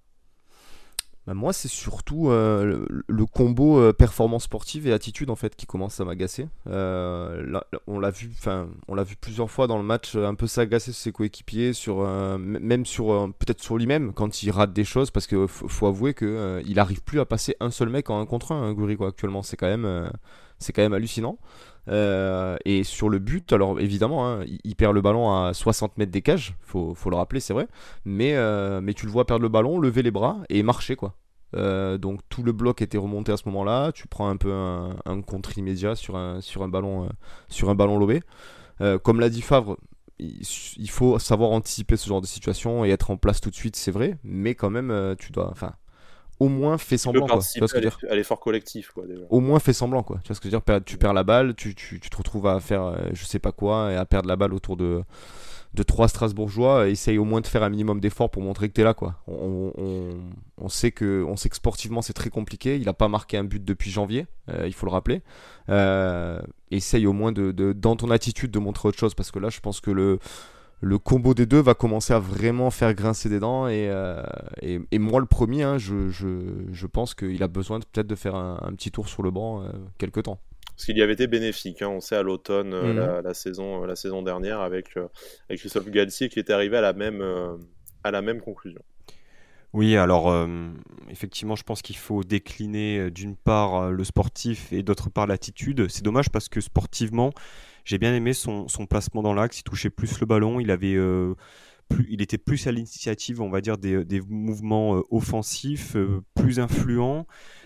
Bah, 1.27 1.35
moi, 1.35 1.53
c'est 1.53 1.67
surtout 1.67 2.29
euh, 2.29 2.83
le, 3.07 3.25
combo 3.27 3.79
euh, 3.79 3.93
performance 3.93 4.45
sportive 4.45 4.87
et 4.87 4.93
attitude 4.93 5.29
en 5.29 5.35
fait 5.35 5.55
qui 5.55 5.67
commence 5.67 5.99
à 5.99 6.05
m'agacer. 6.05 6.47
Euh, 6.67 7.59
on 7.85 7.99
l'a 7.99 8.09
vu, 8.09 8.31
plusieurs 9.21 9.51
fois 9.51 9.67
dans 9.67 9.77
le 9.77 9.83
match, 9.83 10.15
un 10.15 10.33
peu 10.33 10.47
s'agacer 10.47 10.91
sur 10.91 11.01
ses 11.01 11.11
coéquipiers, 11.11 11.73
même 12.37 12.85
sur 12.87 13.31
peut-être 13.37 13.61
sur 13.61 13.77
lui-même 13.77 14.13
quand 14.13 14.41
il 14.41 14.49
rate 14.49 14.73
des 14.73 14.83
choses, 14.83 15.11
parce 15.11 15.27
qu'il 15.27 15.47
faut, 15.47 15.85
avouer 15.85 16.15
que 16.15 16.61
il 16.65 16.79
arrive 16.79 17.03
plus 17.03 17.19
à 17.19 17.25
passer 17.25 17.55
un 17.59 17.69
seul 17.69 17.89
mec 17.89 18.09
en 18.09 18.19
un 18.19 18.25
contre 18.25 18.51
un, 18.51 18.71
hein, 18.71 18.95
quoi. 18.95 19.09
Actuellement, 19.09 19.43
c'est 19.43 19.57
quand 19.57 19.67
même, 19.67 20.09
c'est 20.61 20.73
quand 20.73 20.81
même 20.81 20.93
hallucinant. 20.93 21.37
et 21.87 22.83
sur 22.83 23.09
le 23.09 23.19
but, 23.19 23.51
alors 23.53 23.79
évidemment, 23.79 24.27
hein, 24.27 24.45
il, 24.63 24.75
perd 24.75 24.93
le 24.93 25.01
ballon 25.01 25.31
à 25.31 25.53
60 25.53 25.97
mètres 25.97 26.11
des 26.11 26.21
cages, 26.21 26.55
faut, 26.61 26.93
faut 26.95 27.09
le 27.09 27.15
rappeler, 27.15 27.39
c'est 27.39 27.53
vrai. 27.53 27.67
Mais, 28.05 28.35
mais 28.81 28.93
tu 28.93 29.05
le 29.05 29.11
vois 29.11 29.25
perdre 29.25 29.43
le 29.43 29.49
ballon, 29.49 29.79
lever 29.79 30.01
les 30.03 30.11
bras 30.11 30.37
et 30.49 30.63
marcher, 30.63 30.95
quoi. 30.95 31.15
Euh, 31.55 31.97
donc 31.97 32.21
tout 32.29 32.43
le 32.43 32.53
bloc 32.53 32.81
était 32.81 32.97
remonté 32.97 33.31
à 33.31 33.37
ce 33.37 33.43
moment-là. 33.49 33.91
Tu 33.91 34.07
prends 34.07 34.29
un 34.29 34.37
peu 34.37 34.51
un, 34.51 35.21
contre 35.21 35.57
immédiat 35.57 35.95
sur 35.95 36.15
un, 36.15 36.41
sur 36.41 36.63
un 36.63 36.67
ballon, 36.67 37.05
euh, 37.05 37.09
sur 37.49 37.73
ballon 37.75 37.97
lobé. 37.97 38.21
Euh, 38.81 38.97
comme 38.97 39.19
l'a 39.19 39.29
dit 39.29 39.41
Favre, 39.41 39.77
il, 40.19 40.89
faut 40.89 41.17
savoir 41.19 41.51
anticiper 41.51 41.97
ce 41.97 42.07
genre 42.07 42.21
de 42.21 42.27
situation 42.27 42.85
et 42.85 42.89
être 42.89 43.09
en 43.11 43.17
place 43.17 43.41
tout 43.41 43.49
de 43.49 43.55
suite, 43.55 43.75
c'est 43.75 43.91
vrai. 43.91 44.17
Mais 44.23 44.55
quand 44.55 44.69
même, 44.69 45.15
tu 45.17 45.31
dois, 45.31 45.49
enfin, 45.49 45.73
au 46.41 46.47
moins 46.47 46.79
fais 46.79 46.97
semblant. 46.97 47.27
Quoi. 47.27 47.39
Tu 47.53 47.59
vois 47.59 47.67
ce 47.67 47.73
que 47.75 47.79
dire 47.79 47.99
à 48.09 48.15
l'effort 48.15 48.39
collectif. 48.39 48.89
Quoi, 48.89 49.03
Au 49.29 49.39
moins 49.41 49.59
fais 49.59 49.73
semblant. 49.73 50.01
Quoi. 50.01 50.17
Tu 50.23 50.29
vois 50.29 50.35
ce 50.35 50.41
que 50.41 50.49
je 50.49 50.55
veux 50.55 50.59
dire 50.59 50.83
Tu 50.83 50.97
perds 50.97 51.13
la 51.13 51.23
balle, 51.23 51.53
tu, 51.53 51.75
tu, 51.75 51.99
tu, 51.99 52.09
te 52.09 52.17
retrouves 52.17 52.47
à 52.47 52.59
faire 52.59 52.83
euh, 52.83 52.97
je 53.13 53.25
sais 53.25 53.37
pas 53.37 53.51
quoi 53.51 53.91
et 53.91 53.95
à 53.95 54.05
perdre 54.05 54.27
la 54.27 54.35
balle 54.35 54.51
autour 54.55 54.75
de, 54.75 55.03
de 55.75 55.83
trois 55.83 56.07
Strasbourgeois. 56.07 56.89
Essaye 56.89 57.19
au 57.19 57.25
moins 57.25 57.41
de 57.41 57.47
faire 57.47 57.61
un 57.61 57.69
minimum 57.69 57.99
d'efforts 57.99 58.31
pour 58.31 58.41
montrer 58.41 58.69
que 58.69 58.73
tu 58.73 58.81
es 58.81 58.83
là. 58.83 58.95
Quoi. 58.95 59.17
On, 59.27 59.71
on, 59.77 60.09
on, 60.57 60.67
sait 60.67 60.89
que, 60.89 61.23
on 61.27 61.35
sait 61.35 61.49
que 61.49 61.55
sportivement 61.55 62.01
c'est 62.01 62.13
très 62.13 62.31
compliqué. 62.31 62.75
Il 62.75 62.85
n'a 62.85 62.93
pas 62.93 63.07
marqué 63.07 63.37
un 63.37 63.43
but 63.43 63.63
depuis 63.63 63.91
janvier, 63.91 64.25
euh, 64.49 64.63
il 64.65 64.73
faut 64.73 64.87
le 64.87 64.91
rappeler. 64.91 65.21
Euh, 65.69 66.41
essaye 66.71 67.05
au 67.05 67.13
moins 67.13 67.31
de, 67.31 67.51
de, 67.51 67.71
dans 67.71 67.95
ton 67.95 68.09
attitude 68.09 68.49
de 68.49 68.57
montrer 68.57 68.89
autre 68.89 68.97
chose 68.97 69.13
parce 69.13 69.29
que 69.29 69.37
là 69.37 69.49
je 69.49 69.59
pense 69.59 69.79
que 69.79 69.91
le 69.91 70.17
le 70.81 70.97
combo 70.97 71.35
des 71.35 71.45
deux 71.45 71.61
va 71.61 71.75
commencer 71.75 72.11
à 72.11 72.19
vraiment 72.19 72.71
faire 72.71 72.93
grincer 72.95 73.29
des 73.29 73.39
dents. 73.39 73.67
Et, 73.67 73.87
euh, 73.89 74.21
et, 74.61 74.99
moi, 74.99 75.19
le 75.19 75.27
premier, 75.27 75.61
hein, 75.61 75.77
je, 75.77 76.09
je, 76.09 76.27
je, 76.71 76.87
pense 76.87 77.13
qu'il 77.13 77.41
a 77.43 77.47
besoin 77.47 77.79
peut-être 77.79 78.07
de 78.07 78.15
faire 78.15 78.35
un, 78.35 78.73
petit 78.75 78.91
tour 78.91 79.07
sur 79.07 79.21
le 79.21 79.29
banc 79.29 79.61
euh, 79.61 79.69
quelques 79.99 80.23
temps. 80.23 80.39
Parce 80.75 80.85
qu'il 80.85 80.97
y 80.97 81.03
avait 81.03 81.13
été 81.13 81.27
bénéfique, 81.27 81.83
hein, 81.83 81.89
on 81.89 81.99
sait 81.99 82.15
à 82.15 82.23
l'automne 82.23 82.73
euh, 82.73 83.17
mhm. 83.17 83.23
la, 83.23 83.33
saison, 83.35 83.85
la 83.85 83.95
saison 83.95 84.23
dernière 84.23 84.61
avec, 84.61 84.97
avec 84.97 85.59
Christophe 85.59 85.89
Galtier 85.91 86.29
qui 86.29 86.39
était 86.39 86.53
arrivé 86.53 86.77
à 86.77 86.81
la 86.81 86.93
même, 86.93 87.23
à 88.03 88.09
la 88.09 88.23
même 88.23 88.41
conclusion. 88.41 88.81
Oui, 89.73 89.95
alors 89.95 90.47
effectivement, 91.09 91.55
je 91.55 91.63
pense 91.63 91.81
qu'il 91.81 91.95
faut 91.95 92.23
décliner 92.23 93.09
d'une 93.09 93.37
part 93.37 93.89
le 93.91 94.03
sportif 94.03 94.73
et 94.73 94.83
d'autre 94.83 95.09
part 95.09 95.27
l'attitude. 95.27 95.87
C'est 95.87 96.03
dommage 96.03 96.29
parce 96.29 96.49
que 96.49 96.59
sportivement, 96.59 97.31
j'ai 97.85 97.97
bien 97.97 98.13
aimé 98.13 98.33
son, 98.33 98.67
placement 98.89 99.21
dans 99.21 99.33
l'axe. 99.33 99.59
Il 99.59 99.63
touchait 99.63 99.89
plus 99.89 100.19
le 100.19 100.25
ballon. 100.25 100.59
Il 100.59 100.71
avait 100.71 100.95
euh, 100.95 101.35
plus, 101.89 102.05
il 102.09 102.21
était 102.21 102.37
plus 102.37 102.67
à 102.67 102.71
l'initiative, 102.71 103.41
on 103.41 103.49
va 103.49 103.61
dire, 103.61 103.77
des, 103.77 104.21
mouvements 104.21 104.97
euh, 104.97 105.01
offensifs, 105.09 105.95
euh, 105.95 106.21
plus 106.35 106.59
influents. 106.59 107.25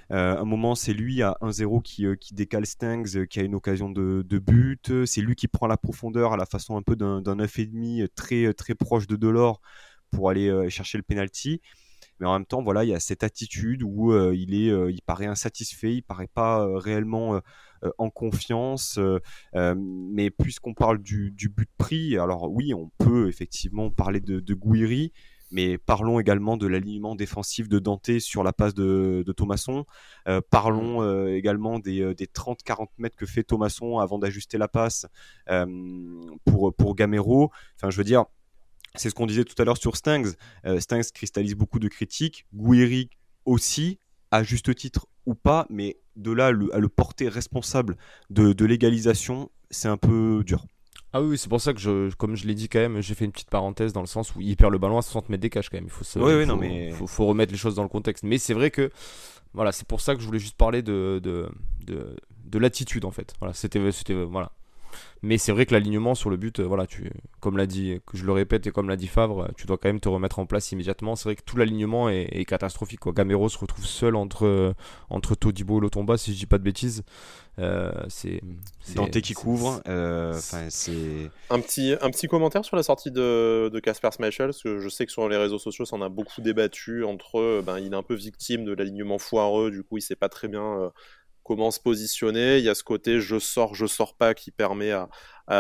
à 0.10 0.40
un 0.40 0.46
moment, 0.46 0.76
c'est 0.76 0.94
lui 0.94 1.22
à 1.22 1.38
1-0 1.42 1.82
qui, 1.82 2.06
qui, 2.20 2.34
décale 2.34 2.66
Stangs, 2.66 3.26
qui 3.30 3.40
a 3.40 3.44
une 3.44 3.56
occasion 3.56 3.90
de, 3.90 4.40
but. 4.40 5.06
C'est 5.06 5.22
lui 5.22 5.36
qui 5.36 5.48
prend 5.48 5.68
la 5.68 5.78
profondeur 5.78 6.34
à 6.34 6.38
la 6.38 6.46
façon 6.46 6.78
un 6.78 6.82
peu 6.82 6.96
d'un 6.96 7.22
9,5 7.22 8.08
très, 8.16 8.54
très 8.54 8.76
proche 8.76 9.08
de 9.08 9.16
Delors 9.16 9.62
pour 10.12 10.30
aller 10.30 10.70
chercher 10.70 10.98
le 10.98 11.04
penalty 11.04 11.62
mais 12.20 12.28
en 12.28 12.34
même 12.34 12.46
temps 12.46 12.64
voilà 12.64 12.84
il 12.84 12.90
y 12.90 12.96
a 12.96 13.00
cette 13.00 13.24
attitude 13.24 13.84
où 13.84 14.14
il 14.32 14.54
est 14.54 14.92
il 14.92 15.02
paraît 15.06 15.26
insatisfait 15.26 15.96
il 15.96 16.02
paraît 16.02 16.30
pas 16.34 16.68
réellement 16.80 17.42
euh, 17.86 17.92
en 17.98 18.10
confiance. 18.10 18.98
Euh, 18.98 19.20
euh, 19.56 19.76
mais 19.78 20.30
puisqu'on 20.30 20.74
parle 20.74 21.00
du, 21.00 21.34
but 21.50 21.70
pris, 21.78 22.18
alors 22.18 22.52
oui, 22.52 22.74
on 22.74 22.92
peut 22.98 23.28
effectivement 23.28 23.90
parler 23.90 24.20
de, 24.20 24.40
de 24.40 24.54
Gouiri, 24.54 25.12
mais 25.52 25.78
parlons 25.78 26.20
également 26.20 26.58
de 26.58 26.68
l'alignement 26.68 27.16
défensif 27.16 27.70
de 27.70 27.80
Dante 27.80 28.20
sur 28.20 28.44
la 28.44 28.54
passe 28.54 28.74
de, 28.74 29.24
Thomasson. 29.36 29.86
parlons 30.50 31.28
également 31.28 31.80
des, 31.80 32.14
30-40 32.14 32.88
mètres 32.98 33.16
que 33.16 33.26
fait 33.26 33.44
Thomasson 33.44 34.00
avant 34.00 34.18
d'ajuster 34.20 34.58
la 34.58 34.68
passe 34.68 35.06
pour, 36.46 36.74
pour 36.76 36.96
Gamero. 36.96 37.52
Enfin, 37.78 37.90
je 37.90 37.98
veux 37.98 38.04
dire, 38.04 38.26
c'est 38.98 39.10
ce 39.10 39.16
qu'on 39.16 39.26
disait 39.26 39.44
tout 39.44 39.60
à 39.62 39.66
l'heure 39.66 39.78
sur 39.78 39.96
Stangs. 39.96 40.32
Stangs 40.80 41.02
cristallise 41.14 41.56
beaucoup 41.56 41.80
de 41.80 41.88
critiques. 41.88 42.46
Gouiri 42.54 43.10
aussi, 43.46 44.00
à 44.32 44.44
juste 44.44 44.74
titre 44.76 45.08
ou 45.26 45.36
pas, 45.36 45.66
mais 45.70 45.98
de 46.16 46.32
là 46.32 46.48
à 46.48 46.52
le 46.52 46.90
porter 46.90 47.30
responsable 47.30 47.98
de, 48.30 48.66
l'égalisation, 48.66 49.50
c'est 49.70 49.88
un 49.88 49.98
peu 49.98 50.44
dur. 50.46 50.66
Ah 51.14 51.22
oui, 51.22 51.38
c'est 51.38 51.48
pour 51.48 51.62
ça 51.62 51.74
que, 51.74 51.80
je, 51.80 52.14
comme 52.16 52.36
je 52.36 52.46
l'ai 52.46 52.56
dit 52.56 52.68
quand 52.68 52.80
même, 52.80 53.02
j'ai 53.02 53.16
fait 53.16 53.24
une 53.24 53.32
petite 53.32 53.50
parenthèse 53.50 53.94
dans 53.94 54.02
le 54.02 54.08
sens 54.08 54.36
où 54.36 54.42
il 54.42 54.58
perd 54.58 54.72
le 54.72 54.78
ballon 54.78 54.98
à 54.98 55.02
60 55.02 55.30
mètres 55.30 55.42
des 55.42 55.50
caches 55.50 55.70
quand 55.70 55.78
même. 55.78 55.86
Il 55.86 55.90
faut, 55.90 56.20
oui, 56.20 56.46
non, 56.46 56.58
mais... 56.58 56.92
faut, 56.92 57.26
remettre 57.26 57.54
les 57.54 57.58
choses 57.58 57.76
dans 57.76 57.84
le 57.84 57.90
contexte. 57.90 58.24
Mais 58.26 58.38
c'est 58.38 58.54
vrai 58.54 58.70
que, 58.70 58.92
voilà, 59.54 59.72
c'est 59.72 59.88
pour 59.88 60.02
ça 60.02 60.14
que 60.14 60.22
je 60.22 60.26
voulais 60.26 60.40
juste 60.40 60.58
parler 60.58 60.82
de, 60.82 61.22
de, 61.24 61.50
de, 61.86 62.18
de 62.44 62.60
l'attitude 62.60 63.06
en 63.06 63.12
fait. 63.12 63.34
Voilà, 63.40 63.54
c'était, 63.54 63.80
voilà, 64.26 64.52
mais 65.22 65.38
c'est 65.38 65.52
vrai 65.52 65.66
que 65.66 65.74
l'alignement 65.74 66.16
sur 66.16 66.30
le 66.30 66.38
but, 66.38 66.60
euh, 66.60 66.64
voilà, 66.64 66.86
tu, 66.86 67.12
comme 67.40 67.58
l'a 67.58 67.66
dit, 67.66 68.00
que 68.06 68.18
je 68.18 68.26
le 68.26 68.32
répète 68.32 68.68
et 68.68 68.72
comme 68.72 68.90
l'a 68.90 68.96
dit 68.96 69.08
Favre, 69.08 69.50
tu 69.58 69.66
dois 69.66 69.78
quand 69.78 69.90
même 69.90 70.00
te 70.00 70.10
remettre 70.10 70.40
en 70.40 70.46
place 70.46 70.72
immédiatement. 70.72 71.16
C'est 71.16 71.30
vrai 71.30 71.36
que 71.36 71.44
tout 71.44 71.58
l'alignement 71.58 72.10
est, 72.10 72.46
catastrophique. 72.46 73.00
Quoi. 73.00 73.14
Gamero 73.14 73.50
se 73.50 73.58
retrouve 73.58 73.86
seul 73.86 74.16
entre, 74.16 74.76
entre 75.10 75.36
Todibo 75.36 75.80
et 75.80 75.82
Lotomba, 75.82 76.18
si 76.18 76.34
je 76.34 76.38
dis 76.38 76.46
pas 76.46 76.58
de 76.58 76.64
bêtises. 76.64 77.04
Euh, 77.58 77.92
c'est 78.10 78.42
Dante 78.96 79.22
qui 79.22 79.34
couvre. 79.34 79.82
Euh, 79.88 80.38
c'est 80.70 81.32
un 81.50 81.60
petit 81.60 81.96
un 82.02 82.10
petit 82.10 82.28
commentaire 82.28 82.66
sur 82.66 82.76
la 82.76 82.84
sortie 82.84 83.12
de 83.12 83.80
Casper 83.82 84.10
Schmeichel 84.16 84.48
parce 84.48 84.62
que 84.62 84.80
je 84.80 84.90
sais 84.90 85.06
que 85.06 85.12
sur 85.12 85.28
les 85.30 85.38
réseaux 85.38 85.60
sociaux, 85.60 85.86
ça 85.86 85.96
en 85.96 86.02
a 86.02 86.10
beaucoup 86.10 86.42
débattu 86.42 87.04
entre. 87.04 87.62
Ben, 87.62 87.80
il 87.80 87.94
est 87.94 87.96
un 87.96 88.04
peu 88.04 88.16
victime 88.16 88.66
de 88.66 88.74
l'alignement 88.74 89.20
foireux. 89.20 89.72
Du 89.72 89.84
coup, 89.84 89.98
il 89.98 90.02
sait 90.02 90.16
pas 90.16 90.30
très 90.30 90.48
bien 90.48 90.92
comment 91.46 91.70
se 91.72 91.80
positionner. 91.80 92.58
Il 92.58 92.66
y 92.66 92.70
a 92.70 92.76
ce 92.76 92.84
côté 92.84 93.22
je 93.22 93.40
sors, 93.40 93.76
je 93.76 93.86
sors 93.86 94.18
pas 94.18 94.34
qui 94.34 94.52
permet 94.52 94.92
à, 94.92 95.08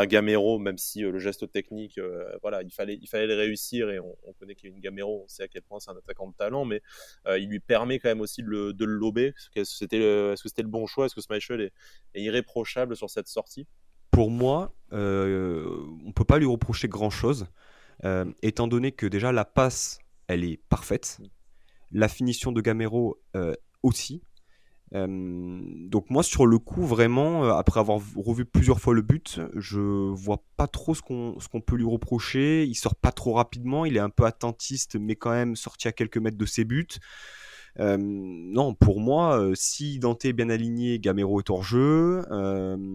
Gamero, 0.08 0.58
même 0.58 0.80
si 0.80 1.06
euh, 1.06 1.12
le 1.12 1.20
geste 1.20 1.52
technique, 1.52 2.00
euh, 2.00 2.26
voilà, 2.42 2.64
il 2.64 2.72
fallait, 2.74 2.98
il 3.00 3.08
fallait 3.08 3.28
le 3.28 3.36
réussir 3.36 3.92
et 3.92 4.00
on, 4.00 4.34
connaît 4.40 4.56
qu'il 4.56 4.68
y 4.68 4.74
a 4.74 4.76
une 4.76 4.82
Gamero, 4.82 5.22
on 5.24 5.28
sait 5.28 5.44
à 5.44 5.48
quel 5.48 5.62
point 5.62 5.80
c'est 5.80 5.92
un 5.92 5.96
attaquant 5.96 6.28
de 6.28 6.34
talent, 6.34 6.66
mais 6.66 6.82
euh, 7.28 7.38
il 7.38 7.50
lui 7.50 7.60
permet 7.60 8.00
quand 8.00 8.10
même 8.10 8.22
aussi 8.22 8.42
de 8.42 8.48
le, 8.48 8.74
de 8.74 8.84
le 8.84 8.96
lober. 8.96 9.28
Est-ce 9.28 9.50
que 9.52 9.64
c'était 9.64 10.00
le, 10.00 10.70
bon 10.70 10.88
choix? 10.88 11.06
Est-ce 11.06 11.14
que 11.14 11.22
Schmeichel 11.22 11.62
est, 11.62 11.74
est, 12.16 12.24
irréprochable 12.24 12.96
sur 12.96 13.12
cette 13.12 13.28
sortie? 13.28 13.68
Pour 14.10 14.32
moi, 14.32 14.74
on 14.92 16.12
peut 16.16 16.26
pas 16.26 16.40
lui 16.40 16.48
reprocher 16.48 16.88
grand-chose, 16.88 17.46
étant 18.42 18.68
donné 18.68 18.92
que 18.92 19.06
déjà 19.06 19.32
la 19.32 19.46
passe, 19.46 20.00
elle 20.28 20.46
est 20.46 20.58
parfaite. 20.70 21.20
La 21.92 22.08
finition 22.08 22.52
de 22.52 22.62
Gamero 22.62 23.22
aussi, 23.84 24.24
donc 24.96 26.10
moi 26.10 26.24
sur 26.24 26.46
le 26.46 26.58
coup 26.58 26.86
vraiment 26.86 27.44
euh, 27.44 27.54
après 27.54 27.80
avoir 27.80 28.00
revu 28.16 28.46
plusieurs 28.46 28.80
fois 28.80 28.94
le 28.94 29.02
but 29.02 29.42
je 29.56 29.80
vois 29.80 30.44
pas 30.58 30.68
trop 30.68 30.96
ce 30.96 31.02
qu'on 31.02 31.38
ce 31.40 31.50
qu'on 31.50 31.62
peut 31.62 31.76
lui 31.76 31.86
reprocher 31.86 32.64
il 32.66 32.76
sort 32.76 32.96
pas 32.96 33.12
trop 33.12 33.34
rapidement 33.34 33.86
il 33.86 33.98
est 33.98 34.02
un 34.02 34.10
peu 34.10 34.26
attentiste 34.26 34.96
mais 35.00 35.16
quand 35.16 35.32
même 35.32 35.56
sorti 35.56 35.88
à 35.88 35.92
quelques 35.92 36.18
mètres 36.18 36.38
de 36.38 36.46
ses 36.46 36.64
buts 36.66 36.88
non, 37.78 38.74
pour 38.74 39.02
moi, 39.02 39.38
euh, 39.38 39.52
si 39.54 40.00
Dante 40.00 40.24
est 40.24 40.32
bien 40.32 40.50
aligné, 40.50 40.98
Gamero 40.98 41.42
est 41.42 41.50
hors 41.50 41.62
jeu. 41.62 42.22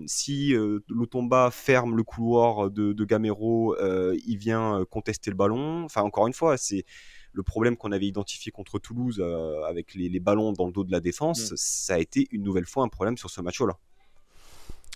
si 0.06 0.54
euh, 0.54 0.78
Lotomba 0.88 1.50
ferme 1.50 1.94
le 1.94 2.02
couloir 2.02 2.70
de, 2.70 2.94
de 2.94 3.04
Gamero, 3.04 3.76
il 3.78 4.38
vient 4.38 4.82
contester 4.90 5.30
le 5.30 5.36
ballon. 5.36 5.84
Enfin, 5.84 6.00
encore 6.00 6.26
une 6.28 6.32
fois, 6.32 6.56
c'est 6.56 6.86
le 7.32 7.42
problème 7.42 7.76
qu'on 7.76 7.92
avait 7.92 8.06
identifié 8.06 8.52
contre 8.52 8.78
Toulouse 8.78 9.20
euh, 9.20 9.62
avec 9.64 9.94
les, 9.94 10.20
ballons 10.20 10.52
dans 10.52 10.66
le 10.66 10.72
dos 10.72 10.84
de 10.84 10.92
la 10.92 11.00
défense, 11.00 11.52
mm. 11.52 11.54
ça 11.56 11.94
a 11.94 11.98
été 11.98 12.26
une 12.30 12.42
nouvelle 12.42 12.66
fois 12.66 12.84
un 12.84 12.88
problème 12.88 13.16
sur 13.16 13.30
ce 13.30 13.40
match-là. 13.40 13.78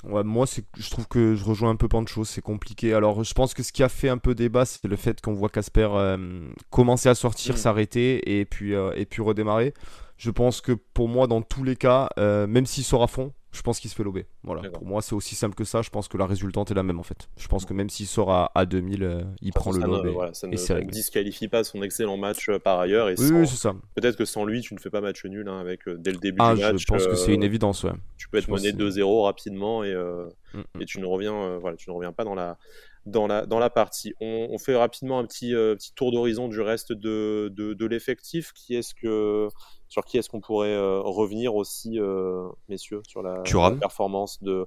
Ouais, 0.05 0.23
moi, 0.23 0.45
je 0.77 0.91
trouve 0.91 1.09
que 1.09 1.35
je 1.35 1.45
rejoins 1.45 1.71
un 1.71 1.77
peu 1.77 1.89
Pancho, 1.89 2.25
c'est 2.25 2.43
compliqué. 2.43 2.93
Alors, 2.93 3.25
je 3.25 3.33
pense 3.33 3.55
que 3.55 3.63
ce 3.63 3.73
qui 3.73 3.83
a 3.83 3.89
fait 3.89 4.11
un 4.11 4.19
peu 4.19 4.35
débat, 4.35 4.67
c'est 4.67 4.85
le 4.85 4.97
fait 4.97 5.21
qu'on 5.23 5.33
voit 5.33 5.49
Casper 5.49 5.89
euh, 5.93 6.51
commencer 6.69 7.09
à 7.09 7.15
sortir, 7.15 7.55
mm. 7.55 7.59
s'arrêter 7.59 8.39
et 8.39 8.45
puis, 8.45 8.75
euh, 8.75 8.93
et 8.97 9.07
puis 9.07 9.23
redémarrer. 9.23 9.73
Je 10.17 10.31
pense 10.31 10.61
que 10.61 10.73
pour 10.73 11.09
moi, 11.09 11.27
dans 11.27 11.43
tous 11.43 11.65
les 11.65 11.75
cas, 11.75 12.09
même 12.17 12.67
s'il 12.67 12.85
sort 12.85 13.03
à 13.03 13.09
fond, 13.09 13.33
je 13.55 13.63
pense 13.63 13.79
qu'il 13.79 13.89
se 13.89 13.95
fait 13.95 14.03
lober. 14.03 14.27
Voilà. 14.43 14.69
Pour 14.69 14.85
moi, 14.85 15.01
c'est 15.01 15.15
aussi 15.15 15.37
simple 15.37 15.55
que 15.55 15.65
ça. 15.65 15.81
Je 15.81 15.91
pense 15.91 16.09
que 16.09 16.19
la 16.19 16.27
résultante 16.27 16.71
est 16.73 16.75
la 16.75 16.83
même 16.83 16.99
en 16.99 17.05
fait. 17.05 17.29
Je 17.37 17.47
pense 17.47 17.65
que 17.65 17.73
même 17.73 17.89
s'il 17.89 18.07
sort 18.07 18.33
à, 18.33 18.67
2000, 18.67 19.03
euh, 19.03 19.23
il 19.41 19.53
prend 19.53 19.71
le 19.71 19.81
lobe. 19.81 20.33
ça 20.35 20.49
ne 20.49 20.91
disqualifie 20.91 21.49
pas 21.49 21.63
son 21.63 21.83
excellent 21.83 22.17
match 22.17 22.49
euh, 22.49 22.59
par 22.59 22.81
ailleurs. 22.81 23.09
Et 23.09 23.15
oui, 23.19 23.47
c'est 23.47 23.57
ça. 23.57 23.75
Peut-être 23.95 24.17
que 24.17 24.25
sans 24.25 24.45
lui, 24.45 24.61
tu 24.61 24.75
ne 24.75 24.81
fais 24.81 24.91
pas 24.91 25.01
match 25.01 25.25
nul 25.25 25.49
hein, 25.49 25.59
avec 25.59 25.87
euh, 25.87 25.97
dès 25.97 26.11
le 26.11 26.19
début 26.19 26.39
ah, 26.41 26.55
du 26.55 26.61
match. 26.63 26.77
Je 26.79 26.87
pense 26.87 27.07
que 27.07 27.15
c'est 27.15 27.33
une 27.33 27.45
évidence. 27.45 27.85
Ouais. 27.85 27.93
Tu 28.17 28.29
peux 28.29 28.39
être 28.39 28.51
mené 28.51 28.73
2-0 28.73 29.23
rapidement 29.23 29.85
et, 29.85 29.95
mm, 29.95 30.59
mm. 30.59 30.81
et 30.81 30.85
tu 30.85 31.01
ne 31.01 31.07
reviens, 31.07 31.59
voilà, 31.59 31.77
tu 31.77 31.89
ne 31.91 31.95
reviens 31.95 32.13
pas 32.13 32.25
dans 32.25 32.35
la 32.35 32.59
dans 33.07 33.27
la, 33.27 33.47
dans 33.47 33.59
la 33.59 33.71
partie. 33.71 34.15
On, 34.21 34.59
fait 34.59 34.77
rapidement 34.77 35.19
un 35.19 35.25
petit, 35.25 35.53
petit 35.53 35.93
tour 35.95 36.13
d'horizon 36.13 36.49
du 36.49 36.61
reste 36.61 36.93
de, 36.93 37.53
de, 37.55 37.75
de 37.75 37.87
l'effectif. 37.87 38.53
Qui 38.53 38.77
est-ce 38.77 38.95
que 38.95 39.49
sur 39.95 40.05
qui 40.05 40.19
est-ce 40.19 40.29
qu'on 40.29 40.41
pourrait 40.41 40.75
euh, 40.75 41.01
revenir 41.01 41.55
aussi, 41.55 42.01
euh, 42.01 42.49
messieurs, 42.69 43.01
sur 43.07 43.23
la, 43.23 43.43
performance 43.79 44.43
de. 44.43 44.67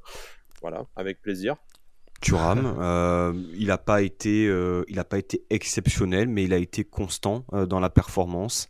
Voilà, 0.62 0.86
avec 0.95 1.21
plaisir. 1.21 1.58
Thuram, 2.21 2.78
euh, 2.80 3.34
il 3.54 3.67
n'a 3.67 3.78
pas 3.78 4.02
été, 4.02 4.45
il 4.88 5.00
a 5.00 5.04
pas 5.04 5.19
été 5.19 5.43
exceptionnel, 5.52 6.30
mais 6.30 6.45
il 6.45 6.54
a 6.54 6.58
été 6.58 6.84
constant 6.84 7.45
dans 7.52 7.80
la 7.80 7.91
performance. 7.91 8.69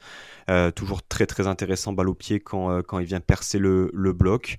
toujours 0.75 1.01
très 1.07 1.25
très 1.27 1.47
intéressant 1.47 1.93
balle 1.93 2.09
au 2.09 2.13
pied 2.13 2.41
quand, 2.41 2.81
quand 2.83 2.99
il 2.99 3.05
vient 3.05 3.21
percer 3.21 3.57
le, 3.57 3.89
le 3.93 4.11
bloc. 4.11 4.57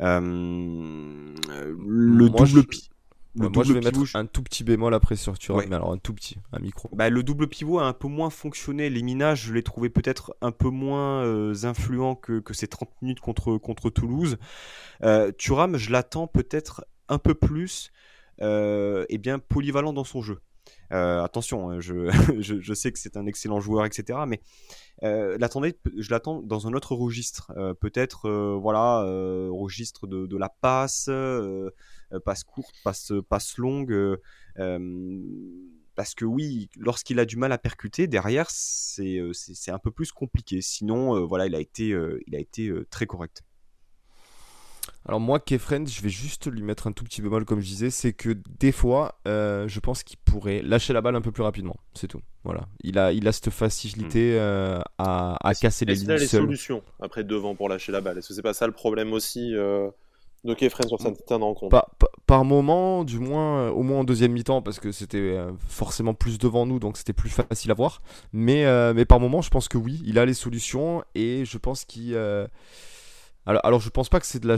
le 0.00 1.36
double 2.28 2.64
pied 2.64 2.88
moi, 3.36 3.64
je 3.64 3.72
vais 3.72 3.80
mettre 3.80 4.00
un 4.14 4.26
tout 4.26 4.42
petit 4.42 4.64
bémol 4.64 4.94
après 4.94 5.16
sur 5.16 5.38
Thuram, 5.38 5.64
mais 5.68 5.76
alors 5.76 5.92
un 5.92 5.98
tout 5.98 6.14
petit, 6.14 6.36
un 6.52 6.58
micro. 6.58 6.88
Bah, 6.92 7.10
le 7.10 7.22
double 7.22 7.48
pivot 7.48 7.78
a 7.78 7.84
un 7.84 7.92
peu 7.92 8.08
moins 8.08 8.30
fonctionné. 8.30 8.90
Les 8.90 9.02
minages, 9.02 9.46
je 9.46 9.52
l'ai 9.52 9.62
trouvé 9.62 9.90
peut-être 9.90 10.36
un 10.40 10.52
peu 10.52 10.68
moins 10.68 11.22
euh, 11.24 11.54
influent 11.64 12.14
que, 12.14 12.40
que, 12.40 12.54
ces 12.54 12.66
30 12.66 12.90
minutes 13.02 13.20
contre, 13.20 13.56
contre 13.58 13.90
Toulouse. 13.90 14.38
Euh, 15.02 15.32
Thuram, 15.32 15.76
je 15.76 15.90
l'attends 15.90 16.26
peut-être 16.26 16.86
un 17.08 17.18
peu 17.18 17.34
plus 17.34 17.92
euh, 18.42 19.04
eh 19.08 19.18
bien, 19.18 19.38
polyvalent 19.38 19.92
dans 19.92 20.04
son 20.04 20.22
jeu. 20.22 20.40
Attention, 20.90 21.70
hein, 21.70 21.80
je, 21.80 22.10
je, 22.40 22.74
sais 22.74 22.92
que 22.92 22.98
c'est 22.98 23.16
un 23.16 23.26
excellent 23.26 23.60
joueur, 23.60 23.84
etc. 23.84 24.20
Mais 24.26 24.40
euh, 25.02 25.36
je 25.38 26.10
l'attends 26.10 26.42
dans 26.42 26.66
un 26.66 26.72
autre 26.72 26.94
registre. 26.94 27.52
Peut-être, 27.80 28.28
voilà, 28.56 29.02
registre 29.50 30.06
de, 30.06 30.26
de, 30.26 30.36
la 30.36 30.48
passe, 30.48 31.10
passe 32.24 32.44
courte, 32.44 32.74
passe, 32.84 33.12
passe 33.28 33.58
longue 33.58 34.18
parce 35.94 36.14
que 36.14 36.26
oui, 36.26 36.68
lorsqu'il 36.76 37.18
a 37.20 37.24
du 37.24 37.36
mal 37.38 37.52
à 37.52 37.58
percuter, 37.58 38.06
derrière, 38.06 38.50
c'est 38.50 39.20
un 39.68 39.78
peu 39.78 39.90
plus 39.90 40.12
compliqué. 40.12 40.60
Sinon, 40.60 41.26
voilà, 41.26 41.46
il 41.46 41.54
a 41.54 41.60
été, 41.60 41.96
il 42.26 42.36
a 42.36 42.38
été 42.38 42.70
très 42.90 43.06
correct. 43.06 43.42
Alors 45.06 45.20
moi, 45.20 45.38
Kefren, 45.38 45.86
je 45.86 46.02
vais 46.02 46.08
juste 46.08 46.50
lui 46.50 46.62
mettre 46.62 46.86
un 46.86 46.92
tout 46.92 47.04
petit 47.04 47.22
bémol, 47.22 47.44
comme 47.44 47.60
je 47.60 47.66
disais, 47.66 47.90
c'est 47.90 48.12
que 48.12 48.36
des 48.58 48.72
fois, 48.72 49.20
je 49.24 49.80
pense 49.80 50.02
qu'il 50.02 50.18
pourrait 50.18 50.62
lâcher 50.62 50.92
la 50.92 51.00
balle 51.00 51.16
un 51.16 51.20
peu 51.20 51.32
plus 51.32 51.42
rapidement. 51.42 51.76
C'est 51.94 52.08
tout. 52.08 52.20
Voilà. 52.44 52.66
Il 52.82 52.98
a, 52.98 53.12
il 53.12 53.26
a 53.28 53.32
cette 53.32 53.50
facilité 53.50 54.38
mmh. 54.38 54.82
à, 54.98 55.36
à 55.40 55.54
casser 55.54 55.84
les 55.84 55.94
lignes. 55.94 56.04
Il 56.04 56.10
a 56.12 56.16
les 56.16 56.26
solutions 56.26 56.82
après 57.00 57.24
devant 57.24 57.54
pour 57.54 57.68
lâcher 57.68 57.92
la 57.92 58.00
balle? 58.00 58.18
Est-ce 58.18 58.28
que 58.28 58.34
c'est 58.34 58.42
pas 58.42 58.54
ça 58.54 58.66
le 58.66 58.72
problème 58.72 59.12
aussi 59.12 59.54
de 60.46 60.54
Kefren 60.54 60.88
sur 60.88 61.00
certaines 61.00 61.42
rencontres. 61.42 61.70
Par, 61.70 61.90
par, 62.26 62.44
moment, 62.44 63.04
du 63.04 63.18
moins, 63.18 63.58
euh, 63.58 63.70
au 63.70 63.82
moins 63.82 64.00
en 64.00 64.04
deuxième 64.04 64.32
mi-temps, 64.32 64.62
parce 64.62 64.80
que 64.80 64.92
c'était 64.92 65.18
euh, 65.18 65.52
forcément 65.68 66.14
plus 66.14 66.38
devant 66.38 66.64
nous, 66.64 66.78
donc 66.78 66.96
c'était 66.96 67.12
plus 67.12 67.28
facile 67.28 67.70
à 67.70 67.74
voir. 67.74 68.00
Mais, 68.32 68.64
euh, 68.64 68.94
mais 68.94 69.04
par 69.04 69.20
moment, 69.20 69.42
je 69.42 69.50
pense 69.50 69.68
que 69.68 69.76
oui, 69.76 70.00
il 70.06 70.18
a 70.18 70.24
les 70.24 70.34
solutions 70.34 71.04
et 71.14 71.44
je 71.44 71.58
pense 71.58 71.84
qu'il. 71.84 72.16
Alors, 73.48 73.64
alors, 73.64 73.80
je 73.80 73.90
pense 73.90 74.08
pas 74.08 74.18
que 74.18 74.26
c'est 74.26 74.40
de 74.40 74.48
la, 74.48 74.56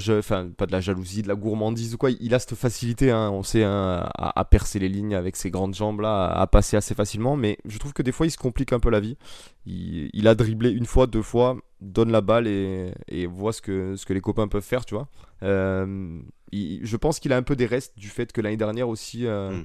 pas 0.57 0.65
de 0.65 0.73
la 0.73 0.81
jalousie, 0.81 1.23
de 1.23 1.29
la 1.29 1.35
gourmandise 1.35 1.95
ou 1.95 1.99
quoi. 1.99 2.11
Il 2.11 2.35
a 2.35 2.39
cette 2.39 2.55
facilité, 2.55 3.11
hein, 3.11 3.31
on 3.31 3.43
sait, 3.43 3.63
hein, 3.63 4.09
à, 4.17 4.45
percer 4.47 4.79
les 4.79 4.89
lignes 4.89 5.15
avec 5.15 5.37
ses 5.37 5.51
grandes 5.51 5.75
jambes 5.75 6.01
là, 6.01 6.27
à, 6.27 6.47
passer 6.47 6.77
assez 6.77 6.95
facilement. 6.95 7.37
Mais 7.37 7.59
je 7.67 7.79
trouve 7.79 7.93
que 7.93 8.03
des 8.03 8.13
fois, 8.13 8.27
il 8.27 8.31
se 8.31 8.39
complique 8.39 8.73
un 8.73 8.81
peu 8.81 8.89
la 8.89 9.01
vie. 9.01 9.19
Il, 9.67 10.27
a 10.27 10.35
dribblé 10.35 10.71
une 10.71 10.87
fois, 10.87 11.07
deux 11.07 11.21
fois, 11.21 11.59
donne 11.83 12.11
la 12.11 12.23
balle 12.23 12.47
et, 12.47 13.27
voit 13.27 13.53
ce 13.53 13.61
que, 13.61 13.95
les 14.09 14.21
copains 14.23 14.49
peuvent 14.49 14.63
faire, 14.63 14.87
tu 14.87 14.95
vois. 14.95 15.09
Euh, 15.43 16.19
je 16.51 16.97
pense 16.97 17.21
qu'il 17.21 17.35
a 17.35 17.37
un 17.37 17.43
peu 17.43 17.57
des 17.57 17.67
restes 17.67 17.99
du 17.99 18.09
fait 18.09 18.33
que 18.33 18.41
l'année 18.41 18.57
dernière 18.57 18.89
aussi, 18.89 19.27
euh, 19.27 19.51
mm. 19.51 19.65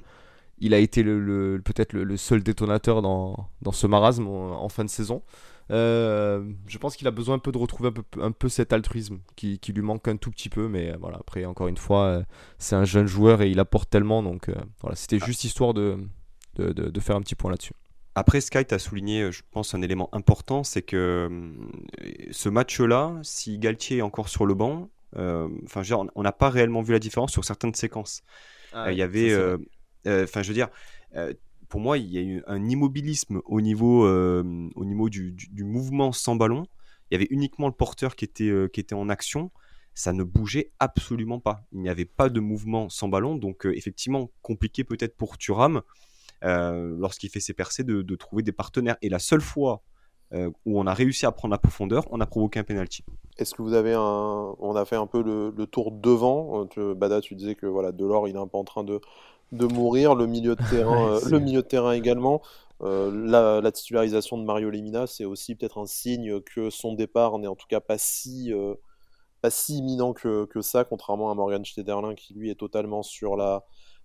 Il 0.58 0.74
a 0.74 0.78
été 0.78 1.02
le, 1.02 1.60
peut-être 1.64 1.92
le, 1.92 2.16
seul 2.16 2.42
détonateur 2.42 3.02
dans, 3.02 3.48
dans 3.62 3.72
ce 3.72 3.86
marasme 3.86 4.26
en, 4.26 4.68
fin 4.68 4.84
de 4.84 4.90
saison. 4.90 5.22
Euh, 5.70 6.44
je 6.66 6.76
pense 6.78 6.96
qu'il 6.96 7.06
a 7.06 7.10
besoin 7.10 7.36
un 7.36 7.38
peu 7.38 7.50
de 7.50 7.58
retrouver 7.58 7.88
un 7.88 7.92
peu, 7.92 8.04
un 8.20 8.32
peu 8.32 8.48
cet 8.48 8.72
altruisme 8.72 9.18
qui, 9.34 9.58
qui, 9.58 9.72
lui 9.72 9.82
manque 9.82 10.06
un 10.08 10.16
tout 10.16 10.30
petit 10.30 10.50
peu, 10.50 10.68
mais 10.68 10.94
voilà, 11.00 11.16
après, 11.18 11.44
encore 11.46 11.68
une 11.68 11.78
fois, 11.78 12.22
c'est 12.58 12.76
un 12.76 12.84
jeune 12.84 13.06
joueur 13.06 13.40
et 13.42 13.50
il 13.50 13.58
apporte 13.58 13.88
tellement, 13.88 14.22
donc 14.22 14.50
voilà, 14.80 14.94
c'était 14.94 15.18
ah. 15.20 15.26
juste 15.26 15.44
histoire 15.44 15.72
de, 15.72 15.98
de, 16.56 16.72
de, 16.72 17.00
faire 17.00 17.16
un 17.16 17.22
petit 17.22 17.34
point 17.34 17.50
là-dessus. 17.50 17.72
Après, 18.14 18.40
Sky 18.40 18.64
a 18.70 18.78
souligné, 18.78 19.32
je 19.32 19.42
pense, 19.50 19.74
un 19.74 19.82
élément 19.82 20.08
important, 20.12 20.64
c'est 20.64 20.82
que 20.82 21.30
ce 22.30 22.48
match-là, 22.48 23.18
si 23.22 23.58
Galtier 23.58 23.98
est 23.98 24.02
encore 24.02 24.28
sur 24.28 24.46
le 24.46 24.54
banc, 24.54 24.90
euh, 25.16 25.48
enfin, 25.64 25.82
on 26.14 26.22
n'a 26.22 26.32
pas 26.32 26.50
réellement 26.50 26.82
vu 26.82 26.92
la 26.92 26.98
différence 26.98 27.32
sur 27.32 27.44
certaines 27.44 27.74
séquences. 27.74 28.22
Ah 28.72 28.90
il 28.90 28.98
y 28.98 29.02
avait, 29.02 29.30
euh, 29.30 29.56
euh, 29.56 29.58
enfin, 30.06 30.42
je 30.42 30.48
veux 30.48 30.54
dire 30.54 30.68
pour 31.68 31.80
moi, 31.80 31.98
il 31.98 32.06
y 32.06 32.18
a 32.18 32.20
eu 32.20 32.42
un 32.46 32.68
immobilisme 32.68 33.40
au 33.46 33.60
niveau, 33.60 34.06
au 34.06 34.84
niveau 34.84 35.08
du, 35.08 35.64
mouvement 35.64 36.12
sans 36.12 36.36
ballon. 36.36 36.66
Il 37.10 37.14
y 37.14 37.16
avait 37.16 37.26
uniquement 37.30 37.66
le 37.66 37.72
porteur 37.72 38.14
qui 38.16 38.24
était, 38.24 38.52
qui 38.72 38.80
était 38.80 38.94
en 38.94 39.08
action. 39.08 39.50
Ça 39.92 40.12
ne 40.12 40.22
bougeait 40.22 40.72
absolument 40.78 41.40
pas. 41.40 41.64
Il 41.72 41.80
n'y 41.80 41.88
avait 41.88 42.04
pas 42.04 42.28
de 42.28 42.38
mouvement 42.38 42.88
sans 42.90 43.08
ballon. 43.08 43.34
Donc, 43.34 43.66
effectivement, 43.66 44.30
compliqué 44.42 44.84
peut-être 44.84 45.16
pour 45.16 45.36
Thuram, 45.36 45.82
lorsqu'il 46.42 47.30
fait 47.30 47.40
ses 47.40 47.54
percées, 47.54 47.82
de, 47.82 48.14
trouver 48.14 48.42
des 48.42 48.52
partenaires. 48.52 48.96
Et 49.02 49.08
la 49.08 49.18
seule 49.18 49.40
fois 49.40 49.82
euh, 50.32 50.50
où 50.64 50.80
on 50.80 50.86
a 50.86 50.94
réussi 50.94 51.26
à 51.26 51.32
prendre 51.32 51.52
la 51.52 51.58
profondeur, 51.58 52.06
on 52.10 52.20
a 52.20 52.26
provoqué 52.26 52.58
un 52.58 52.64
penalty. 52.64 53.04
Est-ce 53.38 53.54
que 53.54 53.62
vous 53.62 53.74
avez 53.74 53.92
un, 53.92 54.54
on 54.58 54.74
a 54.74 54.84
fait 54.84 54.96
un 54.96 55.06
peu 55.06 55.22
le, 55.22 55.66
tour 55.66 55.92
devant? 55.92 56.66
Euh, 56.78 56.94
Bada, 56.94 57.20
tu 57.20 57.36
disais 57.36 57.54
que 57.54 57.66
voilà, 57.66 57.92
Delors, 57.92 58.26
il 58.26 58.34
est 58.34 58.38
un 58.38 58.48
peu 58.48 58.56
en 58.56 58.64
train 58.64 58.82
de, 58.84 59.00
de 59.54 59.66
mourir. 59.66 60.14
Le 60.14 60.26
milieu 60.26 60.56
de 60.56 60.62
terrain, 60.70 61.14
euh, 61.14 61.20
le 61.28 61.38
milieu 61.38 61.62
de 61.62 61.66
terrain 61.66 61.92
également. 61.92 62.42
la, 62.80 63.72
titularisation 63.72 64.38
de 64.38 64.44
Mario 64.44 64.70
Lemina, 64.70 65.06
c'est 65.06 65.24
aussi 65.24 65.54
peut-être 65.54 65.78
un 65.78 65.86
signe 65.86 66.40
que 66.40 66.70
son 66.70 66.94
départ 66.94 67.38
n'est 67.38 67.46
en 67.46 67.56
tout 67.56 67.66
cas 67.68 67.80
pas 67.80 67.98
si, 67.98 68.52
pas 69.40 69.50
si 69.50 69.78
imminent 69.78 70.12
que, 70.12 70.44
que, 70.46 70.60
ça, 70.60 70.84
contrairement 70.84 71.30
à 71.30 71.34
Morgan 71.34 71.64
Schneiderlin 71.64 72.14
qui 72.14 72.34
lui 72.34 72.50
est 72.50 72.54
totalement 72.58 73.02
sur 73.02 73.36
la, 73.36 73.64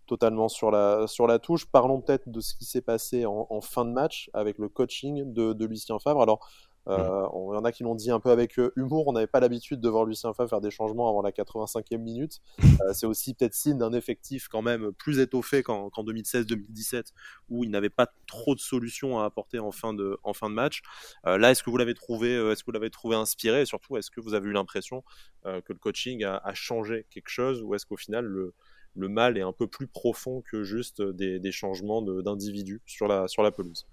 totalement 0.09 0.49
sur 0.49 0.71
la, 0.71 1.05
sur 1.07 1.27
la 1.27 1.39
touche. 1.39 1.67
Parlons 1.67 2.01
peut-être 2.01 2.27
de 2.29 2.41
ce 2.41 2.55
qui 2.55 2.65
s'est 2.65 2.81
passé 2.81 3.25
en, 3.25 3.61
fin 3.61 3.85
de 3.85 3.91
match 3.91 4.29
avec 4.33 4.57
le 4.57 4.67
coaching 4.67 5.31
de, 5.31 5.53
de 5.53 5.65
Lucien 5.65 5.99
Favre. 5.99 6.21
Alors, 6.21 6.49
euh, 6.87 7.27
il 7.33 7.55
y 7.55 7.57
en 7.57 7.65
a 7.65 7.71
qui 7.71 7.83
l'ont 7.83 7.95
dit 7.95 8.11
un 8.11 8.19
peu 8.19 8.31
avec 8.31 8.57
euh, 8.57 8.71
humour. 8.75 9.07
On 9.07 9.13
n'avait 9.13 9.27
pas 9.27 9.39
l'habitude 9.39 9.79
de 9.79 9.89
voir 9.89 10.05
Lucien 10.05 10.33
Favre 10.33 10.49
faire 10.49 10.61
des 10.61 10.71
changements 10.71 11.09
avant 11.09 11.21
la 11.21 11.31
85e 11.31 11.97
minute. 11.97 12.41
Euh, 12.81 12.93
c'est 12.93 13.05
aussi 13.05 13.33
peut-être 13.33 13.53
signe 13.53 13.77
d'un 13.77 13.91
effectif 13.91 14.47
quand 14.47 14.61
même 14.61 14.93
plus 14.93 15.19
étoffé 15.19 15.63
qu'en 15.63 15.89
2016-2017 15.89 17.11
où 17.49 17.65
il 17.65 17.71
n'avait 17.71 17.89
pas 17.89 18.07
trop 18.25 18.55
de 18.55 18.59
solutions 18.61 19.19
à 19.19 19.25
apporter 19.25 19.59
en 19.59 19.71
fin 19.71 19.93
de, 19.93 20.17
en 20.23 20.33
fin 20.33 20.49
de 20.49 20.55
match. 20.55 20.81
là, 21.25 21.51
est-ce 21.51 21.61
que 21.61 21.69
vous 21.69 21.75
l'avez 21.75 21.93
trouvé, 21.93 22.35
est-ce 22.51 22.63
que 22.63 22.67
vous 22.67 22.71
l'avez 22.71 22.89
trouvé 22.89 23.17
inspiré? 23.17 23.63
Et 23.63 23.65
surtout, 23.65 23.97
est-ce 23.97 24.11
que 24.11 24.21
vous 24.21 24.33
avez 24.33 24.47
eu 24.47 24.53
l'impression 24.53 25.03
que 25.43 25.73
le 25.73 25.79
coaching 25.79 26.23
a, 26.23 26.37
a, 26.37 26.53
changé 26.53 27.05
quelque 27.09 27.27
chose 27.27 27.61
ou 27.63 27.75
est-ce 27.75 27.85
qu'au 27.85 27.97
final 27.97 28.23
le, 28.23 28.53
le 28.95 29.09
mal 29.09 29.37
est 29.37 29.41
un 29.41 29.53
peu 29.53 29.67
plus 29.67 29.87
profond 29.87 30.41
que 30.41 30.63
juste 30.63 31.01
des, 31.01 31.51
changements 31.51 32.01
d'individus 32.01 32.81
sur 32.85 33.07
la, 33.07 33.27
sur 33.27 33.43
la 33.43 33.51
pelouse? 33.51 33.87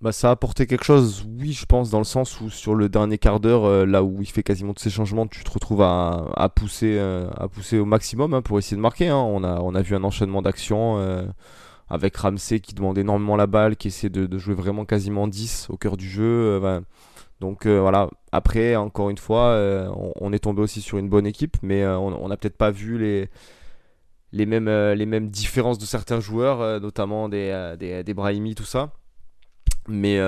Bah, 0.00 0.12
ça 0.12 0.28
a 0.28 0.30
apporté 0.30 0.68
quelque 0.68 0.84
chose, 0.84 1.26
oui, 1.40 1.52
je 1.52 1.66
pense, 1.66 1.90
dans 1.90 1.98
le 1.98 2.04
sens 2.04 2.40
où 2.40 2.50
sur 2.50 2.76
le 2.76 2.88
dernier 2.88 3.18
quart 3.18 3.40
d'heure, 3.40 3.64
euh, 3.64 3.84
là 3.84 4.04
où 4.04 4.22
il 4.22 4.28
fait 4.28 4.44
quasiment 4.44 4.72
tous 4.72 4.84
ces 4.84 4.90
changements, 4.90 5.26
tu 5.26 5.42
te 5.42 5.50
retrouves 5.50 5.82
à, 5.82 6.52
pousser, 6.54 6.96
euh, 6.98 7.28
à 7.36 7.48
pousser 7.48 7.80
au 7.80 7.84
maximum 7.84 8.32
hein, 8.32 8.40
pour 8.40 8.60
essayer 8.60 8.76
de 8.76 8.80
marquer. 8.80 9.08
Hein. 9.08 9.16
On, 9.16 9.42
a, 9.42 9.60
on 9.60 9.74
a 9.74 9.82
vu 9.82 9.96
un 9.96 10.04
enchaînement 10.04 10.40
d'actions 10.40 10.98
euh, 10.98 11.26
avec 11.88 12.16
Ramsey 12.16 12.60
qui 12.60 12.74
demande 12.74 12.96
énormément 12.96 13.34
la 13.34 13.48
balle, 13.48 13.76
qui 13.76 13.88
essaie 13.88 14.08
de, 14.08 14.38
jouer 14.38 14.54
vraiment 14.54 14.84
quasiment 14.84 15.26
10 15.26 15.66
au 15.70 15.76
cœur 15.76 15.96
du 15.96 16.08
jeu. 16.08 16.60
donc 17.40 17.66
voilà, 17.66 18.08
après, 18.30 18.76
encore 18.76 19.10
une 19.10 19.18
fois, 19.18 19.56
on, 20.20 20.32
est 20.32 20.38
tombé 20.38 20.62
aussi 20.62 20.80
sur 20.80 20.98
une 20.98 21.08
bonne 21.08 21.26
équipe, 21.26 21.56
mais 21.62 21.84
on 21.86 22.28
n'a 22.28 22.36
peut-être 22.36 22.56
pas 22.58 22.70
vu 22.70 22.98
les 22.98 23.28
les 24.32 24.44
mêmes, 24.46 24.68
les 24.68 25.06
mêmes 25.06 25.30
différences 25.30 25.78
de 25.78 25.86
certains 25.86 26.20
joueurs, 26.20 26.80
notamment 26.80 27.28
des, 27.28 27.74
des, 27.78 28.04
des 28.04 28.14
Brahimi, 28.14 28.54
tout 28.54 28.64
ça. 28.64 28.90
Mais, 29.88 30.20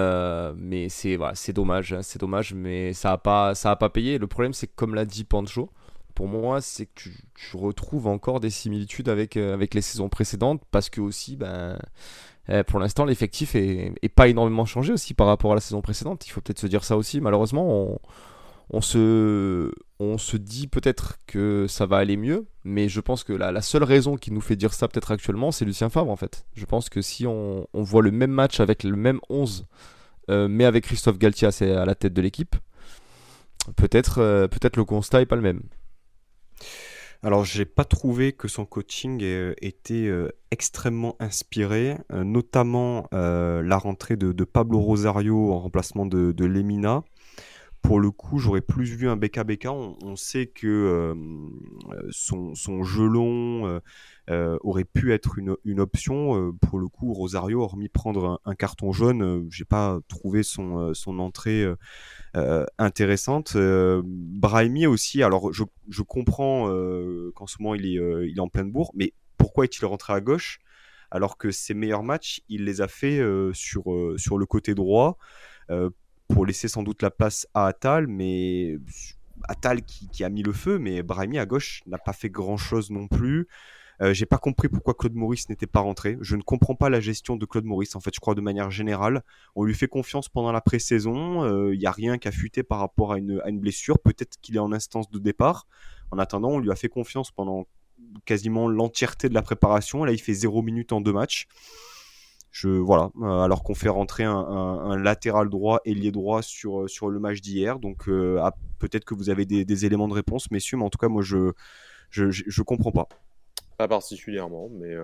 mais 0.57 0.89
c'est 0.89 1.17
voilà, 1.17 1.35
dommage, 1.55 1.93
hein, 1.93 2.03
c'est 2.03 2.19
dommage, 2.19 2.55
mais 2.55 2.93
ça 2.93 3.11
n'a 3.11 3.19
pas, 3.19 3.55
ça 3.55 3.71
a 3.71 3.77
pas 3.77 3.91
payé. 3.91 4.19
Le 4.19 4.27
problème, 4.27 4.53
c'est 4.53 4.67
que 4.67 4.75
comme 4.75 4.95
l'a 4.95 5.05
dit 5.05 5.25
Pancho, 5.25 5.71
pour 6.15 6.29
moi, 6.29 6.61
c'est 6.61 6.87
que 6.87 7.11
tu, 7.35 7.57
retrouves 7.57 8.07
encore 8.07 8.41
des 8.41 8.51
similitudes 8.51 9.09
avec, 9.09 9.37
avec 9.37 9.75
les 9.75 9.83
saisons 9.83 10.09
précédentes, 10.09 10.63
parce 10.71 10.91
que 10.91 11.01
aussi, 11.01 11.37
ben, 11.37 11.79
pour 12.67 12.81
l'instant, 12.81 13.05
l'effectif 13.05 13.55
est, 13.55 13.93
est, 14.03 14.09
pas 14.09 14.29
énormément 14.29 14.65
changé 14.65 14.93
aussi 14.93 15.15
par 15.15 15.27
rapport 15.27 15.53
à 15.53 15.55
la 15.55 15.61
saison 15.61 15.83
précédente. 15.83 16.27
Il 16.27 16.31
faut 16.31 16.41
peut-être 16.41 16.59
se 16.59 16.67
dire 16.67 16.85
ça 16.85 16.97
aussi. 16.97 17.21
Malheureusement, 17.21 17.67
on, 17.69 17.99
on 18.73 18.81
se, 18.81 20.37
dit 20.37 20.69
peut-être 20.69 21.19
que 21.27 21.67
ça 21.69 21.87
va 21.87 21.97
aller 21.97 22.17
mieux, 22.17 22.47
mais 22.65 22.89
je 22.89 23.01
pense 23.01 23.25
que 23.25 23.33
la, 23.33 23.63
seule 23.63 23.83
raison 23.83 24.17
qui 24.17 24.31
nous 24.31 24.41
fait 24.41 24.57
dire 24.57 24.73
ça 24.73 24.87
peut-être 24.87 25.11
actuellement, 25.11 25.51
c'est 25.51 25.65
Lucien 25.65 25.91
Favre 25.91 26.11
en 26.11 26.17
fait. 26.17 26.47
Je 26.55 26.65
pense 26.67 26.89
que 26.89 27.03
si 27.03 27.27
on, 27.27 27.67
voit 27.75 28.03
le 28.03 28.13
même 28.13 28.31
match 28.31 28.61
avec 28.61 28.85
le 28.85 28.97
même 28.97 29.21
11, 29.29 29.67
euh, 30.31 30.47
mais 30.49 30.65
avec 30.65 30.85
Christophe 30.85 31.19
Galtier 31.19 31.49
à 31.49 31.85
la 31.85 31.95
tête 31.95 32.13
de 32.13 32.23
l'équipe, 32.23 32.55
peut-être 33.77 34.19
euh, 34.19 34.47
peut-être 34.47 34.77
le 34.77 34.85
constat 34.85 35.23
est 35.23 35.27
pas 35.27 35.37
le 35.37 35.43
même. 35.43 35.63
Alors, 37.23 37.45
j'ai 37.45 37.67
pas 37.67 37.85
trouvé 37.85 38.33
que 38.33 38.49
son 38.49 38.65
coaching 38.65 39.23
était 39.61 40.07
euh, 40.07 40.31
extrêmement 40.51 41.17
inspiré, 41.21 41.99
notamment 42.11 43.09
la 43.13 43.77
rentrée 43.77 44.17
de, 44.17 44.45
Pablo 44.45 44.79
Rosario 44.79 45.53
en 45.53 45.59
remplacement 45.59 46.07
de 46.07 46.45
Lemina 46.47 47.03
pour 47.83 47.99
le 47.99 48.11
coup, 48.11 48.39
j'aurais 48.39 48.61
plus 48.61 48.95
vu 48.95 49.09
un 49.09 49.17
BKBK. 49.17 49.67
On, 49.67 50.17
sait 50.17 50.47
que 50.47 50.67
euh, 50.67 51.15
son, 52.11 52.55
son, 52.55 52.83
euh, 52.83 53.81
euh, 54.29 54.59
aurait 54.63 54.85
pu 54.85 55.13
être 55.13 55.39
une, 55.39 55.57
une 55.65 55.81
option. 55.81 56.53
pour 56.61 56.79
le 56.79 56.89
coup, 56.89 57.13
Rosario, 57.13 57.63
hormis 57.63 57.89
prendre 57.89 58.41
un, 58.45 58.55
carton 58.55 58.93
jaune, 58.93 59.47
j'ai 59.51 59.65
pas 59.65 59.99
trouvé 60.09 60.43
son, 60.43 60.93
son 60.95 61.19
entrée 61.19 61.67
intéressante. 62.79 63.57
Brahimi 63.57 64.87
aussi. 64.87 65.23
Alors, 65.23 65.53
je, 65.53 65.65
je 65.89 66.03
comprends 66.03 66.67
qu'en 67.35 67.47
ce 67.47 67.57
moment 67.61 67.75
il 67.75 67.87
est, 67.87 68.29
il 68.29 68.37
est 68.37 68.41
en 68.41 68.49
pleine 68.49 68.71
bourre, 68.71 68.93
mais 68.95 69.15
pourquoi 69.37 69.65
est-il 69.65 69.85
rentré 69.87 70.13
à 70.13 70.21
gauche 70.21 70.61
alors 71.13 71.39
que 71.39 71.51
ses 71.51 71.75
meilleurs 71.75 72.05
matchs, 72.05 72.41
il 72.49 72.65
les 72.65 72.83
a 72.83 72.87
fait 72.87 73.21
sur, 73.53 73.83
sur 74.17 74.39
le 74.39 74.47
côté 74.47 74.77
droit 74.77 75.19
pour 76.31 76.47
laisser 76.47 76.69
sans 76.69 76.83
doute 76.83 77.03
la 77.03 77.11
place 77.11 77.47
à 77.55 77.67
Atal, 77.67 78.07
mais 78.07 78.79
Atal 79.49 79.83
qui, 79.83 80.25
a 80.25 80.29
mis 80.29 80.43
le 80.43 80.53
feu, 80.53 80.79
mais 80.79 81.03
Brahimi 81.03 81.39
à 81.39 81.47
gauche 81.47 81.83
n'a 81.87 81.99
pas 81.99 82.13
fait 82.13 82.31
grand 82.31 82.57
chose 82.57 82.91
non 82.91 83.09
plus. 83.09 83.49
Euh, 84.03 84.15
j'ai 84.15 84.25
pas 84.25 84.39
compris 84.39 84.69
pourquoi 84.69 84.95
Claude 84.95 85.15
Maurice 85.15 85.51
n'était 85.51 85.67
pas 85.67 85.81
rentré. 85.81 86.17
Je 86.23 86.35
ne 86.37 86.43
comprends 86.43 86.75
pas 86.75 86.89
la 86.89 87.01
gestion 87.01 87.37
de 87.37 87.45
Claude 87.45 87.67
Maurice. 87.67 87.95
En 87.97 88.01
fait, 88.01 88.15
je 88.15 88.21
crois 88.21 88.35
de 88.35 88.41
manière 88.41 88.71
générale, 88.71 89.23
on 89.55 89.65
lui 89.65 89.75
fait 89.75 89.89
confiance 89.89 90.31
pendant 90.31 90.53
la 90.53 90.63
pré-saison. 90.63 91.71
Il 91.71 91.79
n'y 91.79 91.87
a 91.87 91.91
rien 91.91 92.17
qu'à 92.17 92.33
fuiter 92.33 92.63
par 92.63 92.79
rapport 92.79 93.13
à 93.13 93.19
une, 93.19 93.41
à 93.45 93.51
une 93.51 93.61
blessure. 93.61 93.99
Peut-être 93.99 94.39
qu'il 94.41 94.57
est 94.57 94.61
en 94.61 94.73
instance 94.73 95.11
de 95.11 95.19
départ. 95.19 95.67
En 96.11 96.19
attendant, 96.19 96.51
on 96.51 96.59
lui 96.59 96.71
a 96.71 96.77
fait 96.77 96.89
confiance 96.89 97.31
pendant 97.31 97.67
quasiment 98.25 98.69
l'entièreté 98.69 99.29
de 99.29 99.35
la 99.35 99.43
préparation. 99.43 100.05
Là, 100.05 100.13
il 100.13 100.21
fait 100.21 100.35
0 100.35 100.63
minutes 100.63 100.93
en 100.93 101.01
deux 101.01 101.13
matchs. 101.13 101.47
Je, 102.51 102.69
euh, 102.69 103.41
alors 103.41 103.63
qu'on 103.63 103.75
fait 103.75 103.89
rentrer 103.89 104.25
un, 104.25 104.97
latéral 104.97 105.49
droit, 105.49 105.81
ailier 105.85 106.11
droit 106.11 106.43
sur, 106.43 106.83
euh, 106.83 106.89
sur 106.89 107.09
le 107.09 107.21
match 107.21 107.41
d'hier. 107.41 107.79
Donc, 107.79 108.09
euh, 108.09 108.39
ah, 108.41 108.55
peut-être 108.79 109.05
que 109.05 109.15
vous 109.15 109.31
avez 109.31 109.45
des, 109.45 109.87
éléments 109.87 110.09
de 110.09 110.15
réponse, 110.15 110.51
messieurs, 110.51 110.77
mais 110.77 110.85
en 110.85 110.91
tout 110.91 110.99
cas, 110.99 111.09
moi, 111.09 111.23
je 111.23 111.53
je, 112.11 112.29
je, 112.29 112.63
comprends 112.63 112.91
pas. 112.91 113.09
Pas 113.79 113.87
particulièrement, 113.87 114.69
mais 114.69 114.97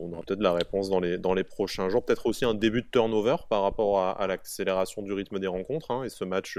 on 0.00 0.10
aura 0.10 0.22
peut-être 0.22 0.40
la 0.40 0.54
réponse 0.54 0.88
dans 0.88 1.00
les, 1.00 1.18
dans 1.18 1.34
les 1.34 1.44
prochains 1.44 1.90
jours. 1.90 2.02
Peut-être 2.02 2.24
aussi 2.24 2.46
un 2.46 2.54
début 2.54 2.80
de 2.80 2.88
turnover 2.90 3.36
par 3.50 3.60
rapport 3.60 4.00
à, 4.00 4.26
l'accélération 4.26 5.02
du 5.02 5.12
rythme 5.12 5.38
des 5.38 5.46
rencontres. 5.48 5.90
Hein, 5.90 6.04
et 6.04 6.08
ce 6.08 6.24
match 6.24 6.58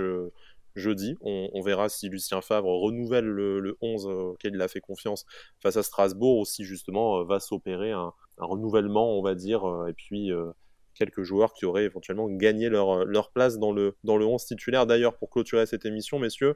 jeudi. 0.75 1.17
On, 1.21 1.59
verra 1.61 1.89
si 1.89 2.09
Lucien 2.09 2.41
Favre 2.41 2.69
renouvelle 2.79 3.25
le, 3.25 3.75
11 3.81 4.05
auquel 4.05 4.53
il 4.53 4.61
a 4.61 4.67
fait 4.67 4.81
confiance 4.81 5.25
face 5.59 5.77
à 5.77 5.81
Strasbourg 5.81 6.37
ou 6.37 6.45
si 6.45 6.63
justement 6.63 7.23
va 7.23 7.39
s'opérer 7.39 7.91
un, 7.91 8.13
renouvellement, 8.37 9.17
on 9.17 9.21
va 9.21 9.35
dire, 9.35 9.65
euh, 9.65 9.87
et 9.87 9.93
puis 9.93 10.31
euh, 10.31 10.51
quelques 10.93 11.23
joueurs 11.23 11.53
qui 11.53 11.65
auraient 11.65 11.85
éventuellement 11.85 12.27
gagné 12.27 12.69
leur, 12.69 13.05
leur 13.05 13.31
place 13.31 13.59
dans 13.59 13.71
le, 13.71 13.95
dans 14.03 14.17
le 14.17 14.25
11 14.25 14.43
titulaire. 14.45 14.87
D'ailleurs, 14.87 15.17
pour 15.17 15.29
clôturer 15.29 15.65
cette 15.67 15.85
émission, 15.85 16.17
messieurs, 16.17 16.55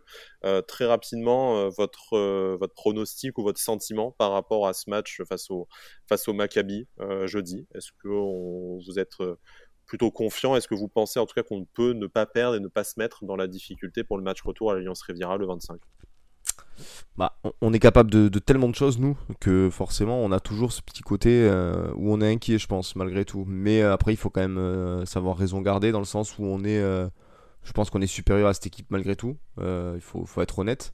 très 0.68 0.86
rapidement, 0.86 1.70
votre, 1.70 2.18
votre 2.56 2.74
pronostic 2.74 3.38
ou 3.38 3.44
votre 3.44 3.60
sentiment 3.60 4.12
par 4.12 4.32
rapport 4.32 4.68
à 4.68 4.74
ce 4.74 4.90
match 4.90 5.22
face 5.30 5.52
au, 5.52 5.68
face 6.10 6.28
au 6.28 6.34
Maccabi 6.34 6.88
jeudi? 7.26 7.68
Est-ce 7.76 7.92
que 8.02 8.08
vous 8.08 8.98
êtes 8.98 9.18
plutôt 9.86 10.10
confiant? 10.10 10.56
Est-ce 10.56 10.68
que 10.68 10.74
vous 10.74 10.88
pensez 10.88 11.20
en 11.20 11.28
tout 11.28 11.36
cas 11.36 11.44
qu'on 11.44 11.66
peut 11.66 11.94
ne 11.94 12.08
pas 12.08 12.26
perdre 12.26 12.56
et 12.56 12.60
ne 12.60 12.68
pas 12.68 12.84
se 12.84 12.94
mettre 12.98 13.24
dans 13.26 13.36
la 13.36 13.46
difficulté 13.46 14.04
pour 14.04 14.18
le 14.18 14.24
match 14.24 14.42
retour 14.42 14.72
à 14.72 14.74
l'Alliance 14.74 15.04
Riviera 15.04 15.38
le 15.38 15.46
25 15.46 15.80
bah, 17.18 17.38
on 17.62 17.74
est 17.74 17.80
capable 17.80 18.10
de, 18.10 18.40
tellement 18.40 18.70
de 18.70 18.76
choses, 18.76 19.00
nous, 19.00 19.18
que 19.40 19.70
forcément, 19.70 20.20
on 20.20 20.32
a 20.32 20.40
toujours 20.40 20.72
ce 20.72 20.82
petit 20.82 21.02
côté 21.02 21.30
euh, 21.30 21.92
où 21.96 22.12
on 22.12 22.22
est 22.22 22.32
inquiet, 22.32 22.58
je 22.58 22.68
pense, 22.68 22.96
malgré 22.96 23.26
tout. 23.26 23.46
Mais 23.48 23.82
euh, 23.82 23.94
après, 23.94 24.14
il 24.14 24.18
faut 24.18 24.30
quand 24.30 24.42
même 24.42 24.58
euh, 24.58 25.06
savoir 25.06 25.38
raison 25.38 25.62
garder, 25.62 25.92
dans 25.92 26.00
le 26.00 26.06
sens 26.06 26.38
où 26.40 26.44
on 26.46 26.64
est, 26.64 26.82
je 26.82 27.72
pense 27.74 27.90
qu'on 27.90 28.02
est 28.02 28.08
supérieur 28.08 28.48
à 28.48 28.54
cette 28.54 28.68
équipe 28.68 28.88
malgré 28.90 29.16
tout. 29.16 29.38
il 29.60 30.02
faut, 30.02 30.26
faut, 30.26 30.42
être 30.42 30.60
honnête. 30.60 30.94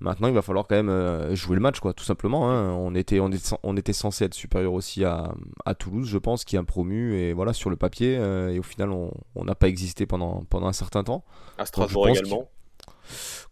Maintenant, 0.00 0.28
il 0.28 0.34
va 0.34 0.40
falloir 0.40 0.66
quand 0.66 0.82
même 0.82 1.34
jouer 1.34 1.56
le 1.56 1.60
match, 1.60 1.78
quoi, 1.78 1.92
tout 1.92 2.04
simplement. 2.04 2.50
Hein. 2.50 2.72
On, 2.72 2.94
était, 2.94 3.20
on, 3.20 3.30
était, 3.30 3.54
on 3.62 3.76
était 3.76 3.92
censé 3.92 4.24
être 4.24 4.34
supérieur 4.34 4.72
aussi 4.72 5.04
à, 5.04 5.34
à, 5.66 5.74
Toulouse, 5.74 6.08
je 6.08 6.16
pense, 6.16 6.44
qui 6.44 6.56
est 6.56 6.58
un 6.58 6.64
promu, 6.64 7.14
et 7.16 7.34
voilà, 7.34 7.52
sur 7.52 7.68
le 7.68 7.76
papier. 7.76 8.14
Et 8.14 8.58
au 8.58 8.62
final, 8.62 8.90
on 8.90 9.44
n'a 9.44 9.54
pas 9.54 9.68
existé 9.68 10.06
pendant, 10.06 10.44
pendant 10.48 10.68
un 10.68 10.72
certain 10.72 11.04
temps. 11.04 11.22
À 11.58 11.66
Strasbourg 11.66 12.08
également 12.08 12.48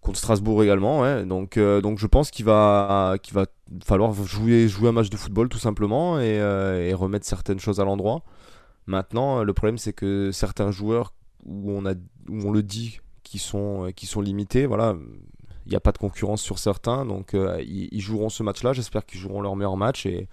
Contre 0.00 0.18
Strasbourg 0.18 0.62
également. 0.62 1.24
Donc, 1.24 1.56
euh, 1.56 1.80
donc 1.80 1.98
je 1.98 2.06
pense 2.06 2.30
qu'il 2.30 2.44
va, 2.44 3.16
va 3.32 3.46
falloir 3.84 4.12
jouer, 4.14 4.68
jouer 4.68 4.88
un 4.88 4.92
match 4.92 5.10
de 5.10 5.16
football, 5.16 5.48
tout 5.48 5.58
simplement, 5.58 6.20
et, 6.20 6.36
et 6.36 6.94
remettre 6.94 7.26
certaines 7.26 7.60
choses 7.60 7.80
à 7.80 7.84
l'endroit. 7.84 8.22
Maintenant, 8.86 9.42
le 9.42 9.52
problème, 9.52 9.78
c'est 9.78 9.92
que 9.92 10.30
certains 10.32 10.70
joueurs, 10.70 11.12
où 11.44 11.72
on, 11.72 11.84
a, 11.84 11.92
où 11.92 12.48
on 12.48 12.50
le 12.52 12.62
dit, 12.62 13.00
qui 13.22 13.38
sont, 13.38 13.92
qui 13.94 14.06
sont 14.06 14.20
limités, 14.22 14.66
voilà 14.66 14.94
il 15.68 15.72
n'y 15.72 15.76
a 15.76 15.80
pas 15.80 15.92
de 15.92 15.98
concurrence 15.98 16.40
sur 16.40 16.58
certains, 16.58 17.04
donc 17.04 17.34
euh, 17.34 17.62
ils, 17.62 18.00
joueront 18.00 18.30
ce 18.30 18.42
match-là. 18.42 18.72
J'espère 18.72 19.04
qu'ils 19.04 19.20
joueront 19.20 19.42
leur 19.42 19.54
meilleur 19.54 19.76
match 19.76 20.06
et, 20.06 20.26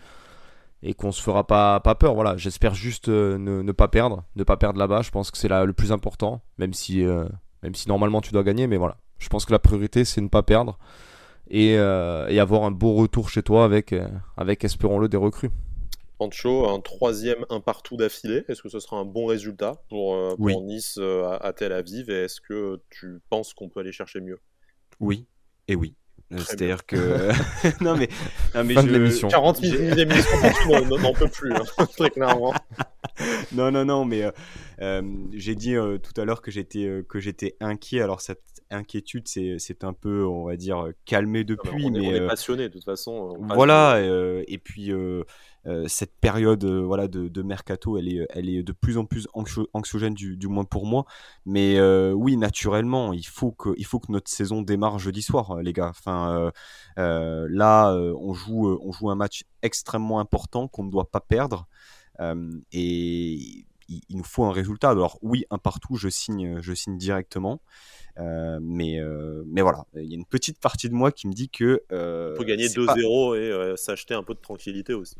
et 0.81 0.93
qu'on 0.93 1.11
se 1.11 1.21
fera 1.21 1.45
pas, 1.45 1.81
pas 1.81 1.93
peur. 1.93 2.15
Voilà, 2.15 2.37
j'espère 2.37 2.73
juste 2.73 3.09
euh, 3.09 3.37
ne, 3.37 3.71
pas 3.73 3.89
perdre, 3.89 4.23
ne 4.37 4.45
pas 4.45 4.55
perdre 4.55 4.79
là-bas. 4.79 5.01
Je 5.01 5.11
pense 5.11 5.31
que 5.31 5.37
c'est 5.37 5.49
le 5.49 5.73
plus 5.73 5.91
important, 5.91 6.41
même 6.57 6.73
si, 6.73 7.03
euh, 7.03 7.25
même 7.65 7.75
si 7.75 7.87
normalement 7.87 8.21
tu 8.21 8.31
dois 8.31 8.43
gagner, 8.43 8.67
mais 8.67 8.77
voilà. 8.77 8.97
Je 9.17 9.29
pense 9.29 9.45
que 9.45 9.51
la 9.51 9.59
priorité 9.59 10.05
c'est 10.05 10.21
ne 10.21 10.27
pas 10.27 10.43
perdre 10.43 10.77
et, 11.49 11.73
et, 11.73 12.39
avoir 12.39 12.63
un 12.63 12.71
beau 12.71 12.93
retour 12.93 13.29
chez 13.29 13.43
toi 13.43 13.65
avec, 13.65 13.93
avec 14.37 14.63
espérons-le, 14.63 15.07
des 15.07 15.17
recrues. 15.17 15.51
Pancho, 16.17 16.67
un 16.69 16.79
troisième 16.79 17.45
un 17.49 17.59
partout 17.59 17.97
d'affilée, 17.97 18.43
est-ce 18.47 18.61
que 18.61 18.69
ce 18.69 18.79
sera 18.79 18.97
un 18.97 19.05
bon 19.05 19.25
résultat 19.25 19.81
pour, 19.89 20.15
Nice 20.39 20.97
à, 20.97 21.35
à 21.35 21.53
Tel 21.53 21.71
Aviv? 21.71 22.09
Et 22.09 22.23
est-ce 22.23 22.41
que 22.41 22.81
tu 22.89 23.21
penses 23.29 23.53
qu'on 23.53 23.69
peut 23.69 23.81
aller 23.81 23.91
chercher 23.91 24.21
mieux? 24.21 24.39
Oui, 24.99 25.27
et 25.67 25.75
oui. 25.75 25.95
C'est-à-dire 26.31 26.85
que. 26.85 27.29
non, 27.83 27.95
mais. 27.95 28.09
Non, 28.53 28.63
mais 28.63 28.73
fin 28.73 28.81
je... 28.81 28.87
de 28.87 28.93
l'émission. 28.93 29.27
40 29.27 29.61
minutes 29.61 29.95
d'émission, 29.95 30.37
n'en 30.97 31.13
peut 31.13 31.27
plus, 31.27 31.53
hein, 31.53 31.85
très 31.97 32.09
clairement. 32.09 32.53
non, 33.53 33.71
non, 33.71 33.85
non, 33.85 34.05
mais 34.05 34.23
euh, 34.23 34.31
euh, 34.81 35.01
j'ai 35.33 35.55
dit 35.55 35.75
euh, 35.75 35.97
tout 35.97 36.19
à 36.19 36.25
l'heure 36.25 36.41
que 36.41 36.51
j'étais 36.51 37.03
que 37.07 37.19
j'étais 37.19 37.55
inquiet. 37.59 38.01
Alors, 38.01 38.21
cette 38.21 38.41
inquiétude, 38.71 39.27
c'est 39.27 39.83
un 39.83 39.93
peu, 39.93 40.25
on 40.25 40.45
va 40.45 40.55
dire, 40.57 40.89
calmé 41.05 41.43
depuis. 41.43 41.89
mais, 41.91 41.99
on 41.99 42.13
est 42.15 42.27
passionné, 42.27 42.69
de 42.69 42.73
toute 42.73 42.85
façon. 42.85 43.37
Voilà, 43.53 44.01
et 44.01 44.57
puis 44.57 44.91
euh, 45.67 45.85
cette 45.87 46.13
période 46.19 46.63
euh, 46.63 46.81
voilà 46.81 47.07
de, 47.07 47.41
mercato, 47.41 47.97
elle 47.97 48.07
est, 48.07 48.27
elle 48.29 48.49
est 48.49 48.61
de 48.61 48.71
plus 48.71 48.97
en 48.97 49.05
plus 49.05 49.27
anxiogène 49.73 50.13
du, 50.13 50.47
moins 50.47 50.63
pour 50.63 50.85
moi. 50.85 51.05
Mais 51.45 51.77
euh, 51.77 52.11
oui, 52.11 52.37
naturellement, 52.37 53.13
il 53.13 53.25
faut 53.25 53.51
que, 53.51 53.69
il 53.77 53.85
faut 53.85 53.99
que 53.99 54.11
notre 54.11 54.29
saison 54.29 54.61
démarre 54.61 54.99
jeudi 54.99 55.21
soir, 55.21 55.61
les 55.61 55.73
gars. 55.73 55.89
Enfin, 55.89 56.51
là, 56.97 57.93
on 57.93 58.33
joue, 58.33 58.77
on 58.81 58.91
joue 58.91 59.09
un 59.09 59.15
match 59.15 59.43
extrêmement 59.61 60.19
important 60.19 60.67
qu'on 60.67 60.83
ne 60.83 60.91
doit 60.91 61.09
pas 61.09 61.19
perdre. 61.19 61.67
et 62.71 63.65
il, 63.87 64.17
nous 64.17 64.23
faut 64.23 64.45
un 64.45 64.51
résultat. 64.51 64.89
Alors 64.89 65.19
oui, 65.21 65.45
un 65.49 65.57
partout, 65.57 65.95
je 65.95 66.09
signe, 66.09 66.59
je 66.61 66.73
signe 66.73 66.97
directement. 66.97 67.61
mais, 68.17 68.99
mais 69.47 69.61
voilà, 69.61 69.85
il 69.95 70.05
y 70.05 70.13
a 70.13 70.15
une 70.15 70.25
petite 70.25 70.59
partie 70.59 70.89
de 70.89 70.93
moi 70.93 71.11
qui 71.11 71.27
me 71.27 71.33
dit 71.33 71.49
que. 71.49 71.83
Euh, 71.91 72.35
faut 72.35 72.43
gagner 72.43 72.67
2-0 72.67 73.35
et 73.37 73.77
s'acheter 73.77 74.13
un 74.13 74.23
peu 74.23 74.33
de 74.33 74.39
tranquillité 74.39 74.93
aussi. 74.93 75.15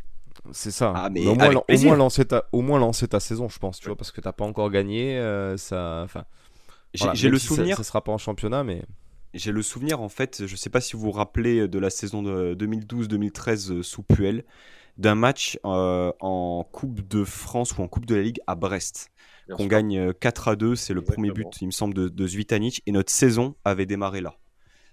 C'est 0.52 0.72
ça. 0.72 0.94
Ah, 0.96 1.10
mais 1.10 1.26
au, 1.26 1.36
moins, 1.36 1.50
au, 1.56 1.78
moins, 1.80 1.96
lancer 1.96 2.26
ta, 2.26 2.46
au 2.52 2.62
moins 2.62 2.80
lancer 2.80 3.08
ta 3.08 3.20
saison, 3.20 3.50
je 3.50 3.60
pense, 3.60 3.80
tu 3.80 3.88
vois, 3.88 3.96
parce 3.96 4.12
que 4.12 4.22
t'as 4.22 4.34
pas 4.34 4.46
encore 4.46 4.70
gagné. 4.70 5.18
Euh, 5.18 5.58
ça, 5.58 6.02
enfin, 6.04 6.26
j'ai 6.94 7.30
le 7.30 7.40
souvenir. 7.40 7.78
Ça, 7.78 7.84
sera 7.84 8.04
pas 8.04 8.12
en 8.12 8.18
championnat, 8.18 8.64
mais. 8.64 8.84
J'ai 9.34 9.52
le 9.52 9.62
souvenir, 9.62 10.02
en 10.02 10.08
fait, 10.08 10.46
je 10.46 10.56
sais 10.56 10.70
pas 10.70 10.80
si 10.80 10.94
vous 10.94 11.02
vous 11.02 11.12
rappelez 11.12 11.68
de 11.68 11.78
la 11.78 11.90
saison 11.90 12.24
de 12.24 12.56
2012-2013 12.56 13.72
euh, 13.72 13.84
sous 13.84 14.02
Puel, 14.02 14.46
d'un 14.98 15.16
match 15.16 15.60
euh, 15.66 16.14
en 16.22 16.66
Coupe 16.72 17.06
de 17.06 17.26
France 17.26 17.78
ou 17.78 17.82
en 17.82 17.90
Coupe 17.90 18.06
de 18.06 18.16
la 18.16 18.22
Ligue 18.22 18.40
à 18.48 18.56
Brest. 18.56 19.10
qu'on 19.54 19.66
gagne 19.66 20.14
4 20.14 20.48
à 20.48 20.56
2, 20.56 20.78
c'est 20.78 20.94
le 20.94 21.02
premier 21.02 21.32
but, 21.32 21.48
il 21.60 21.66
me 21.66 21.72
semble, 21.72 21.94
de, 21.94 22.08
de 22.08 22.28
Zvitanic, 22.28 22.82
et 22.86 22.94
notre 22.94 23.12
saison 23.12 23.56
avait 23.66 23.86
démarré 23.86 24.22
là. 24.22 24.38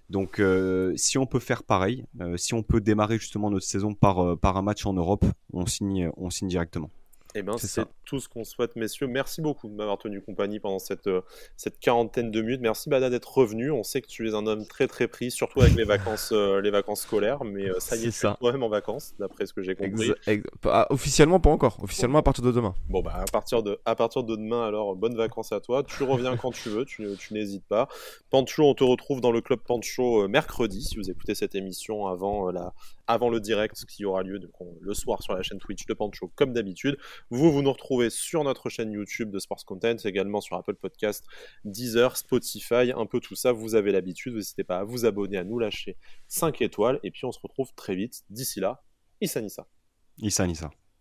Donc, 0.09 0.39
euh, 0.39 0.93
si 0.95 1.17
on 1.17 1.25
peut 1.25 1.39
faire 1.39 1.63
pareil, 1.63 2.05
euh, 2.21 2.37
si 2.37 2.53
on 2.53 2.63
peut 2.63 2.81
démarrer 2.81 3.17
justement 3.17 3.49
notre 3.49 3.65
saison 3.65 3.93
par, 3.93 4.19
euh, 4.19 4.39
un 4.43 4.61
match 4.61 4.85
en 4.85 4.93
Europe, 4.93 5.25
on 5.53 5.65
signe 5.65 6.11
directement. 6.43 6.91
Eh 7.35 7.41
ben, 7.41 7.57
c'est 7.57 7.85
tout 8.05 8.19
ce 8.19 8.29
qu'on 8.29 8.43
souhaite, 8.43 8.75
messieurs. 8.75 9.07
Merci 9.07 9.41
beaucoup 9.41 9.67
de 9.67 9.73
m'avoir 9.73 9.97
tenu 9.97 10.21
compagnie 10.21 10.59
pendant 10.59 10.77
cette, 10.77 11.07
euh, 11.07 11.21
cette 11.57 11.79
quarantaine 11.79 12.29
de 12.29 12.41
minutes. 12.41 12.61
Merci 12.61 12.89
Bada 12.89 13.09
d'être 13.09 13.35
revenu. 13.35 13.71
On 13.71 13.81
sait 13.83 14.01
que 14.01 14.07
tu 14.07 14.29
es 14.29 14.35
un 14.35 14.45
homme 14.45 14.67
très 14.67 14.87
très 14.87 15.07
pris, 15.07 15.31
surtout 15.31 15.61
avec 15.61 15.73
les 15.73 15.83
vacances, 15.83 16.31
euh, 16.31 16.61
les 16.61 16.69
vacances 16.69 17.01
scolaires, 17.01 17.43
mais 17.43 17.69
euh, 17.69 17.79
ça 17.79 17.95
y 17.95 18.05
est, 18.05 18.19
tu 18.19 18.27
es 18.27 18.33
toi-même 18.35 18.61
en 18.61 18.69
vacances, 18.69 19.15
d'après 19.19 19.47
ce 19.47 19.53
que 19.53 19.63
j'ai 19.63 19.75
compris. 19.75 20.11
Ah, 20.65 20.85
officiellement, 20.91 21.39
pas 21.39 21.49
encore. 21.49 21.83
Officiellement, 21.83 22.19
à 22.19 22.23
partir 22.23 22.43
de 22.43 22.51
demain. 22.51 22.75
Bon, 22.89 23.01
bah, 23.01 23.15
à 23.15 23.25
partir 23.25 23.63
de, 23.63 23.79
à 23.85 23.95
partir 23.95 24.23
de 24.23 24.35
demain, 24.35 24.67
alors, 24.67 24.95
bonnes 24.95 25.15
vacances 25.15 25.51
à 25.51 25.59
toi. 25.59 25.83
Tu 25.83 26.03
reviens 26.03 26.37
quand 26.37 26.51
tu 26.51 26.69
veux, 26.69 26.85
tu, 26.85 27.07
tu 27.17 27.33
n'hésites 27.33 27.65
pas. 27.65 27.87
Pancho, 28.29 28.63
on 28.63 28.75
te 28.75 28.83
retrouve 28.83 29.21
dans 29.21 29.31
le 29.31 29.41
club 29.41 29.59
Pancho 29.59 30.27
mercredi, 30.27 30.83
si 30.83 30.97
vous 30.97 31.09
écoutez 31.09 31.33
cette 31.33 31.55
émission 31.55 32.07
avant 32.07 32.51
la, 32.51 32.73
avant 33.07 33.29
le 33.29 33.39
direct 33.39 33.85
qui 33.85 34.05
aura 34.05 34.23
lieu 34.23 34.39
le 34.81 34.93
soir 34.93 35.21
sur 35.21 35.33
la 35.33 35.41
chaîne 35.41 35.59
Twitch 35.59 35.85
de 35.85 35.93
Pancho 35.93 36.31
comme 36.35 36.53
d'habitude. 36.53 36.97
Vous, 37.29 37.51
vous 37.51 37.61
nous 37.61 37.71
retrouvez 37.71 38.09
sur 38.09 38.43
notre 38.43 38.69
chaîne 38.69 38.91
YouTube 38.91 39.29
de 39.29 39.39
Sports 39.39 39.65
Content, 39.65 39.97
également 40.03 40.41
sur 40.41 40.55
Apple 40.55 40.75
Podcast, 40.75 41.25
Deezer, 41.65 42.17
Spotify, 42.17 42.91
un 42.95 43.05
peu 43.05 43.19
tout 43.19 43.35
ça, 43.35 43.51
vous 43.51 43.75
avez 43.75 43.91
l'habitude, 43.91 44.35
n'hésitez 44.35 44.63
pas 44.63 44.79
à 44.79 44.83
vous 44.83 45.05
abonner, 45.05 45.37
à 45.37 45.43
nous 45.43 45.59
lâcher 45.59 45.97
5 46.27 46.61
étoiles, 46.61 46.99
et 47.03 47.11
puis 47.11 47.25
on 47.25 47.31
se 47.31 47.39
retrouve 47.41 47.73
très 47.75 47.95
vite. 47.95 48.23
D'ici 48.29 48.59
là, 48.59 48.83
Issa 49.21 49.41
Nissa. 49.41 49.67
Issa 50.17 50.47
Nissa. 50.47 50.71